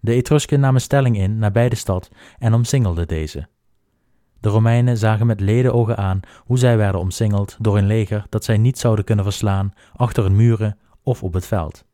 De 0.00 0.12
Etrusken 0.12 0.60
namen 0.60 0.80
stelling 0.80 1.18
in 1.18 1.38
nabij 1.38 1.68
de 1.68 1.76
stad 1.76 2.10
en 2.38 2.54
omsingelden 2.54 3.08
deze. 3.08 3.48
De 4.40 4.48
Romeinen 4.48 4.98
zagen 4.98 5.26
met 5.26 5.40
ledenogen 5.40 5.96
aan 5.96 6.20
hoe 6.44 6.58
zij 6.58 6.76
werden 6.76 7.00
omsingeld 7.00 7.56
door 7.60 7.78
een 7.78 7.86
leger 7.86 8.26
dat 8.28 8.44
zij 8.44 8.58
niet 8.58 8.78
zouden 8.78 9.04
kunnen 9.04 9.24
verslaan 9.24 9.72
achter 9.96 10.22
hun 10.22 10.36
muren 10.36 10.78
of 11.02 11.22
op 11.22 11.32
het 11.32 11.46
veld. 11.46 11.84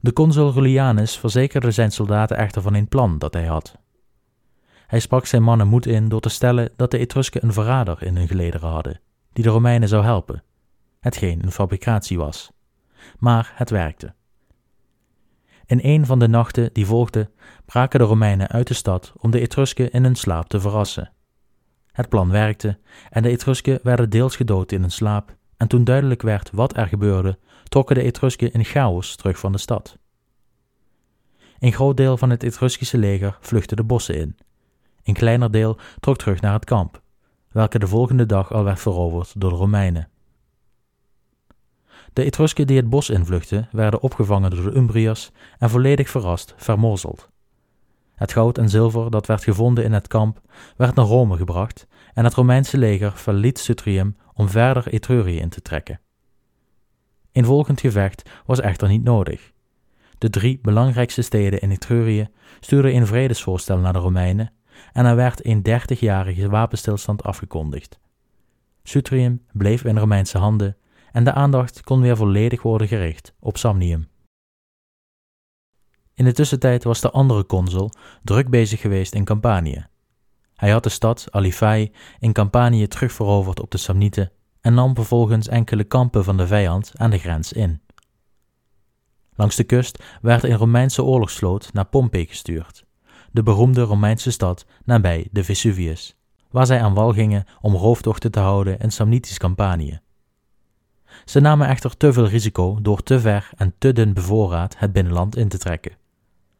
De 0.00 0.12
consul 0.12 0.52
Rullianus 0.52 1.18
verzekerde 1.18 1.70
zijn 1.70 1.90
soldaten 1.90 2.36
echter 2.36 2.62
van 2.62 2.74
een 2.74 2.88
plan 2.88 3.18
dat 3.18 3.34
hij 3.34 3.46
had. 3.46 3.78
Hij 4.86 5.00
sprak 5.00 5.26
zijn 5.26 5.42
mannen 5.42 5.68
moed 5.68 5.86
in 5.86 6.08
door 6.08 6.20
te 6.20 6.28
stellen 6.28 6.70
dat 6.76 6.90
de 6.90 6.98
Etrusken 6.98 7.44
een 7.44 7.52
verrader 7.52 8.02
in 8.02 8.16
hun 8.16 8.28
gelederen 8.28 8.70
hadden, 8.70 9.00
die 9.32 9.44
de 9.44 9.50
Romeinen 9.50 9.88
zou 9.88 10.04
helpen, 10.04 10.42
hetgeen 11.04 11.44
een 11.44 11.52
fabricatie 11.52 12.18
was. 12.18 12.52
Maar 13.18 13.52
het 13.54 13.70
werkte. 13.70 14.14
In 15.66 15.80
een 15.82 16.06
van 16.06 16.18
de 16.18 16.28
nachten 16.28 16.70
die 16.72 16.86
volgden, 16.86 17.30
braken 17.64 17.98
de 17.98 18.04
Romeinen 18.04 18.48
uit 18.48 18.66
de 18.66 18.74
stad 18.74 19.12
om 19.16 19.30
de 19.30 19.40
Etrusken 19.40 19.90
in 19.90 20.02
hun 20.04 20.14
slaap 20.14 20.48
te 20.48 20.60
verrassen. 20.60 21.12
Het 21.92 22.08
plan 22.08 22.30
werkte 22.30 22.78
en 23.10 23.22
de 23.22 23.28
Etrusken 23.28 23.78
werden 23.82 24.10
deels 24.10 24.36
gedood 24.36 24.72
in 24.72 24.80
hun 24.80 24.90
slaap, 24.90 25.36
en 25.56 25.68
toen 25.68 25.84
duidelijk 25.84 26.22
werd 26.22 26.50
wat 26.52 26.76
er 26.76 26.86
gebeurde, 26.86 27.38
trokken 27.64 27.94
de 27.94 28.02
Etrusken 28.02 28.52
in 28.52 28.64
chaos 28.64 29.16
terug 29.16 29.38
van 29.38 29.52
de 29.52 29.58
stad. 29.58 29.98
Een 31.58 31.72
groot 31.72 31.96
deel 31.96 32.16
van 32.16 32.30
het 32.30 32.42
Etruskische 32.42 32.98
leger 32.98 33.38
vluchtte 33.40 33.76
de 33.76 33.84
bossen 33.84 34.14
in. 34.14 34.36
Een 35.02 35.14
kleiner 35.14 35.50
deel 35.50 35.78
trok 36.00 36.16
terug 36.16 36.40
naar 36.40 36.52
het 36.52 36.64
kamp, 36.64 37.02
welke 37.48 37.78
de 37.78 37.86
volgende 37.86 38.26
dag 38.26 38.52
al 38.52 38.64
werd 38.64 38.80
veroverd 38.80 39.40
door 39.40 39.50
de 39.50 39.56
Romeinen. 39.56 40.08
De 42.14 42.24
Etrusken 42.24 42.66
die 42.66 42.76
het 42.76 42.90
bos 42.90 43.10
invluchtten, 43.10 43.68
werden 43.72 44.02
opgevangen 44.02 44.50
door 44.50 44.62
de 44.62 44.76
Umbriërs 44.76 45.30
en 45.58 45.70
volledig 45.70 46.08
verrast 46.08 46.54
vermorzeld. 46.56 47.28
Het 48.14 48.32
goud 48.32 48.58
en 48.58 48.68
zilver 48.68 49.10
dat 49.10 49.26
werd 49.26 49.44
gevonden 49.44 49.84
in 49.84 49.92
het 49.92 50.08
kamp 50.08 50.40
werd 50.76 50.94
naar 50.94 51.04
Rome 51.04 51.36
gebracht 51.36 51.86
en 52.12 52.24
het 52.24 52.34
Romeinse 52.34 52.78
leger 52.78 53.12
verliet 53.12 53.58
Sutrium 53.58 54.16
om 54.34 54.48
verder 54.48 54.88
Etrurië 54.88 55.38
in 55.38 55.48
te 55.48 55.62
trekken. 55.62 56.00
Een 57.32 57.44
volgend 57.44 57.80
gevecht 57.80 58.30
was 58.46 58.60
echter 58.60 58.88
niet 58.88 59.04
nodig. 59.04 59.52
De 60.18 60.30
drie 60.30 60.58
belangrijkste 60.62 61.22
steden 61.22 61.60
in 61.60 61.70
Etrurië 61.70 62.28
stuurden 62.60 62.94
een 62.94 63.06
vredesvoorstel 63.06 63.78
naar 63.78 63.92
de 63.92 63.98
Romeinen 63.98 64.52
en 64.92 65.04
er 65.04 65.16
werd 65.16 65.46
een 65.46 65.62
dertigjarige 65.62 66.48
wapenstilstand 66.48 67.22
afgekondigd. 67.22 67.98
Sutrium 68.82 69.44
bleef 69.52 69.84
in 69.84 69.98
Romeinse 69.98 70.38
handen 70.38 70.76
en 71.14 71.24
de 71.24 71.32
aandacht 71.32 71.82
kon 71.82 72.00
weer 72.00 72.16
volledig 72.16 72.62
worden 72.62 72.88
gericht 72.88 73.34
op 73.40 73.56
Samnium. 73.56 74.08
In 76.14 76.24
de 76.24 76.32
tussentijd 76.32 76.84
was 76.84 77.00
de 77.00 77.10
andere 77.10 77.46
consul 77.46 77.90
druk 78.22 78.50
bezig 78.50 78.80
geweest 78.80 79.14
in 79.14 79.24
Campanië. 79.24 79.86
Hij 80.54 80.70
had 80.70 80.82
de 80.82 80.88
stad 80.88 81.26
Alifai 81.30 81.92
in 82.18 82.32
Campanië 82.32 82.86
terugveroverd 82.86 83.60
op 83.60 83.70
de 83.70 83.78
Samnieten 83.78 84.32
en 84.60 84.74
nam 84.74 84.94
vervolgens 84.94 85.48
enkele 85.48 85.84
kampen 85.84 86.24
van 86.24 86.36
de 86.36 86.46
vijand 86.46 86.92
aan 86.94 87.10
de 87.10 87.18
grens 87.18 87.52
in. 87.52 87.82
Langs 89.34 89.56
de 89.56 89.64
kust 89.64 90.02
werd 90.20 90.42
een 90.42 90.56
Romeinse 90.56 91.04
oorlogsvloot 91.04 91.72
naar 91.72 91.86
Pompei 91.86 92.26
gestuurd, 92.26 92.84
de 93.32 93.42
beroemde 93.42 93.82
Romeinse 93.82 94.30
stad 94.30 94.66
nabij 94.84 95.28
de 95.30 95.44
Vesuvius, 95.44 96.16
waar 96.50 96.66
zij 96.66 96.82
aan 96.82 96.94
wal 96.94 97.12
gingen 97.12 97.44
om 97.60 97.74
rooftochten 97.74 98.30
te 98.30 98.40
houden 98.40 98.78
in 98.78 98.92
Samnitisch 98.92 99.38
Campanië. 99.38 100.03
Ze 101.24 101.40
namen 101.40 101.68
echter 101.68 101.96
te 101.96 102.12
veel 102.12 102.26
risico 102.26 102.78
door 102.82 103.02
te 103.02 103.20
ver 103.20 103.50
en 103.56 103.74
te 103.78 103.92
dun 103.92 104.12
bevoorraad 104.12 104.74
het 104.78 104.92
binnenland 104.92 105.36
in 105.36 105.48
te 105.48 105.58
trekken. 105.58 105.96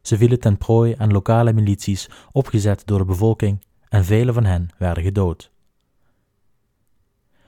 Ze 0.01 0.17
vielen 0.17 0.39
ten 0.39 0.57
prooi 0.57 0.95
aan 0.97 1.11
lokale 1.11 1.53
milities 1.53 2.09
opgezet 2.31 2.81
door 2.85 2.97
de 2.97 3.05
bevolking 3.05 3.65
en 3.89 4.05
vele 4.05 4.33
van 4.33 4.45
hen 4.45 4.69
werden 4.77 5.03
gedood. 5.03 5.51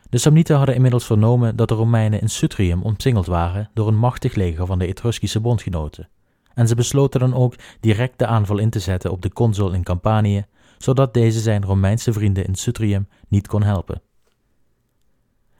De 0.10 0.18
Samnieten 0.18 0.56
hadden 0.58 0.76
inmiddels 0.76 1.06
vernomen 1.06 1.56
dat 1.56 1.68
de 1.68 1.76
Romeinen 1.76 2.22
in 2.22 2.30
Sutrium 2.30 2.82
omsingeld 2.82 3.26
waren 3.26 3.70
door 3.74 3.88
een 3.88 3.98
machtig 3.98 4.36
leger 4.36 4.66
van 4.66 4.80
de 4.80 4.88
Etruskische 4.88 5.40
bondgenoten, 5.40 6.10
en 6.54 6.68
ze 6.68 6.76
besloten 6.76 7.20
dan 7.20 7.34
ook 7.34 7.56
direct 7.80 8.20
de 8.20 8.26
aanval 8.26 8.58
in 8.58 8.70
te 8.70 8.80
zetten 8.80 9.12
op 9.12 9.22
de 9.22 9.34
consul 9.34 9.72
in 9.72 9.84
Campanië, 9.84 10.46
zodat 10.78 11.14
deze 11.14 11.40
zijn 11.40 11.66
Romeinse 11.66 12.14
vrienden 12.14 12.46
in 12.46 12.56
Sutrium 12.56 13.08
niet 13.28 13.48
kon 13.48 13.64
helpen. 13.64 14.02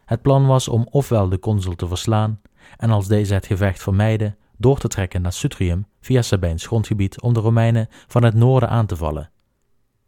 Het 0.08 0.22
plan 0.22 0.46
was 0.46 0.68
om 0.68 0.88
ofwel 0.90 1.30
de 1.30 1.40
consul 1.40 1.76
te 1.76 1.88
verslaan 1.88 2.42
en 2.78 2.90
als 2.90 3.08
deze 3.08 3.34
het 3.34 3.46
gevecht 3.46 3.82
vermijden, 3.82 4.38
door 4.58 4.80
te 4.80 4.88
trekken 4.88 5.22
naar 5.22 5.34
Sutrium 5.34 5.88
via 6.02 6.22
Sabijns 6.22 6.66
grondgebied 6.66 7.22
om 7.22 7.34
de 7.34 7.40
Romeinen 7.40 7.88
van 7.90 8.24
het 8.24 8.34
noorden 8.34 8.70
aan 8.70 8.86
te 8.86 8.96
vallen. 8.96 9.32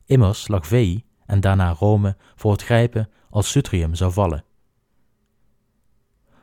Immers 0.06 0.48
lag 0.48 0.68
Veii 0.68 1.06
en 1.26 1.40
daarna 1.40 1.72
Rome 1.72 2.18
voor 2.36 2.52
het 2.52 2.64
grijpen 2.64 3.10
als 3.30 3.52
Sutrium 3.52 3.96
zou 3.96 4.12
vallen. 4.12 4.44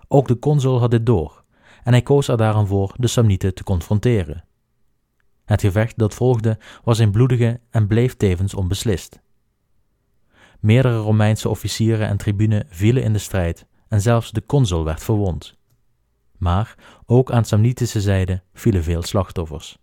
Ook 0.08 0.28
de 0.28 0.38
consul 0.38 0.78
had 0.78 0.90
dit 0.90 1.06
door 1.06 1.44
en 1.84 1.92
hij 1.92 2.02
koos 2.02 2.28
er 2.28 2.36
daarom 2.36 2.66
voor 2.66 2.94
de 2.96 3.06
Samnieten 3.06 3.54
te 3.54 3.64
confronteren. 3.64 4.44
Het 5.44 5.60
gevecht 5.60 5.98
dat 5.98 6.14
volgde 6.14 6.58
was 6.84 6.98
een 6.98 7.10
bloedige 7.10 7.60
en 7.70 7.86
bleef 7.86 8.16
tevens 8.16 8.54
onbeslist. 8.54 9.20
Meerdere 10.60 10.98
Romeinse 10.98 11.48
officieren 11.48 12.08
en 12.08 12.16
tribunen 12.16 12.66
vielen 12.68 13.02
in 13.02 13.12
de 13.12 13.18
strijd 13.18 13.66
en 13.88 14.00
zelfs 14.00 14.30
de 14.30 14.46
consul 14.46 14.84
werd 14.84 15.02
verwond. 15.02 15.56
Maar 16.38 16.74
ook 17.06 17.30
aan 17.30 17.44
Samnitische 17.44 18.00
zijde 18.00 18.42
vielen 18.54 18.82
veel 18.82 19.02
slachtoffers. 19.02 19.78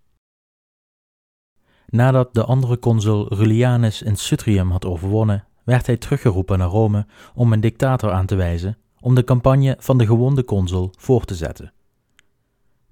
Nadat 1.85 2.33
de 2.33 2.43
andere 2.43 2.79
consul 2.79 3.33
Rullianus 3.33 4.01
in 4.01 4.15
Sutrium 4.15 4.71
had 4.71 4.85
overwonnen, 4.85 5.45
werd 5.63 5.85
hij 5.85 5.97
teruggeroepen 5.97 6.57
naar 6.57 6.67
Rome 6.67 7.05
om 7.33 7.53
een 7.53 7.61
dictator 7.61 8.11
aan 8.11 8.25
te 8.25 8.35
wijzen 8.35 8.77
om 8.99 9.15
de 9.15 9.23
campagne 9.23 9.75
van 9.79 9.97
de 9.97 10.05
gewonde 10.05 10.45
consul 10.45 10.91
voor 10.97 11.25
te 11.25 11.35
zetten. 11.35 11.73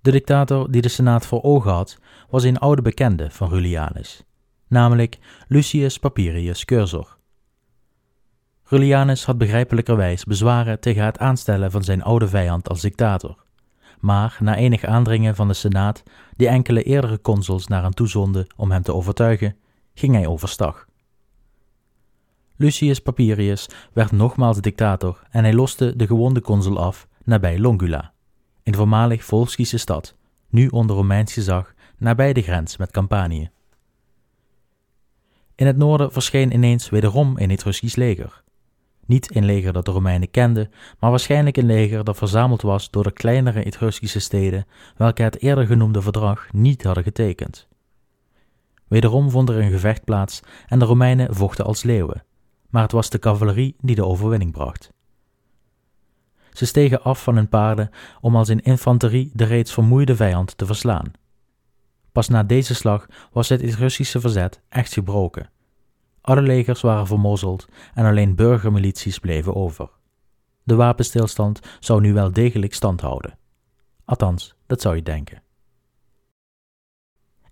De 0.01 0.11
dictator 0.11 0.71
die 0.71 0.81
de 0.81 0.89
Senaat 0.89 1.25
voor 1.25 1.43
ogen 1.43 1.71
had, 1.71 1.99
was 2.29 2.43
een 2.43 2.57
oude 2.57 2.81
bekende 2.81 3.31
van 3.31 3.49
Rullianus, 3.49 4.23
namelijk 4.67 5.19
Lucius 5.47 5.97
Papirius 5.97 6.65
Cursor. 6.65 7.17
Rullianus 8.71 9.25
had 9.25 9.37
begrijpelijkerwijs 9.37 10.23
bezwaren 10.23 10.79
tegen 10.79 11.05
het 11.05 11.17
aanstellen 11.17 11.71
van 11.71 11.83
zijn 11.83 12.03
oude 12.03 12.27
vijand 12.27 12.69
als 12.69 12.81
dictator, 12.81 13.43
maar 13.99 14.37
na 14.39 14.55
enig 14.55 14.83
aandringen 14.83 15.35
van 15.35 15.47
de 15.47 15.53
Senaat, 15.53 16.03
die 16.35 16.47
enkele 16.47 16.83
eerdere 16.83 17.21
consuls 17.21 17.67
naar 17.67 17.81
hem 17.81 17.93
toezonden 17.93 18.47
om 18.55 18.71
hem 18.71 18.81
te 18.81 18.93
overtuigen, 18.93 19.55
ging 19.93 20.15
hij 20.15 20.27
overstag. 20.27 20.85
Lucius 22.55 22.99
Papirius 22.99 23.67
werd 23.93 24.11
nogmaals 24.11 24.61
dictator 24.61 25.23
en 25.29 25.43
hij 25.43 25.53
loste 25.53 25.95
de 25.95 26.07
gewonde 26.07 26.41
consul 26.41 26.79
af 26.79 27.07
nabij 27.23 27.59
Longula, 27.59 28.13
een 28.63 28.75
voormalig 28.75 29.23
Volskische 29.23 29.77
stad, 29.77 30.15
nu 30.49 30.67
onder 30.67 30.95
Romeins 30.95 31.33
gezag 31.33 31.73
nabij 31.97 32.33
de 32.33 32.41
grens 32.41 32.77
met 32.77 32.91
Campanië. 32.91 33.49
In 35.55 35.65
het 35.65 35.77
noorden 35.77 36.11
verscheen 36.11 36.53
ineens 36.53 36.89
wederom 36.89 37.37
een 37.37 37.49
Etruskisch 37.49 37.95
leger. 37.95 38.43
Niet 39.11 39.35
een 39.35 39.45
leger 39.45 39.73
dat 39.73 39.85
de 39.85 39.91
Romeinen 39.91 40.31
kenden, 40.31 40.71
maar 40.99 41.09
waarschijnlijk 41.09 41.57
een 41.57 41.65
leger 41.65 42.03
dat 42.03 42.17
verzameld 42.17 42.61
was 42.61 42.89
door 42.89 43.03
de 43.03 43.11
kleinere 43.11 43.63
Etruskische 43.63 44.19
steden 44.19 44.65
welke 44.97 45.21
het 45.21 45.41
eerder 45.41 45.65
genoemde 45.65 46.01
verdrag 46.01 46.53
niet 46.53 46.83
hadden 46.83 47.03
getekend. 47.03 47.67
Wederom 48.87 49.29
vond 49.29 49.49
er 49.49 49.57
een 49.57 49.71
gevecht 49.71 50.03
plaats 50.03 50.41
en 50.67 50.79
de 50.79 50.85
Romeinen 50.85 51.35
vochten 51.35 51.65
als 51.65 51.83
leeuwen, 51.83 52.23
maar 52.69 52.81
het 52.81 52.91
was 52.91 53.09
de 53.09 53.19
cavalerie 53.19 53.75
die 53.81 53.95
de 53.95 54.05
overwinning 54.05 54.51
bracht. 54.51 54.91
Ze 56.51 56.65
stegen 56.65 57.03
af 57.03 57.23
van 57.23 57.35
hun 57.35 57.49
paarden 57.49 57.89
om 58.21 58.35
als 58.35 58.47
een 58.47 58.61
infanterie 58.61 59.31
de 59.33 59.43
reeds 59.43 59.73
vermoeide 59.73 60.15
vijand 60.15 60.57
te 60.57 60.65
verslaan. 60.65 61.11
Pas 62.11 62.27
na 62.27 62.43
deze 62.43 62.75
slag 62.75 63.05
was 63.31 63.49
het 63.49 63.61
Russische 63.61 64.19
verzet 64.19 64.61
echt 64.69 64.93
gebroken. 64.93 65.49
Alle 66.21 66.41
legers 66.41 66.81
waren 66.81 67.07
vermozzeld 67.07 67.67
en 67.93 68.05
alleen 68.05 68.35
burgermilities 68.35 69.19
bleven 69.19 69.55
over. 69.55 69.89
De 70.63 70.75
wapenstilstand 70.75 71.59
zou 71.79 72.01
nu 72.01 72.13
wel 72.13 72.31
degelijk 72.31 72.73
stand 72.73 73.01
houden. 73.01 73.37
Althans, 74.05 74.55
dat 74.65 74.81
zou 74.81 74.95
je 74.95 75.03
denken. 75.03 75.41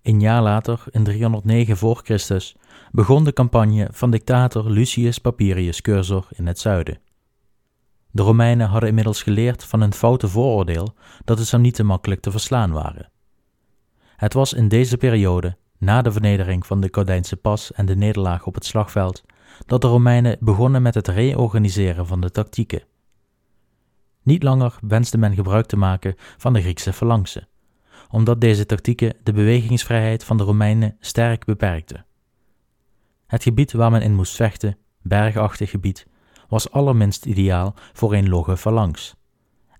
Een 0.02 0.20
jaar 0.20 0.42
later, 0.42 0.84
in 0.92 1.04
309 1.04 1.78
voor 1.78 2.02
Christus, 2.04 2.56
begon 2.92 3.24
de 3.24 3.34
campagne 3.34 3.88
van 3.92 4.12
dictator 4.12 4.70
Lucius 4.70 5.18
Papirius 5.18 5.82
Cursor 5.82 6.28
in 6.30 6.48
het 6.48 6.60
zuiden. 6.60 7.00
De 8.12 8.22
Romeinen 8.22 8.68
hadden 8.68 8.90
inmiddels 8.90 9.24
geleerd 9.24 9.64
van 9.64 9.82
hun 9.82 9.94
foute 9.94 10.28
vooroordeel 10.28 10.96
dat 11.26 11.38
de 11.38 11.46
Samnieten 11.46 11.86
makkelijk 11.86 12.22
te 12.22 12.32
verslaan 12.32 12.72
waren. 12.72 13.12
Het 14.16 14.34
was 14.34 14.54
in 14.54 14.68
deze 14.68 14.98
periode, 14.98 15.58
na 15.80 16.02
de 16.02 16.12
vernedering 16.12 16.66
van 16.66 16.82
de 16.82 16.90
Cordijnse 16.90 17.36
pas 17.36 17.72
en 17.72 17.86
de 17.86 17.96
nederlaag 17.96 18.46
op 18.46 18.54
het 18.54 18.66
slagveld, 18.66 19.24
dat 19.66 19.82
de 19.82 19.88
Romeinen 19.88 20.38
begonnen 20.40 20.82
met 20.82 20.94
het 20.94 21.08
reorganiseren 21.08 22.08
van 22.08 22.22
de 22.22 22.32
tactieken. 22.32 22.84
Niet 24.24 24.44
langer 24.44 24.78
wenste 24.82 25.18
men 25.18 25.34
gebruik 25.34 25.66
te 25.66 25.78
maken 25.78 26.16
van 26.18 26.54
de 26.54 26.62
Griekse 26.62 26.94
phalanxe, 26.94 27.48
omdat 28.10 28.42
deze 28.42 28.66
tactieken 28.66 29.16
de 29.24 29.34
bewegingsvrijheid 29.34 30.24
van 30.24 30.38
de 30.38 30.44
Romeinen 30.44 30.98
sterk 31.00 31.46
beperkten. 31.46 32.06
Het 33.28 33.44
gebied 33.44 33.72
waar 33.72 33.92
men 33.92 34.02
in 34.02 34.16
moest 34.16 34.36
vechten, 34.36 34.78
bergachtig 35.02 35.70
gebied, 35.70 36.08
was 36.48 36.72
allerminst 36.72 37.26
ideaal 37.26 37.76
voor 37.94 38.14
een 38.14 38.30
logge 38.30 38.58
phalanx. 38.58 39.16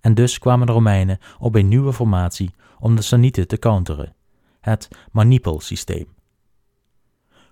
En 0.00 0.14
dus 0.14 0.38
kwamen 0.38 0.66
de 0.66 0.72
Romeinen 0.72 1.18
op 1.38 1.54
een 1.54 1.68
nieuwe 1.68 1.92
formatie 1.92 2.54
om 2.78 2.96
de 2.96 3.02
Samnieten 3.02 3.48
te 3.48 3.58
counteren, 3.58 4.14
het 4.60 4.88
manipelsysteem. 5.12 6.08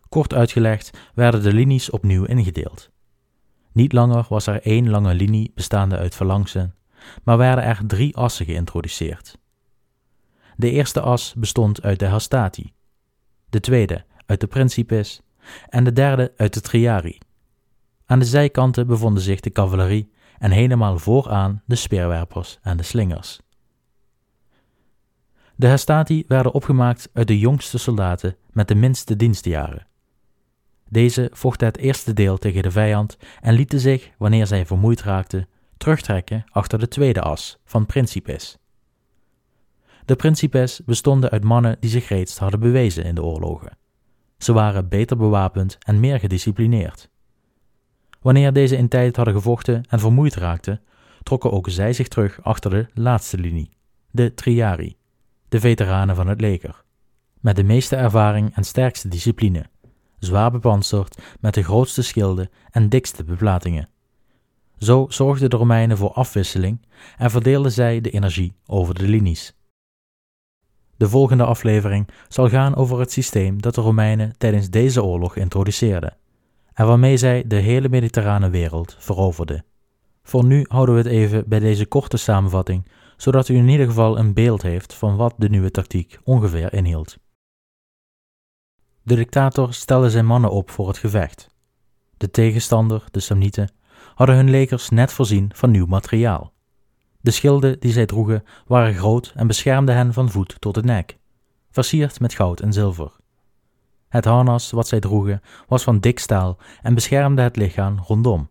Kort 0.08 0.34
uitgelegd 0.34 0.98
werden 1.14 1.42
de 1.42 1.52
linies 1.52 1.90
opnieuw 1.90 2.24
ingedeeld. 2.24 2.90
Niet 3.72 3.92
langer 3.92 4.26
was 4.28 4.46
er 4.46 4.62
één 4.62 4.90
lange 4.90 5.14
linie 5.14 5.52
bestaande 5.54 5.96
uit 5.96 6.14
phalanxen, 6.14 6.74
maar 7.24 7.38
werden 7.38 7.64
er 7.64 7.80
drie 7.86 8.16
assen 8.16 8.46
geïntroduceerd. 8.46 9.38
De 10.56 10.70
eerste 10.70 11.00
as 11.00 11.34
bestond 11.34 11.82
uit 11.82 11.98
de 11.98 12.06
hastati, 12.06 12.72
de 13.48 13.60
tweede 13.60 14.04
uit 14.26 14.40
de 14.40 14.46
principes 14.46 15.20
en 15.68 15.84
de 15.84 15.92
derde 15.92 16.32
uit 16.36 16.54
de 16.54 16.60
triari. 16.60 17.18
Aan 18.06 18.18
de 18.18 18.24
zijkanten 18.24 18.86
bevonden 18.86 19.22
zich 19.22 19.40
de 19.40 19.50
cavalerie 19.50 20.12
en 20.38 20.50
helemaal 20.50 20.98
vooraan 20.98 21.62
de 21.66 21.76
speerwerpers 21.76 22.58
en 22.62 22.76
de 22.76 22.82
slingers. 22.82 23.40
De 25.58 25.68
hastati 25.68 26.24
werden 26.26 26.52
opgemaakt 26.52 27.10
uit 27.12 27.26
de 27.26 27.38
jongste 27.38 27.78
soldaten 27.78 28.36
met 28.52 28.68
de 28.68 28.74
minste 28.74 29.16
dienstjaren. 29.16 29.86
Deze 30.88 31.30
vochten 31.32 31.66
het 31.66 31.76
eerste 31.76 32.12
deel 32.12 32.38
tegen 32.38 32.62
de 32.62 32.70
vijand 32.70 33.16
en 33.40 33.54
lieten 33.54 33.80
zich, 33.80 34.10
wanneer 34.18 34.46
zij 34.46 34.66
vermoeid 34.66 35.02
raakten, 35.02 35.48
terugtrekken 35.76 36.44
achter 36.50 36.78
de 36.78 36.88
tweede 36.88 37.20
as 37.20 37.58
van 37.64 37.86
principes. 37.86 38.58
De 40.04 40.16
principes 40.16 40.80
bestonden 40.84 41.30
uit 41.30 41.44
mannen 41.44 41.76
die 41.80 41.90
zich 41.90 42.08
reeds 42.08 42.38
hadden 42.38 42.60
bewezen 42.60 43.04
in 43.04 43.14
de 43.14 43.22
oorlogen. 43.22 43.78
Ze 44.36 44.52
waren 44.52 44.88
beter 44.88 45.16
bewapend 45.16 45.78
en 45.78 46.00
meer 46.00 46.18
gedisciplineerd. 46.18 47.10
Wanneer 48.20 48.52
deze 48.52 48.76
in 48.76 48.88
tijd 48.88 49.16
hadden 49.16 49.34
gevochten 49.34 49.82
en 49.88 50.00
vermoeid 50.00 50.34
raakten, 50.34 50.80
trokken 51.22 51.52
ook 51.52 51.68
zij 51.70 51.92
zich 51.92 52.08
terug 52.08 52.42
achter 52.42 52.70
de 52.70 52.86
laatste 52.94 53.38
linie, 53.38 53.70
de 54.10 54.34
Triari, 54.34 54.96
de 55.48 55.60
veteranen 55.60 56.16
van 56.16 56.26
het 56.26 56.40
leger, 56.40 56.82
met 57.40 57.56
de 57.56 57.62
meeste 57.62 57.96
ervaring 57.96 58.54
en 58.54 58.64
sterkste 58.64 59.08
discipline, 59.08 59.64
zwaar 60.18 60.50
bepanserd 60.50 61.18
met 61.40 61.54
de 61.54 61.62
grootste 61.62 62.02
schilden 62.02 62.50
en 62.70 62.88
dikste 62.88 63.24
beplatingen. 63.24 63.88
Zo 64.78 65.06
zorgden 65.08 65.50
de 65.50 65.56
Romeinen 65.56 65.96
voor 65.96 66.12
afwisseling 66.12 66.86
en 67.16 67.30
verdeelden 67.30 67.72
zij 67.72 68.00
de 68.00 68.10
energie 68.10 68.56
over 68.66 68.94
de 68.94 69.08
linies. 69.08 69.56
De 70.96 71.08
volgende 71.08 71.44
aflevering 71.44 72.08
zal 72.28 72.48
gaan 72.48 72.76
over 72.76 72.98
het 72.98 73.12
systeem 73.12 73.62
dat 73.62 73.74
de 73.74 73.80
Romeinen 73.80 74.34
tijdens 74.38 74.70
deze 74.70 75.04
oorlog 75.04 75.36
introduceerden 75.36 76.16
en 76.78 76.86
waarmee 76.86 77.16
zij 77.16 77.44
de 77.46 77.56
hele 77.56 77.88
mediterrane 77.88 78.50
wereld 78.50 78.96
veroverden. 78.98 79.64
Voor 80.22 80.44
nu 80.44 80.64
houden 80.68 80.94
we 80.94 81.00
het 81.00 81.10
even 81.10 81.48
bij 81.48 81.58
deze 81.58 81.86
korte 81.86 82.16
samenvatting, 82.16 82.88
zodat 83.18 83.48
u 83.48 83.56
in 83.56 83.68
ieder 83.68 83.86
geval 83.86 84.18
een 84.18 84.32
beeld 84.32 84.62
heeft 84.62 84.94
van 84.94 85.16
wat 85.16 85.34
de 85.36 85.48
nieuwe 85.48 85.70
tactiek 85.70 86.18
ongeveer 86.24 86.72
inhield. 86.72 87.18
De 89.02 89.14
dictator 89.14 89.74
stelde 89.74 90.10
zijn 90.10 90.26
mannen 90.26 90.50
op 90.50 90.70
voor 90.70 90.88
het 90.88 90.98
gevecht. 90.98 91.48
De 92.16 92.30
tegenstander, 92.30 93.04
de 93.10 93.20
Samnieten, 93.20 93.70
hadden 94.14 94.36
hun 94.36 94.50
legers 94.50 94.88
net 94.88 95.12
voorzien 95.12 95.50
van 95.54 95.70
nieuw 95.70 95.86
materiaal. 95.86 96.52
De 97.20 97.30
schilden 97.30 97.80
die 97.80 97.92
zij 97.92 98.06
droegen 98.06 98.44
waren 98.66 98.94
groot 98.94 99.32
en 99.36 99.46
beschermden 99.46 99.94
hen 99.94 100.12
van 100.12 100.30
voet 100.30 100.56
tot 100.58 100.74
de 100.74 100.82
nek, 100.82 101.18
versierd 101.70 102.20
met 102.20 102.34
goud 102.34 102.60
en 102.60 102.72
zilver. 102.72 103.12
Het 104.08 104.24
harnas 104.24 104.70
wat 104.70 104.88
zij 104.88 105.00
droegen 105.00 105.40
was 105.66 105.82
van 105.82 106.00
dik 106.00 106.18
staal 106.18 106.58
en 106.82 106.94
beschermde 106.94 107.42
het 107.42 107.56
lichaam 107.56 107.98
rondom. 108.06 108.48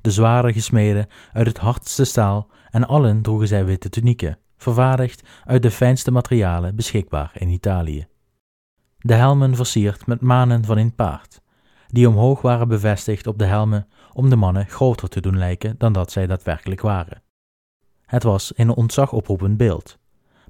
De 0.00 0.10
zware 0.10 0.52
gesmeden 0.52 1.06
uit 1.32 1.46
het 1.46 1.58
hardste 1.58 2.04
staal 2.04 2.48
en 2.74 2.86
allen 2.86 3.22
droegen 3.22 3.48
zij 3.48 3.64
witte 3.64 3.88
tunieken, 3.88 4.38
vervaardigd 4.56 5.28
uit 5.44 5.62
de 5.62 5.70
fijnste 5.70 6.10
materialen 6.10 6.76
beschikbaar 6.76 7.30
in 7.34 7.48
Italië. 7.48 8.06
De 8.98 9.14
helmen 9.14 9.56
versierd 9.56 10.06
met 10.06 10.20
manen 10.20 10.64
van 10.64 10.78
in 10.78 10.94
paard, 10.94 11.40
die 11.86 12.08
omhoog 12.08 12.40
waren 12.40 12.68
bevestigd 12.68 13.26
op 13.26 13.38
de 13.38 13.44
helmen 13.44 13.88
om 14.12 14.30
de 14.30 14.36
mannen 14.36 14.66
groter 14.66 15.08
te 15.08 15.20
doen 15.20 15.38
lijken 15.38 15.74
dan 15.78 15.92
dat 15.92 16.12
zij 16.12 16.26
daadwerkelijk 16.26 16.80
waren. 16.80 17.22
Het 18.00 18.22
was 18.22 18.52
een 18.56 18.70
ontzagoproepend 18.70 19.56
beeld, 19.56 19.98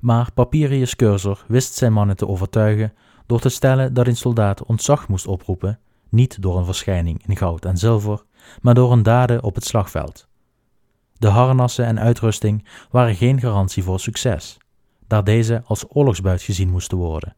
maar 0.00 0.32
Papirius 0.32 0.96
Cursor 0.96 1.44
wist 1.48 1.74
zijn 1.74 1.92
mannen 1.92 2.16
te 2.16 2.28
overtuigen 2.28 2.92
door 3.26 3.40
te 3.40 3.48
stellen 3.48 3.94
dat 3.94 4.06
een 4.06 4.16
soldaat 4.16 4.64
ontzag 4.64 5.08
moest 5.08 5.26
oproepen, 5.26 5.80
niet 6.08 6.42
door 6.42 6.58
een 6.58 6.64
verschijning 6.64 7.26
in 7.26 7.36
goud 7.36 7.64
en 7.64 7.76
zilver, 7.76 8.24
maar 8.60 8.74
door 8.74 8.92
een 8.92 9.02
daden 9.02 9.42
op 9.42 9.54
het 9.54 9.64
slagveld. 9.64 10.32
De 11.18 11.28
harnassen 11.28 11.84
en 11.84 12.00
uitrusting 12.00 12.68
waren 12.90 13.14
geen 13.14 13.40
garantie 13.40 13.82
voor 13.82 14.00
succes, 14.00 14.56
daar 15.06 15.24
deze 15.24 15.62
als 15.66 15.84
oorlogsbuit 15.88 16.42
gezien 16.42 16.70
moesten 16.70 16.98
worden. 16.98 17.36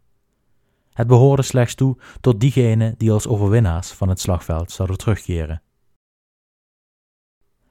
Het 0.92 1.06
behoorde 1.06 1.42
slechts 1.42 1.74
toe 1.74 1.96
tot 2.20 2.40
diegenen 2.40 2.94
die 2.98 3.12
als 3.12 3.26
overwinnaars 3.26 3.90
van 3.90 4.08
het 4.08 4.20
slagveld 4.20 4.70
zouden 4.70 4.98
terugkeren. 4.98 5.62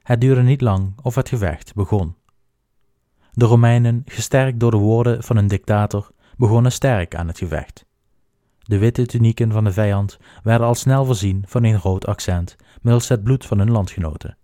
Het 0.02 0.20
duurde 0.20 0.42
niet 0.42 0.60
lang 0.60 0.92
of 1.02 1.14
het 1.14 1.28
gevecht 1.28 1.74
begon. 1.74 2.14
De 3.32 3.44
Romeinen, 3.44 4.02
gesterkt 4.04 4.60
door 4.60 4.70
de 4.70 4.76
woorden 4.76 5.22
van 5.22 5.36
een 5.36 5.46
dictator, 5.46 6.10
begonnen 6.36 6.72
sterk 6.72 7.14
aan 7.14 7.26
het 7.26 7.38
gevecht. 7.38 7.86
De 8.62 8.78
witte 8.78 9.06
tunieken 9.06 9.52
van 9.52 9.64
de 9.64 9.72
vijand 9.72 10.18
werden 10.42 10.66
al 10.66 10.74
snel 10.74 11.04
voorzien 11.04 11.44
van 11.46 11.64
een 11.64 11.78
rood 11.78 12.06
accent, 12.06 12.56
middels 12.82 13.08
het 13.08 13.22
bloed 13.22 13.46
van 13.46 13.58
hun 13.58 13.70
landgenoten. 13.70 14.36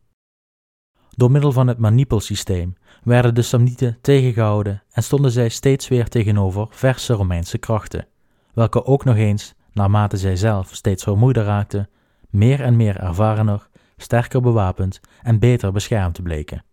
Door 1.16 1.30
middel 1.30 1.52
van 1.52 1.66
het 1.66 1.78
manipelsysteem 1.78 2.74
werden 3.02 3.34
de 3.34 3.42
Samnieten 3.42 3.98
tegengehouden 4.00 4.82
en 4.90 5.02
stonden 5.02 5.30
zij 5.30 5.48
steeds 5.48 5.88
weer 5.88 6.08
tegenover 6.08 6.66
verse 6.70 7.12
Romeinse 7.12 7.58
krachten, 7.58 8.06
welke 8.54 8.84
ook 8.84 9.04
nog 9.04 9.16
eens, 9.16 9.54
naarmate 9.72 10.16
zij 10.16 10.36
zelf 10.36 10.74
steeds 10.74 11.02
vermoeider 11.02 11.44
raakten, 11.44 11.88
meer 12.30 12.60
en 12.60 12.76
meer 12.76 12.96
ervarener, 12.96 13.68
sterker 13.96 14.40
bewapend 14.40 15.00
en 15.22 15.38
beter 15.38 15.72
beschermd 15.72 16.22
bleken. 16.22 16.64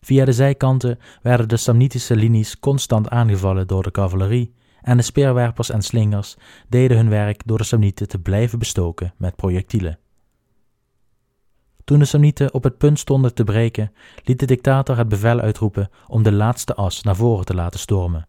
Via 0.00 0.24
de 0.24 0.32
zijkanten 0.32 0.98
werden 1.22 1.48
de 1.48 1.56
Samnitische 1.56 2.16
linies 2.16 2.58
constant 2.58 3.08
aangevallen 3.08 3.66
door 3.66 3.82
de 3.82 3.90
cavalerie 3.90 4.54
en 4.82 4.96
de 4.96 5.02
speerwerpers 5.02 5.70
en 5.70 5.82
slingers 5.82 6.36
deden 6.68 6.96
hun 6.96 7.08
werk 7.08 7.42
door 7.44 7.58
de 7.58 7.64
Samnieten 7.64 8.08
te 8.08 8.18
blijven 8.18 8.58
bestoken 8.58 9.14
met 9.16 9.36
projectielen. 9.36 9.98
Toen 11.90 11.98
de 11.98 12.04
Samnieten 12.04 12.54
op 12.54 12.64
het 12.64 12.78
punt 12.78 12.98
stonden 12.98 13.34
te 13.34 13.44
breken, 13.44 13.92
liet 14.24 14.38
de 14.38 14.46
dictator 14.46 14.96
het 14.96 15.08
bevel 15.08 15.40
uitroepen 15.40 15.90
om 16.06 16.22
de 16.22 16.32
laatste 16.32 16.74
as 16.74 17.02
naar 17.02 17.16
voren 17.16 17.44
te 17.44 17.54
laten 17.54 17.80
stormen. 17.80 18.28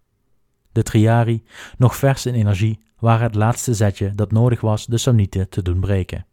De 0.71 0.83
Triari, 0.83 1.43
nog 1.77 1.95
vers 1.95 2.25
in 2.25 2.33
energie, 2.33 2.83
waren 2.99 3.23
het 3.23 3.35
laatste 3.35 3.73
zetje 3.73 4.11
dat 4.15 4.31
nodig 4.31 4.61
was 4.61 4.85
de 4.85 4.97
Samnieten 4.97 5.49
te 5.49 5.61
doen 5.61 5.79
breken. 5.79 6.25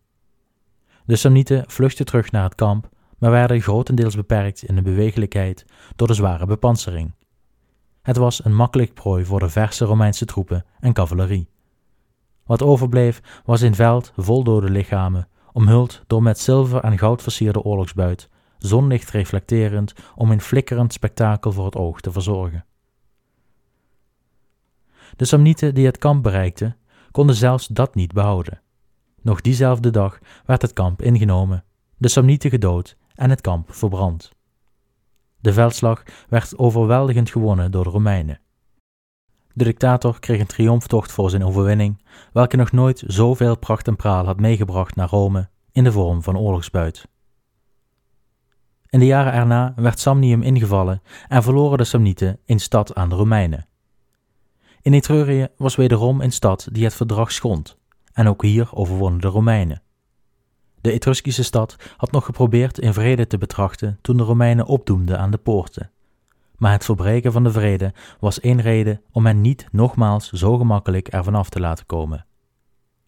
De 1.04 1.16
Samnieten 1.16 1.64
vluchtten 1.66 2.06
terug 2.06 2.30
naar 2.30 2.44
het 2.44 2.54
kamp, 2.54 2.88
maar 3.18 3.30
werden 3.30 3.60
grotendeels 3.60 4.16
beperkt 4.16 4.62
in 4.62 4.74
de 4.74 4.82
bewegelijkheid 4.82 5.64
door 5.96 6.08
de 6.08 6.14
zware 6.14 6.46
bepansering. 6.46 7.14
Het 8.02 8.16
was 8.16 8.44
een 8.44 8.54
makkelijk 8.54 8.94
prooi 8.94 9.24
voor 9.24 9.38
de 9.38 9.48
verse 9.48 9.84
Romeinse 9.84 10.24
troepen 10.24 10.64
en 10.80 10.92
cavalerie. 10.92 11.48
Wat 12.44 12.62
overbleef 12.62 13.42
was 13.44 13.60
een 13.60 13.74
veld 13.74 14.12
vol 14.16 14.44
dode 14.44 14.70
lichamen, 14.70 15.28
omhuld 15.58 16.02
door 16.06 16.22
met 16.22 16.38
zilver 16.38 16.80
en 16.80 16.98
goud 16.98 17.22
versierde 17.22 17.62
oorlogsbuit, 17.62 18.28
zonlicht 18.58 19.10
reflecterend 19.10 19.94
om 20.14 20.30
een 20.30 20.40
flikkerend 20.40 20.92
spektakel 20.92 21.52
voor 21.52 21.64
het 21.64 21.76
oog 21.76 22.00
te 22.00 22.12
verzorgen. 22.12 22.64
De 25.16 25.24
Samnieten 25.24 25.74
die 25.74 25.86
het 25.86 25.98
kamp 25.98 26.22
bereikten, 26.22 26.76
konden 27.10 27.34
zelfs 27.34 27.66
dat 27.66 27.94
niet 27.94 28.12
behouden. 28.12 28.60
Nog 29.22 29.40
diezelfde 29.40 29.90
dag 29.90 30.18
werd 30.44 30.62
het 30.62 30.72
kamp 30.72 31.02
ingenomen, 31.02 31.64
de 31.96 32.08
Samnieten 32.08 32.50
gedood 32.50 32.96
en 33.14 33.30
het 33.30 33.40
kamp 33.40 33.74
verbrand. 33.74 34.32
De 35.40 35.52
veldslag 35.52 36.02
werd 36.28 36.58
overweldigend 36.58 37.30
gewonnen 37.30 37.70
door 37.70 37.84
de 37.84 37.90
Romeinen. 37.90 38.40
De 39.58 39.64
dictator 39.64 40.20
kreeg 40.20 40.40
een 40.40 40.46
triomftocht 40.46 41.12
voor 41.12 41.30
zijn 41.30 41.44
overwinning, 41.44 42.02
welke 42.32 42.56
nog 42.56 42.72
nooit 42.72 43.02
zoveel 43.06 43.56
pracht 43.56 43.88
en 43.88 43.96
praal 43.96 44.24
had 44.24 44.40
meegebracht 44.40 44.96
naar 44.96 45.08
Rome 45.08 45.48
in 45.72 45.84
de 45.84 45.92
vorm 45.92 46.22
van 46.22 46.38
oorlogsbuit. 46.38 47.08
In 48.88 48.98
de 48.98 49.06
jaren 49.06 49.32
erna 49.32 49.72
werd 49.76 49.98
Samnium 49.98 50.42
ingevallen 50.42 51.02
en 51.28 51.42
verloren 51.42 51.78
de 51.78 51.84
Samnieten 51.84 52.38
in 52.44 52.60
stad 52.60 52.94
aan 52.94 53.08
de 53.08 53.14
Romeinen. 53.14 53.66
In 54.82 54.92
Etrurië 54.92 55.48
was 55.56 55.76
wederom 55.76 56.20
een 56.20 56.32
stad 56.32 56.68
die 56.72 56.84
het 56.84 56.94
verdrag 56.94 57.32
schond, 57.32 57.76
en 58.12 58.28
ook 58.28 58.42
hier 58.42 58.68
overwonnen 58.72 59.20
de 59.20 59.28
Romeinen. 59.28 59.82
De 60.80 60.92
Etruskische 60.92 61.44
stad 61.44 61.76
had 61.96 62.10
nog 62.10 62.24
geprobeerd 62.24 62.78
in 62.78 62.92
vrede 62.92 63.26
te 63.26 63.38
betrachten 63.38 63.98
toen 64.00 64.16
de 64.16 64.22
Romeinen 64.22 64.66
opdoemden 64.66 65.18
aan 65.18 65.30
de 65.30 65.38
poorten. 65.38 65.90
Maar 66.58 66.72
het 66.72 66.84
verbreken 66.84 67.32
van 67.32 67.44
de 67.44 67.50
vrede 67.50 67.94
was 68.20 68.40
één 68.40 68.60
reden 68.60 69.02
om 69.12 69.26
hen 69.26 69.40
niet 69.40 69.68
nogmaals 69.72 70.30
zo 70.30 70.56
gemakkelijk 70.56 71.08
ervan 71.08 71.34
af 71.34 71.48
te 71.48 71.60
laten 71.60 71.86
komen. 71.86 72.26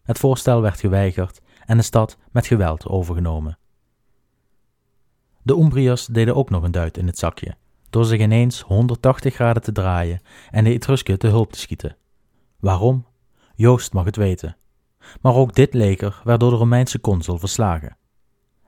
Het 0.03 0.19
voorstel 0.19 0.61
werd 0.61 0.79
geweigerd 0.79 1.41
en 1.65 1.77
de 1.77 1.83
stad 1.83 2.17
met 2.31 2.47
geweld 2.47 2.87
overgenomen. 2.87 3.57
De 5.43 5.53
Umbriërs 5.53 6.05
deden 6.05 6.35
ook 6.35 6.49
nog 6.49 6.63
een 6.63 6.71
duit 6.71 6.97
in 6.97 7.07
het 7.07 7.17
zakje, 7.17 7.55
door 7.89 8.05
zich 8.05 8.19
ineens 8.19 8.61
180 8.61 9.33
graden 9.33 9.61
te 9.61 9.71
draaien 9.71 10.21
en 10.51 10.63
de 10.63 10.69
Etrusken 10.69 11.19
te 11.19 11.27
hulp 11.27 11.51
te 11.51 11.59
schieten. 11.59 11.97
Waarom? 12.59 13.05
Joost 13.55 13.93
mag 13.93 14.05
het 14.05 14.15
weten. 14.15 14.57
Maar 15.21 15.33
ook 15.33 15.55
dit 15.55 15.73
leger 15.73 16.21
werd 16.23 16.39
door 16.39 16.49
de 16.49 16.55
Romeinse 16.55 17.01
consul 17.01 17.37
verslagen. 17.37 17.97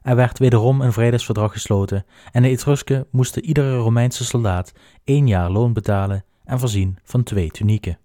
Er 0.04 0.16
werd 0.16 0.40
wederom 0.40 0.82
een 0.82 0.94
vredesverdrag 0.94 1.52
gesloten 1.52 2.06
en 2.32 2.42
de 2.42 2.50
Etrusken 2.50 3.08
moesten 3.12 3.46
iedere 3.46 3.76
Romeinse 3.76 4.26
soldaat 4.26 4.74
één 5.04 5.28
jaar 5.28 5.52
loon 5.52 5.74
betalen 5.74 6.26
en 6.44 6.60
voorzien 6.60 6.98
van 7.04 7.24
twee 7.24 7.52
tunieken. 7.52 7.98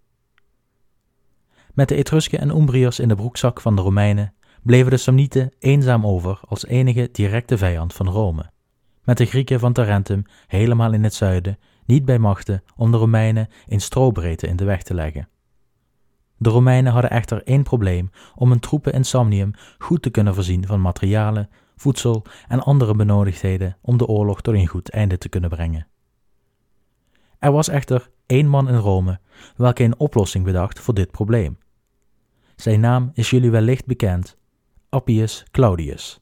Met 1.75 1.89
de 1.89 1.95
Etrusken 1.95 2.41
en 2.41 2.57
Umbriërs 2.57 2.99
in 2.99 3.09
de 3.09 3.15
broekzak 3.15 3.61
van 3.61 3.77
de 3.77 3.83
Romeinen 3.83 4.35
bleven 4.63 4.91
de 4.91 4.97
Samnieten 4.97 5.53
eenzaam 5.59 6.07
over 6.07 6.41
als 6.49 6.67
enige 6.67 7.09
directe 7.13 7.59
vijand 7.59 7.95
van 7.95 8.09
Rome, 8.09 8.51
met 9.05 9.17
de 9.17 9.27
Grieken 9.27 9.61
van 9.61 9.73
Tarentum 9.73 10.25
helemaal 10.47 10.93
in 10.93 11.05
het 11.05 11.15
zuiden 11.15 11.59
niet 11.85 12.05
bij 12.05 12.19
machten 12.19 12.63
om 12.77 12.91
de 12.91 12.97
Romeinen 12.97 13.49
in 13.67 13.81
strobreedte 13.81 14.47
in 14.47 14.57
de 14.57 14.65
weg 14.65 14.83
te 14.83 14.95
leggen. 14.95 15.29
De 16.37 16.49
Romeinen 16.49 16.93
hadden 16.93 17.11
echter 17.11 17.43
één 17.43 17.63
probleem 17.63 18.11
om 18.35 18.51
hun 18.51 18.61
troepen 18.61 18.93
in 18.93 19.05
Samnium 19.05 19.51
goed 19.79 20.03
te 20.03 20.11
kunnen 20.11 20.35
voorzien 20.35 20.67
van 20.67 20.81
materialen, 20.81 21.49
voedsel 21.81 22.25
en 22.49 22.61
andere 22.61 22.95
benodigdheden 22.95 23.77
om 23.81 23.97
de 23.97 24.07
oorlog 24.07 24.41
tot 24.41 24.55
een 24.55 24.67
goed 24.67 24.91
einde 24.91 25.19
te 25.19 25.29
kunnen 25.29 25.51
brengen. 25.51 25.87
Er 27.39 27.53
was 27.53 27.69
echter 27.69 28.11
één 28.27 28.47
man 28.47 28.69
in 28.69 28.77
Rome 28.77 29.21
welke 29.57 29.85
een 29.85 29.99
oplossing 29.99 30.45
bedacht 30.45 30.81
voor 30.81 30.95
dit 30.95 31.11
probleem. 31.11 31.59
Zijn 32.57 32.81
naam 32.81 33.11
is 33.15 33.31
jullie 33.31 33.51
wellicht 33.51 33.87
bekend: 33.87 34.37
Appius 34.89 35.45
Claudius. 35.51 36.21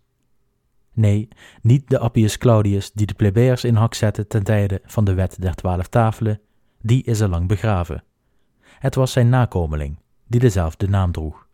Nee, 0.93 1.29
niet 1.63 1.89
de 1.89 1.99
Appius 1.99 2.39
Claudius 2.39 2.93
die 2.93 3.07
de 3.07 3.15
plebeiers 3.15 3.65
in 3.65 3.75
hak 3.75 3.95
zette 3.95 4.27
ten 4.27 4.43
tijde 4.43 4.81
van 4.85 5.05
de 5.05 5.15
wet 5.15 5.37
der 5.41 5.55
twaalf 5.55 5.89
tafelen, 5.89 6.41
die 6.81 7.05
is 7.05 7.23
al 7.23 7.29
lang 7.29 7.49
begraven. 7.49 8.05
Het 8.61 8.95
was 8.95 9.13
zijn 9.13 9.29
nakomeling, 9.29 9.99
die 10.27 10.41
dezelfde 10.41 10.89
naam 10.89 11.13
droeg. 11.13 11.46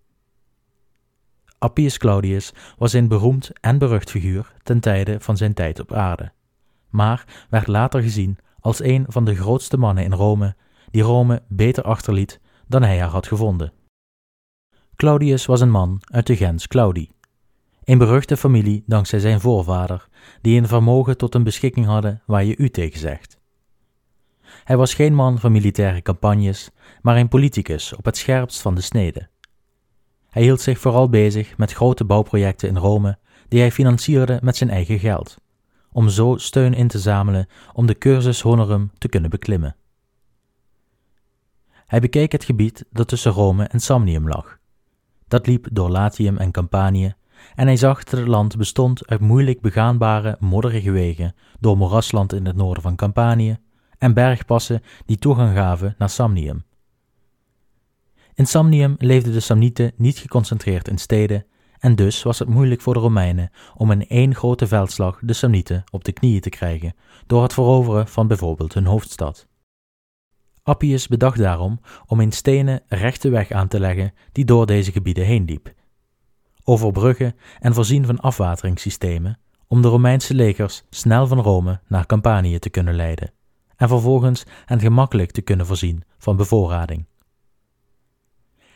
Appius 1.63 1.99
Claudius 1.99 2.53
was 2.79 2.93
een 2.93 3.09
beroemd 3.09 3.51
en 3.61 3.79
berucht 3.79 4.11
figuur 4.11 4.53
ten 4.63 4.81
tijde 4.81 5.21
van 5.21 5.37
zijn 5.37 5.55
tijd 5.55 5.81
op 5.81 5.93
aarde, 5.93 6.33
maar 6.91 7.47
werd 7.51 7.67
later 7.67 8.03
gezien 8.03 8.39
als 8.61 8.83
een 8.83 9.05
van 9.09 9.25
de 9.25 9.35
grootste 9.35 9.77
mannen 9.77 10.05
in 10.05 10.13
Rome, 10.13 10.57
die 10.91 11.03
Rome 11.03 11.43
beter 11.49 11.83
achterliet 11.83 12.41
dan 12.67 12.83
hij 12.83 12.99
haar 12.99 13.09
had 13.09 13.27
gevonden. 13.27 13.73
Claudius 14.97 15.47
was 15.47 15.61
een 15.61 15.71
man 15.71 16.03
uit 16.05 16.27
de 16.27 16.37
gens 16.37 16.67
Claudi, 16.67 17.11
een 17.85 17.99
beruchte 17.99 18.37
familie 18.37 18.83
dankzij 18.87 19.19
zijn 19.19 19.41
voorvader, 19.41 20.09
die 20.41 20.61
een 20.61 20.69
vermogen 20.69 21.17
tot 21.17 21.35
een 21.35 21.45
beschikking 21.45 21.87
hadden 21.87 22.23
waar 22.27 22.45
je 22.45 22.57
u 22.57 22.71
tegen 22.71 23.01
zegt. 23.01 23.41
Hij 24.65 24.77
was 24.77 24.95
geen 24.95 25.15
man 25.15 25.39
van 25.39 25.53
militaire 25.53 26.03
campagnes, 26.03 26.71
maar 27.03 27.17
een 27.17 27.29
politicus 27.29 27.95
op 27.95 28.05
het 28.05 28.17
scherpst 28.17 28.61
van 28.61 28.75
de 28.75 28.81
snede. 28.81 29.31
Hij 30.33 30.43
hield 30.43 30.61
zich 30.61 30.79
vooral 30.79 31.09
bezig 31.09 31.57
met 31.57 31.73
grote 31.73 32.05
bouwprojecten 32.05 32.69
in 32.69 32.77
Rome, 32.77 33.19
die 33.49 33.61
hij 33.61 33.73
financierde 33.73 34.39
met 34.43 34.57
zijn 34.57 34.71
eigen 34.71 34.99
geld, 34.99 35.37
om 35.91 36.09
zo 36.09 36.37
steun 36.37 36.75
in 36.75 36.89
te 36.89 36.99
zamelen 36.99 37.47
om 37.73 37.87
de 37.87 37.99
cursus 37.99 38.41
honorum 38.41 38.91
te 38.99 39.09
kunnen 39.09 39.31
beklimmen. 39.31 39.77
Hij 41.87 42.01
bekeek 42.01 42.33
het 42.33 42.45
gebied 42.45 42.85
dat 42.91 43.09
tussen 43.09 43.33
Rome 43.33 43.65
en 43.65 43.81
Samnium 43.81 44.29
lag. 44.29 44.59
Dat 45.29 45.47
liep 45.47 45.69
door 45.73 45.91
Latium 45.91 46.37
en 46.37 46.51
Campanië, 46.51 47.15
en 47.55 47.67
hij 47.67 47.77
zag 47.77 48.05
dat 48.05 48.19
het 48.19 48.29
land 48.29 48.57
bestond 48.57 49.07
uit 49.07 49.21
moeilijk 49.21 49.61
begaanbare, 49.61 50.37
modderige 50.41 50.91
wegen 50.91 51.35
door 51.61 51.77
moerasland 51.77 52.33
in 52.33 52.47
het 52.47 52.57
noorden 52.57 52.83
van 52.83 52.97
Campanië 52.97 53.59
en 53.99 54.15
bergpassen 54.15 54.83
die 55.07 55.19
toegang 55.19 55.57
gaven 55.57 55.95
naar 55.99 56.11
Samnium. 56.11 56.65
In 58.43 58.49
Samnium 58.49 58.95
leefden 58.99 59.33
de 59.33 59.41
Samnieten 59.41 59.93
niet 59.97 60.19
geconcentreerd 60.19 60.89
in 60.89 60.99
steden, 60.99 61.47
en 61.79 61.95
dus 61.95 62.23
was 62.23 62.39
het 62.39 62.49
moeilijk 62.49 62.81
voor 62.81 62.95
de 62.95 63.01
Romeinen 63.01 63.51
om 63.77 63.91
in 63.91 64.09
één 64.09 64.35
grote 64.35 64.67
veldslag 64.67 65.19
de 65.21 65.33
Samnieten 65.33 65.85
op 65.91 66.05
de 66.05 66.13
knieën 66.13 66.41
te 66.41 66.49
krijgen 66.49 66.95
door 67.27 67.43
het 67.43 67.53
veroveren 67.53 68.09
van 68.09 68.27
bijvoorbeeld 68.27 68.75
hun 68.75 68.87
hoofdstad. 68.87 69.47
Appius 70.63 71.09
bedacht 71.09 71.39
daarom 71.39 71.81
om 72.07 72.21
een 72.21 72.33
stenen 72.33 72.83
rechte 72.87 73.29
weg 73.29 73.51
aan 73.51 73.69
te 73.69 73.81
leggen 73.81 74.13
die 74.33 74.45
door 74.45 74.67
deze 74.67 74.93
gebieden 74.93 75.25
heen 75.25 75.45
liep, 75.45 75.75
over 76.65 76.93
bruggen 76.93 77.37
en 77.61 77.75
voorzien 77.75 78.07
van 78.07 78.21
afwateringssystemen 78.21 79.39
om 79.67 79.83
de 79.83 79.89
Romeinse 79.89 80.35
legers 80.35 80.85
snel 80.91 81.27
van 81.27 81.41
Rome 81.41 81.81
naar 81.89 82.07
Campanië 82.07 82.59
te 82.59 82.71
kunnen 82.71 82.95
leiden 82.95 83.33
en 83.77 83.89
vervolgens 83.89 84.45
hen 84.65 84.81
gemakkelijk 84.81 85.31
te 85.31 85.43
kunnen 85.43 85.67
voorzien 85.67 86.03
van 86.19 86.37
bevoorrading. 86.37 87.11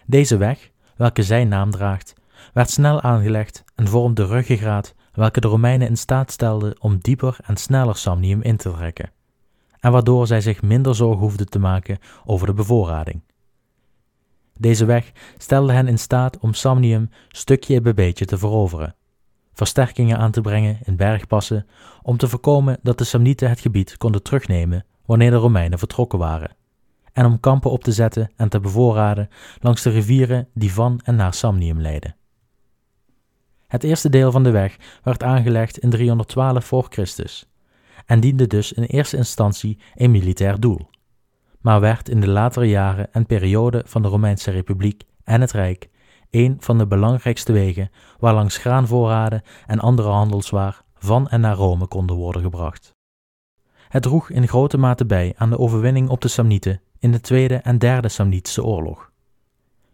Deze 0.06 0.36
weg, 0.36 0.70
welke 0.96 1.22
zijn 1.22 1.48
naam 1.48 1.70
draagt, 1.70 2.14
werd 2.52 2.70
snel 2.70 3.00
aangelegd 3.00 3.64
en 3.74 3.88
vormt 3.88 4.16
de 4.16 4.26
ruggengraat 4.26 4.94
welke 5.12 5.40
de 5.40 5.48
Romeinen 5.48 5.88
in 5.88 5.96
staat 5.96 6.30
stelde 6.30 6.76
om 6.78 6.98
dieper 6.98 7.36
en 7.44 7.56
sneller 7.56 7.96
Samnium 7.96 8.42
in 8.42 8.56
te 8.56 8.72
trekken, 8.72 9.12
en 9.80 9.92
waardoor 9.92 10.26
zij 10.26 10.40
zich 10.40 10.62
minder 10.62 10.94
zorgen 10.94 11.20
hoefden 11.20 11.48
te 11.48 11.58
maken 11.58 11.98
over 12.24 12.46
de 12.46 12.54
bevoorrading. 12.54 13.22
Deze 14.58 14.84
weg 14.84 15.12
stelde 15.38 15.72
hen 15.72 15.88
in 15.88 15.98
staat 15.98 16.38
om 16.38 16.54
Samnium 16.54 17.10
stukje 17.28 17.80
bij 17.80 17.94
beetje 17.94 18.24
te 18.24 18.38
veroveren, 18.38 18.94
versterkingen 19.52 20.18
aan 20.18 20.30
te 20.30 20.40
brengen 20.40 20.78
in 20.84 20.96
bergpassen 20.96 21.66
om 22.02 22.16
te 22.16 22.28
voorkomen 22.28 22.78
dat 22.82 22.98
de 22.98 23.04
Samnieten 23.04 23.48
het 23.48 23.60
gebied 23.60 23.96
konden 23.96 24.22
terugnemen 24.22 24.84
wanneer 25.04 25.30
de 25.30 25.36
Romeinen 25.36 25.78
vertrokken 25.78 26.18
waren, 26.18 26.56
en 27.16 27.26
om 27.26 27.40
kampen 27.40 27.70
op 27.70 27.84
te 27.84 27.92
zetten 27.92 28.30
en 28.36 28.48
te 28.48 28.60
bevoorraden 28.60 29.28
langs 29.60 29.82
de 29.82 29.90
rivieren 29.90 30.48
die 30.54 30.72
van 30.72 31.00
en 31.04 31.16
naar 31.16 31.34
Samnium 31.34 31.80
leidden. 31.80 32.16
Het 33.66 33.84
eerste 33.84 34.08
deel 34.08 34.30
van 34.30 34.42
de 34.42 34.50
weg 34.50 34.76
werd 35.02 35.22
aangelegd 35.22 35.78
in 35.78 35.90
312 35.90 36.64
voor 36.64 36.86
Christus 36.88 37.48
en 38.06 38.20
diende 38.20 38.46
dus 38.46 38.72
in 38.72 38.82
eerste 38.82 39.16
instantie 39.16 39.78
een 39.94 40.10
militair 40.10 40.60
doel, 40.60 40.90
maar 41.60 41.80
werd 41.80 42.08
in 42.08 42.20
de 42.20 42.28
latere 42.28 42.68
jaren 42.68 43.12
en 43.12 43.26
periode 43.26 43.82
van 43.86 44.02
de 44.02 44.08
Romeinse 44.08 44.50
Republiek 44.50 45.02
en 45.24 45.40
het 45.40 45.52
Rijk 45.52 45.88
een 46.30 46.56
van 46.58 46.78
de 46.78 46.86
belangrijkste 46.86 47.52
wegen 47.52 47.90
waarlangs 48.18 48.56
graanvoorraden 48.56 49.42
en 49.66 49.80
andere 49.80 50.08
handelswaar 50.08 50.82
van 50.94 51.28
en 51.28 51.40
naar 51.40 51.56
Rome 51.56 51.86
konden 51.86 52.16
worden 52.16 52.42
gebracht. 52.42 52.94
Het 53.88 54.02
droeg 54.02 54.30
in 54.30 54.48
grote 54.48 54.78
mate 54.78 55.06
bij 55.06 55.34
aan 55.36 55.50
de 55.50 55.58
overwinning 55.58 56.08
op 56.08 56.20
de 56.20 56.28
Samnieten 56.28 56.80
in 56.98 57.12
de 57.12 57.20
Tweede 57.20 57.54
en 57.54 57.78
Derde 57.78 58.08
Samnitische 58.08 58.64
Oorlog. 58.64 59.10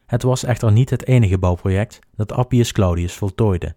Het 0.07 0.23
was 0.23 0.45
echter 0.45 0.73
niet 0.73 0.91
het 0.91 1.07
enige 1.07 1.39
bouwproject 1.39 1.99
dat 2.17 2.33
Appius 2.33 2.73
Claudius 2.73 3.15
voltooide. 3.15 3.75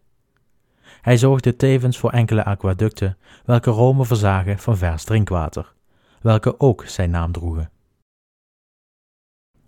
Hij 1.01 1.17
zorgde 1.17 1.55
tevens 1.55 1.97
voor 1.97 2.11
enkele 2.11 2.43
aquaducten, 2.43 3.17
welke 3.45 3.69
Rome 3.69 4.05
verzagen 4.05 4.59
van 4.59 4.77
vers 4.77 5.03
drinkwater, 5.03 5.73
welke 6.21 6.59
ook 6.59 6.85
zijn 6.85 7.09
naam 7.09 7.31
droegen. 7.31 7.69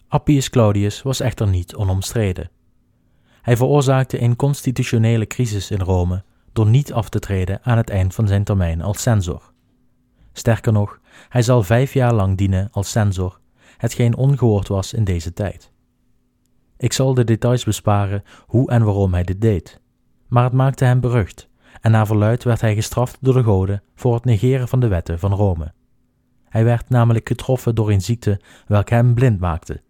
Appius 0.07 0.49
Claudius 0.49 1.01
was 1.01 1.19
echter 1.19 1.47
niet 1.47 1.75
onomstreden. 1.75 2.49
Hij 3.41 3.57
veroorzaakte 3.57 4.21
een 4.21 4.35
constitutionele 4.35 5.27
crisis 5.27 5.71
in 5.71 5.81
Rome 5.81 6.23
door 6.53 6.67
niet 6.67 6.93
af 6.93 7.09
te 7.09 7.19
treden 7.19 7.59
aan 7.63 7.77
het 7.77 7.89
eind 7.89 8.13
van 8.13 8.27
zijn 8.27 8.43
termijn 8.43 8.81
als 8.81 9.01
censor. 9.01 9.51
Sterker 10.33 10.71
nog, 10.71 10.99
hij 11.29 11.41
zal 11.41 11.63
vijf 11.63 11.93
jaar 11.93 12.13
lang 12.13 12.37
dienen 12.37 12.69
als 12.71 12.91
censor, 12.91 13.39
hetgeen 13.77 14.15
ongehoord 14.15 14.67
was 14.67 14.93
in 14.93 15.03
deze 15.03 15.33
tijd. 15.33 15.71
Ik 16.77 16.93
zal 16.93 17.13
de 17.13 17.23
details 17.23 17.63
besparen 17.63 18.23
hoe 18.45 18.69
en 18.69 18.83
waarom 18.83 19.13
hij 19.13 19.23
dit 19.23 19.41
deed, 19.41 19.81
maar 20.27 20.43
het 20.43 20.53
maakte 20.53 20.85
hem 20.85 20.99
berucht, 20.99 21.49
en 21.81 21.91
naar 21.91 22.05
verluid 22.05 22.43
werd 22.43 22.61
hij 22.61 22.75
gestraft 22.75 23.17
door 23.21 23.33
de 23.33 23.43
goden 23.43 23.83
voor 23.95 24.13
het 24.13 24.25
negeren 24.25 24.67
van 24.67 24.79
de 24.79 24.87
wetten 24.87 25.19
van 25.19 25.33
Rome. 25.33 25.73
Hij 26.49 26.63
werd 26.63 26.89
namelijk 26.89 27.27
getroffen 27.27 27.75
door 27.75 27.91
een 27.91 28.01
ziekte 28.01 28.41
welke 28.67 28.93
hem 28.93 29.13
blind 29.13 29.39
maakte, 29.39 29.81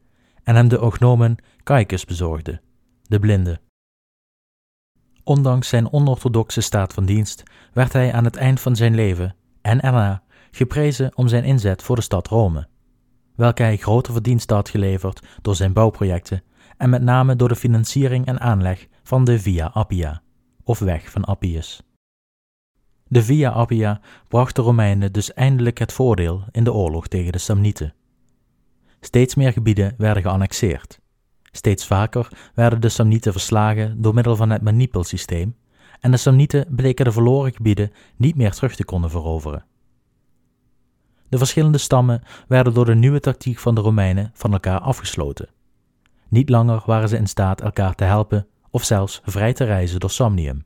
en 0.44 0.56
hem 0.56 0.68
de 0.68 0.82
ognomen 0.82 1.36
Caicus 1.64 2.06
bezorgde, 2.06 2.62
de 3.02 3.20
blinde. 3.20 3.60
Ondanks 5.24 5.70
zijn 5.70 5.94
onorthodoxe 5.94 6.62
staat 6.62 6.94
van 6.94 7.06
dienst 7.06 7.44
werd 7.74 7.94
hij 7.94 8.14
aan 8.14 8.24
het 8.24 8.36
eind 8.36 8.60
van 8.60 8.76
zijn 8.76 8.96
leven 8.96 9.36
en 9.62 9.82
erna 9.82 10.24
geprezen 10.52 11.12
om 11.16 11.28
zijn 11.28 11.44
inzet 11.44 11.84
voor 11.84 11.96
de 11.96 12.02
stad 12.02 12.28
Rome, 12.28 12.68
welke 13.38 13.64
hij 13.64 13.78
grote 13.78 14.12
verdiensten 14.12 14.56
had 14.56 14.70
geleverd 14.70 15.28
door 15.42 15.56
zijn 15.56 15.74
bouwprojecten 15.74 16.44
en 16.78 16.90
met 16.90 17.02
name 17.02 17.36
door 17.36 17.48
de 17.48 17.56
financiering 17.56 18.26
en 18.26 18.40
aanleg 18.40 18.88
van 19.04 19.24
de 19.24 19.40
Via 19.40 19.66
Appia, 19.74 20.22
of 20.64 20.80
weg 20.80 21.12
van 21.12 21.24
Appius. 21.24 21.82
De 23.08 23.24
Via 23.24 23.50
Appia 23.50 24.02
bracht 24.28 24.56
de 24.56 24.62
Romeinen 24.62 25.12
dus 25.12 25.34
eindelijk 25.34 25.78
het 25.78 25.94
voordeel 25.94 26.44
in 26.52 26.64
de 26.64 26.74
oorlog 26.74 27.08
tegen 27.08 27.32
de 27.32 27.38
Samnieten. 27.38 27.94
Steeds 29.00 29.36
meer 29.36 29.52
gebieden 29.52 29.94
werden 29.98 30.24
geannexeerd. 30.24 31.00
Steeds 31.52 31.86
vaker 31.86 32.52
werden 32.54 32.82
de 32.82 32.90
Samnieten 32.90 33.32
verslagen 33.32 34.02
door 34.02 34.14
middel 34.14 34.36
van 34.36 34.50
het 34.50 34.62
manipelsysteem 34.62 35.56
en 36.00 36.12
de 36.12 36.18
Samnieten 36.18 36.66
bleken 36.70 37.06
de 37.06 37.12
verloren 37.12 37.54
gebieden 37.54 37.92
niet 38.16 38.36
meer 38.36 38.52
terug 38.52 38.76
te 38.76 38.86
kunnen 38.86 39.10
veroveren. 39.10 39.66
De 41.30 41.38
verschillende 41.38 41.78
stammen 41.78 42.24
werden 42.48 42.74
door 42.74 42.86
de 42.86 42.96
nieuwe 42.96 43.20
tactiek 43.20 43.60
van 43.60 43.76
de 43.76 43.82
Romeinen 43.82 44.32
van 44.34 44.54
elkaar 44.54 44.80
afgesloten. 44.80 45.50
Niet 46.30 46.50
langer 46.50 46.84
waren 46.86 47.10
ze 47.10 47.18
in 47.18 47.28
staat 47.28 47.62
elkaar 47.62 47.96
te 47.96 48.04
helpen 48.04 48.48
of 48.70 48.84
zelfs 48.84 49.22
vrij 49.26 49.54
te 49.54 49.64
reizen 49.64 50.00
door 50.00 50.10
Samnium. 50.10 50.66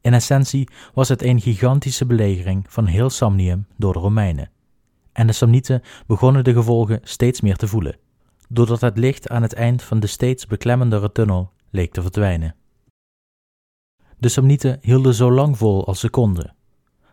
In 0.00 0.14
essentie 0.14 0.68
was 0.94 1.08
het 1.08 1.22
een 1.22 1.40
gigantische 1.40 2.06
belegering 2.06 2.64
van 2.68 2.86
heel 2.86 3.10
Samnium 3.10 3.66
door 3.76 3.92
de 3.92 3.98
Romeinen. 3.98 4.50
En 5.12 5.26
de 5.26 5.32
Samnieten 5.32 5.82
begonnen 6.06 6.44
de 6.44 6.52
gevolgen 6.52 7.00
steeds 7.02 7.40
meer 7.40 7.56
te 7.56 7.66
voelen, 7.66 7.96
doordat 8.48 8.80
het 8.80 8.98
licht 8.98 9.28
aan 9.28 9.42
het 9.42 9.52
eind 9.52 9.82
van 9.82 10.00
de 10.00 10.06
steeds 10.06 10.46
beklemmendere 10.46 11.12
tunnel 11.12 11.52
leek 11.70 11.92
te 11.92 12.02
verdwijnen. 12.02 12.54
De 14.18 14.28
Samnieten 14.28 14.78
hielden 14.80 15.14
zo 15.14 15.32
lang 15.32 15.58
vol 15.58 15.86
als 15.86 16.00
ze 16.00 16.10
konden, 16.10 16.54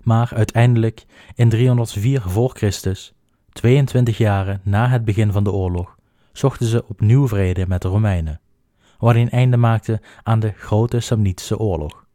maar 0.07 0.31
uiteindelijk 0.35 1.05
in 1.35 1.49
304 1.49 2.21
voor 2.21 2.49
Christus, 2.49 3.13
22 3.51 4.17
jaren 4.17 4.61
na 4.63 4.89
het 4.89 5.05
begin 5.05 5.31
van 5.31 5.43
de 5.43 5.51
oorlog, 5.51 5.95
zochten 6.31 6.65
ze 6.65 6.87
opnieuw 6.87 7.27
vrede 7.27 7.67
met 7.67 7.81
de 7.81 7.87
Romeinen, 7.87 8.39
wat 8.97 9.15
een 9.15 9.29
einde 9.29 9.57
maakte 9.57 10.01
aan 10.23 10.39
de 10.39 10.53
grote 10.57 10.99
Samnitische 10.99 11.57
oorlog. 11.57 12.05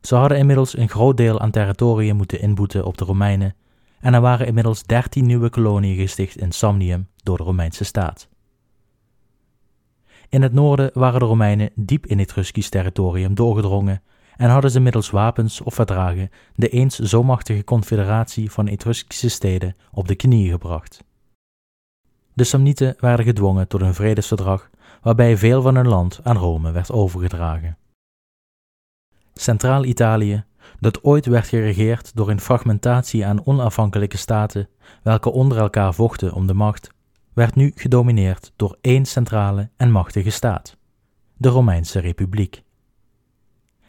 Ze 0.00 0.14
hadden 0.14 0.38
inmiddels 0.38 0.76
een 0.76 0.88
groot 0.88 1.16
deel 1.16 1.40
aan 1.40 1.50
territorium 1.50 2.16
moeten 2.16 2.40
inboeten 2.40 2.84
op 2.84 2.98
de 2.98 3.04
Romeinen 3.04 3.54
en 4.00 4.14
er 4.14 4.20
waren 4.20 4.46
inmiddels 4.46 4.82
dertien 4.82 5.26
nieuwe 5.26 5.50
koloniën 5.50 5.96
gesticht 5.96 6.36
in 6.36 6.52
Samnium 6.52 7.08
door 7.22 7.36
de 7.36 7.42
Romeinse 7.42 7.84
staat. 7.84 8.28
In 10.28 10.42
het 10.42 10.52
noorden 10.52 10.90
waren 10.92 11.20
de 11.20 11.26
Romeinen 11.26 11.70
diep 11.74 12.06
in 12.06 12.18
Etruskisch 12.18 12.68
territorium 12.68 13.34
doorgedrongen 13.34 14.02
en 14.36 14.50
hadden 14.50 14.70
ze 14.70 14.80
middels 14.80 15.10
wapens 15.10 15.60
of 15.60 15.74
verdragen 15.74 16.30
de 16.54 16.68
eens 16.68 16.98
zo 16.98 17.22
machtige 17.22 17.64
confederatie 17.64 18.50
van 18.50 18.66
Etruskische 18.66 19.28
steden 19.28 19.76
op 19.92 20.08
de 20.08 20.14
knieën 20.14 20.50
gebracht. 20.50 21.04
De 22.32 22.44
Samnieten 22.44 22.96
werden 22.98 23.24
gedwongen 23.24 23.68
tot 23.68 23.80
een 23.80 23.94
vredesverdrag 23.94 24.70
waarbij 25.02 25.36
veel 25.36 25.62
van 25.62 25.74
hun 25.74 25.88
land 25.88 26.20
aan 26.22 26.36
Rome 26.36 26.70
werd 26.70 26.92
overgedragen. 26.92 27.76
Centraal-Italië, 29.34 30.44
dat 30.80 31.04
ooit 31.04 31.26
werd 31.26 31.48
geregeerd 31.48 32.16
door 32.16 32.30
een 32.30 32.40
fragmentatie 32.40 33.26
aan 33.26 33.46
onafhankelijke 33.46 34.16
staten, 34.16 34.68
welke 35.02 35.32
onder 35.32 35.58
elkaar 35.58 35.94
vochten 35.94 36.32
om 36.32 36.46
de 36.46 36.54
macht, 36.54 36.90
werd 37.32 37.54
nu 37.54 37.72
gedomineerd 37.74 38.52
door 38.56 38.78
één 38.80 39.04
centrale 39.04 39.70
en 39.76 39.90
machtige 39.90 40.30
staat, 40.30 40.76
de 41.36 41.48
Romeinse 41.48 41.98
Republiek. 41.98 42.62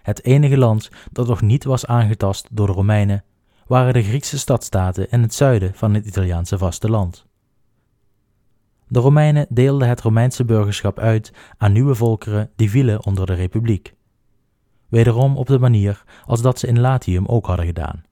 Het 0.06 0.24
enige 0.24 0.58
land 0.58 0.89
dat 1.12 1.28
nog 1.28 1.41
niet 1.41 1.64
was 1.64 1.86
aangetast 1.86 2.47
door 2.51 2.68
de 2.68 2.74
Romeinen 2.74 3.24
waren 3.68 3.93
de 3.93 4.03
Griekse 4.03 4.38
stadstaten 4.38 5.10
in 5.10 5.22
het 5.22 5.34
zuiden 5.34 5.74
van 5.76 5.93
het 5.93 6.06
Italiaanse 6.06 6.58
vasteland. 6.58 7.26
De 8.88 8.99
Romeinen 8.99 9.45
deelden 9.49 9.88
het 9.88 10.01
Romeinse 10.01 10.45
burgerschap 10.45 10.99
uit 10.99 11.32
aan 11.58 11.72
nieuwe 11.72 11.95
volkeren 11.95 12.51
die 12.56 12.70
vielen 12.70 13.06
onder 13.06 13.26
de 13.26 13.34
Republiek. 13.34 13.95
Wederom 14.88 15.38
op 15.38 15.47
de 15.47 15.60
manier 15.60 16.03
als 16.26 16.41
dat 16.41 16.60
ze 16.60 16.68
in 16.68 16.80
Latium 16.80 17.26
ook 17.26 17.45
hadden 17.45 17.66
gedaan. 17.66 18.03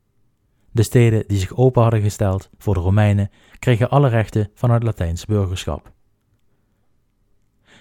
De 0.72 0.84
steden 0.84 1.24
die 1.28 1.40
zich 1.40 1.56
open 1.56 1.82
hadden 1.82 2.02
gesteld 2.02 2.50
voor 2.58 2.74
de 2.74 2.80
Romeinen 2.80 3.30
kregen 3.60 3.90
alle 3.90 4.08
rechten 4.08 4.50
van 4.54 4.72
het 4.72 4.84
Latijns 4.84 5.26
burgerschap. 5.26 5.92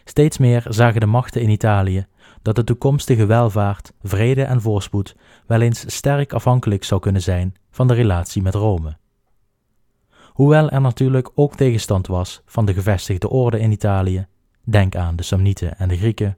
Steeds 0.04 0.38
meer 0.38 0.64
zagen 0.68 1.00
de 1.00 1.06
machten 1.06 1.40
in 1.40 1.50
Italië 1.50 2.06
dat 2.42 2.56
de 2.56 2.64
toekomstige 2.64 3.26
welvaart, 3.26 3.92
vrede 4.02 4.42
en 4.42 4.60
voorspoed 4.60 5.16
wel 5.46 5.60
eens 5.60 5.84
sterk 5.94 6.32
afhankelijk 6.32 6.84
zou 6.84 7.00
kunnen 7.00 7.22
zijn 7.22 7.54
van 7.70 7.88
de 7.88 7.94
relatie 7.94 8.42
met 8.42 8.54
Rome. 8.54 8.96
Hoewel 10.32 10.70
er 10.70 10.80
natuurlijk 10.80 11.30
ook 11.34 11.56
tegenstand 11.56 12.06
was 12.06 12.42
van 12.46 12.64
de 12.64 12.72
gevestigde 12.72 13.28
orde 13.28 13.58
in 13.58 13.72
Italië, 13.72 14.26
denk 14.64 14.96
aan 14.96 15.16
de 15.16 15.22
Samnieten 15.22 15.78
en 15.78 15.88
de 15.88 15.96
Grieken, 15.96 16.36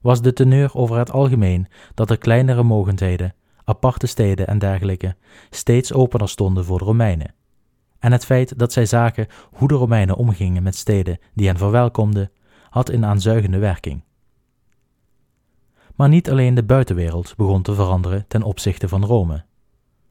was 0.00 0.22
de 0.22 0.32
teneur 0.32 0.74
over 0.74 0.98
het 0.98 1.10
algemeen 1.10 1.66
dat 1.94 2.08
de 2.08 2.16
kleinere 2.16 2.62
mogendheden, 2.62 3.34
aparte 3.64 4.06
steden 4.06 4.46
en 4.46 4.58
dergelijke 4.58 5.16
steeds 5.50 5.92
opener 5.92 6.28
stonden 6.28 6.64
voor 6.64 6.78
de 6.78 6.84
Romeinen. 6.84 7.34
En 7.98 8.12
het 8.12 8.24
feit 8.24 8.58
dat 8.58 8.72
zij 8.72 8.86
zagen 8.86 9.26
hoe 9.50 9.68
de 9.68 9.74
Romeinen 9.74 10.16
omgingen 10.16 10.62
met 10.62 10.76
steden 10.76 11.18
die 11.34 11.46
hen 11.46 11.58
verwelkomden, 11.58 12.30
had 12.70 12.88
een 12.88 13.04
aanzuigende 13.04 13.58
werking. 13.58 14.02
Maar 15.94 16.08
niet 16.08 16.30
alleen 16.30 16.54
de 16.54 16.64
buitenwereld 16.64 17.34
begon 17.36 17.62
te 17.62 17.74
veranderen 17.74 18.24
ten 18.28 18.42
opzichte 18.42 18.88
van 18.88 19.04
Rome. 19.04 19.44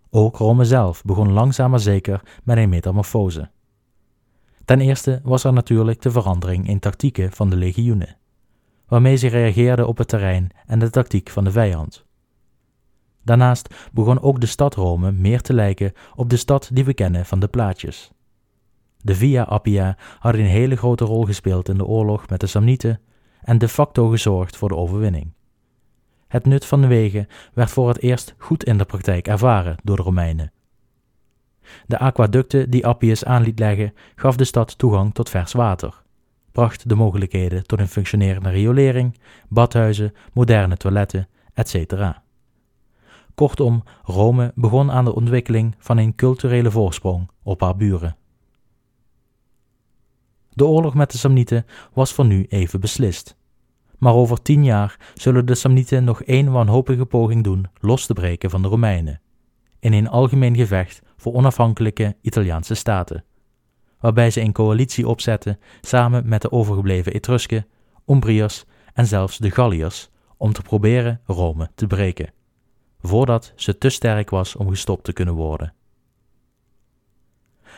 Ook 0.10 0.38
Rome 0.38 0.66
zelf 0.66 1.04
begon 1.04 1.32
langzaam 1.32 1.70
maar 1.70 1.80
zeker 1.80 2.22
met 2.44 2.58
een 2.58 2.70
metamorfose. 2.70 3.50
Ten 4.66 4.82
eerste 4.82 5.20
was 5.24 5.44
er 5.44 5.54
natuurlijk 5.54 6.02
de 6.02 6.12
verandering 6.12 6.68
in 6.68 6.80
tactieken 6.80 7.32
van 7.32 7.50
de 7.50 7.56
legioenen, 7.56 8.18
waarmee 8.88 9.16
ze 9.16 9.28
reageerden 9.28 9.88
op 9.88 9.98
het 9.98 10.08
terrein 10.08 10.50
en 10.66 10.80
de 10.80 10.90
tactiek 10.90 11.30
van 11.30 11.44
de 11.44 11.52
vijand. 11.52 12.06
Daarnaast 13.24 13.90
begon 13.92 14.22
ook 14.22 14.40
de 14.40 14.46
stad 14.46 14.76
Rome 14.76 15.12
meer 15.12 15.42
te 15.42 15.54
lijken 15.54 15.94
op 16.16 16.30
de 16.30 16.38
stad 16.38 16.70
die 16.74 16.86
we 16.86 16.94
kennen 16.94 17.26
van 17.26 17.40
de 17.40 17.48
plaatjes. 17.48 18.12
De 18.98 19.16
Via 19.16 19.44
Appia 19.44 19.98
had 20.20 20.34
een 20.34 20.46
hele 20.46 20.76
grote 20.76 21.06
rol 21.06 21.26
gespeeld 21.26 21.70
in 21.70 21.78
de 21.78 21.86
oorlog 21.86 22.30
met 22.30 22.40
de 22.40 22.48
Samnieten 22.48 23.00
en 23.42 23.58
de 23.58 23.68
facto 23.68 24.08
gezorgd 24.08 24.58
voor 24.58 24.70
de 24.70 24.76
overwinning. 24.76 25.34
Het 26.34 26.46
nut 26.46 26.66
van 26.66 26.82
de 26.82 26.88
wegen 26.88 27.28
werd 27.54 27.72
voor 27.72 27.88
het 27.88 28.02
eerst 28.02 28.36
goed 28.38 28.64
in 28.64 28.78
de 28.78 28.86
praktijk 28.86 29.28
ervaren 29.28 29.76
door 29.84 29.96
de 29.96 30.02
Romeinen. 30.02 30.52
De 31.86 31.98
aquaducten 31.98 32.70
die 32.70 32.88
Appius 32.88 33.26
aan 33.26 33.42
liet 33.42 33.60
leggen, 33.60 33.94
gaf 34.16 34.36
de 34.36 34.44
stad 34.44 34.78
toegang 34.78 35.14
tot 35.14 35.30
vers 35.30 35.52
water, 35.52 36.02
bracht 36.52 36.90
de 36.90 36.96
mogelijkheden 36.96 37.68
tot 37.68 37.80
een 37.80 37.88
functionerende 37.88 38.50
riolering, 38.50 39.18
badhuizen, 39.50 40.14
moderne 40.32 40.78
toiletten, 40.78 41.28
etc. 41.54 41.94
Kortom, 43.36 43.84
Rome 44.04 44.52
begon 44.56 44.92
aan 44.92 45.06
de 45.06 45.16
ontwikkeling 45.16 45.76
van 45.78 45.98
een 45.98 46.16
culturele 46.16 46.72
voorsprong 46.72 47.30
op 47.44 47.62
haar 47.62 47.76
buren. 47.76 48.16
De 50.50 50.66
oorlog 50.66 50.94
met 50.94 51.12
de 51.12 51.18
Samnieten 51.18 51.66
was 51.94 52.14
voor 52.14 52.26
nu 52.26 52.46
even 52.50 52.80
beslist. 52.80 53.38
Maar 54.04 54.14
over 54.14 54.42
tien 54.42 54.64
jaar 54.64 54.98
zullen 55.14 55.46
de 55.46 55.56
Samnieten 55.56 56.04
nog 56.04 56.24
één 56.24 56.52
wanhopige 56.52 57.06
poging 57.06 57.44
doen 57.44 57.68
los 57.80 58.06
te 58.06 58.14
breken 58.14 58.50
van 58.50 58.62
de 58.62 58.68
Romeinen, 58.68 59.22
in 59.80 59.94
een 59.94 60.10
algemeen 60.10 60.56
gevecht 60.56 61.02
voor 61.18 61.34
onafhankelijke 61.34 62.16
Italiaanse 62.22 62.74
staten, 62.74 63.24
waarbij 64.00 64.32
ze 64.32 64.42
een 64.42 64.52
coalitie 64.52 65.08
opzetten 65.08 65.60
samen 65.82 66.28
met 66.28 66.42
de 66.42 66.52
overgebleven 66.52 67.14
Etrusken, 67.14 67.68
Umbriërs 68.08 68.66
en 68.94 69.06
zelfs 69.06 69.38
de 69.38 69.52
Galliërs 69.52 70.10
om 70.38 70.54
te 70.54 70.62
proberen 70.62 71.22
Rome 71.26 71.70
te 71.76 71.88
breken, 71.88 72.34
voordat 73.02 73.54
ze 73.56 73.78
te 73.78 73.90
sterk 73.90 74.30
was 74.30 74.56
om 74.56 74.70
gestopt 74.70 75.04
te 75.04 75.14
kunnen 75.14 75.34
worden. 75.34 75.74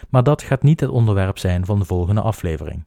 Maar 0.09 0.23
dat 0.23 0.41
gaat 0.41 0.63
niet 0.63 0.79
het 0.79 0.89
onderwerp 0.89 1.37
zijn 1.37 1.65
van 1.65 1.79
de 1.79 1.85
volgende 1.85 2.21
aflevering. 2.21 2.83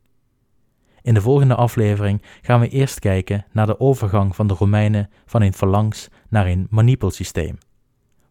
In 1.02 1.14
de 1.14 1.20
volgende 1.20 1.54
aflevering 1.54 2.22
gaan 2.42 2.60
we 2.60 2.68
eerst 2.68 2.98
kijken 2.98 3.46
naar 3.52 3.66
de 3.66 3.80
overgang 3.80 4.36
van 4.36 4.46
de 4.46 4.54
Romeinen 4.54 5.10
van 5.26 5.42
een 5.42 5.52
phalanx 5.52 6.08
naar 6.28 6.46
een 6.46 6.66
manipelsysteem. 6.70 7.58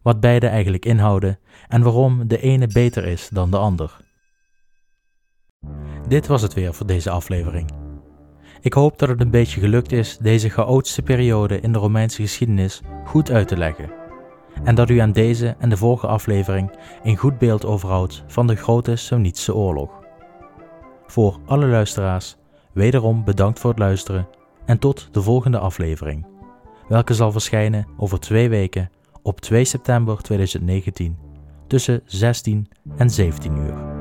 Wat 0.01 0.19
beide 0.19 0.47
eigenlijk 0.47 0.85
inhouden 0.85 1.39
en 1.67 1.81
waarom 1.81 2.27
de 2.27 2.41
ene 2.41 2.67
beter 2.67 3.05
is 3.05 3.29
dan 3.29 3.51
de 3.51 3.57
ander. 3.57 3.97
Dit 6.07 6.27
was 6.27 6.41
het 6.41 6.53
weer 6.53 6.73
voor 6.73 6.87
deze 6.87 7.09
aflevering. 7.09 7.71
Ik 8.61 8.73
hoop 8.73 8.99
dat 8.99 9.09
het 9.09 9.21
een 9.21 9.31
beetje 9.31 9.59
gelukt 9.59 9.91
is 9.91 10.17
deze 10.17 10.49
chaotische 10.49 11.01
periode 11.01 11.59
in 11.59 11.71
de 11.71 11.79
Romeinse 11.79 12.21
geschiedenis 12.21 12.81
goed 13.05 13.31
uit 13.31 13.47
te 13.47 13.57
leggen. 13.57 13.91
En 14.63 14.75
dat 14.75 14.89
u 14.89 14.97
aan 14.97 15.11
deze 15.11 15.55
en 15.59 15.69
de 15.69 15.77
vorige 15.77 16.07
aflevering 16.07 16.71
een 17.03 17.17
goed 17.17 17.37
beeld 17.37 17.65
overhoudt 17.65 18.23
van 18.27 18.47
de 18.47 18.55
grote 18.55 18.95
Samnitische 18.95 19.55
oorlog. 19.55 19.91
Voor 21.05 21.39
alle 21.45 21.65
luisteraars 21.65 22.37
Wederom 22.77 23.23
bedankt 23.23 23.59
voor 23.59 23.69
het 23.69 23.79
luisteren 23.79 24.27
en 24.65 24.79
tot 24.79 25.09
de 25.11 25.21
volgende 25.21 25.59
aflevering, 25.59 26.25
welke 26.87 27.13
zal 27.13 27.31
verschijnen 27.31 27.87
over 27.97 28.19
twee 28.19 28.49
weken 28.49 28.89
op 29.21 29.41
2 29.41 29.65
september 29.65 30.21
2019 30.21 31.17
tussen 31.67 32.01
16 32.05 32.67
en 32.97 33.09
17 33.09 33.57
uur. 33.57 33.96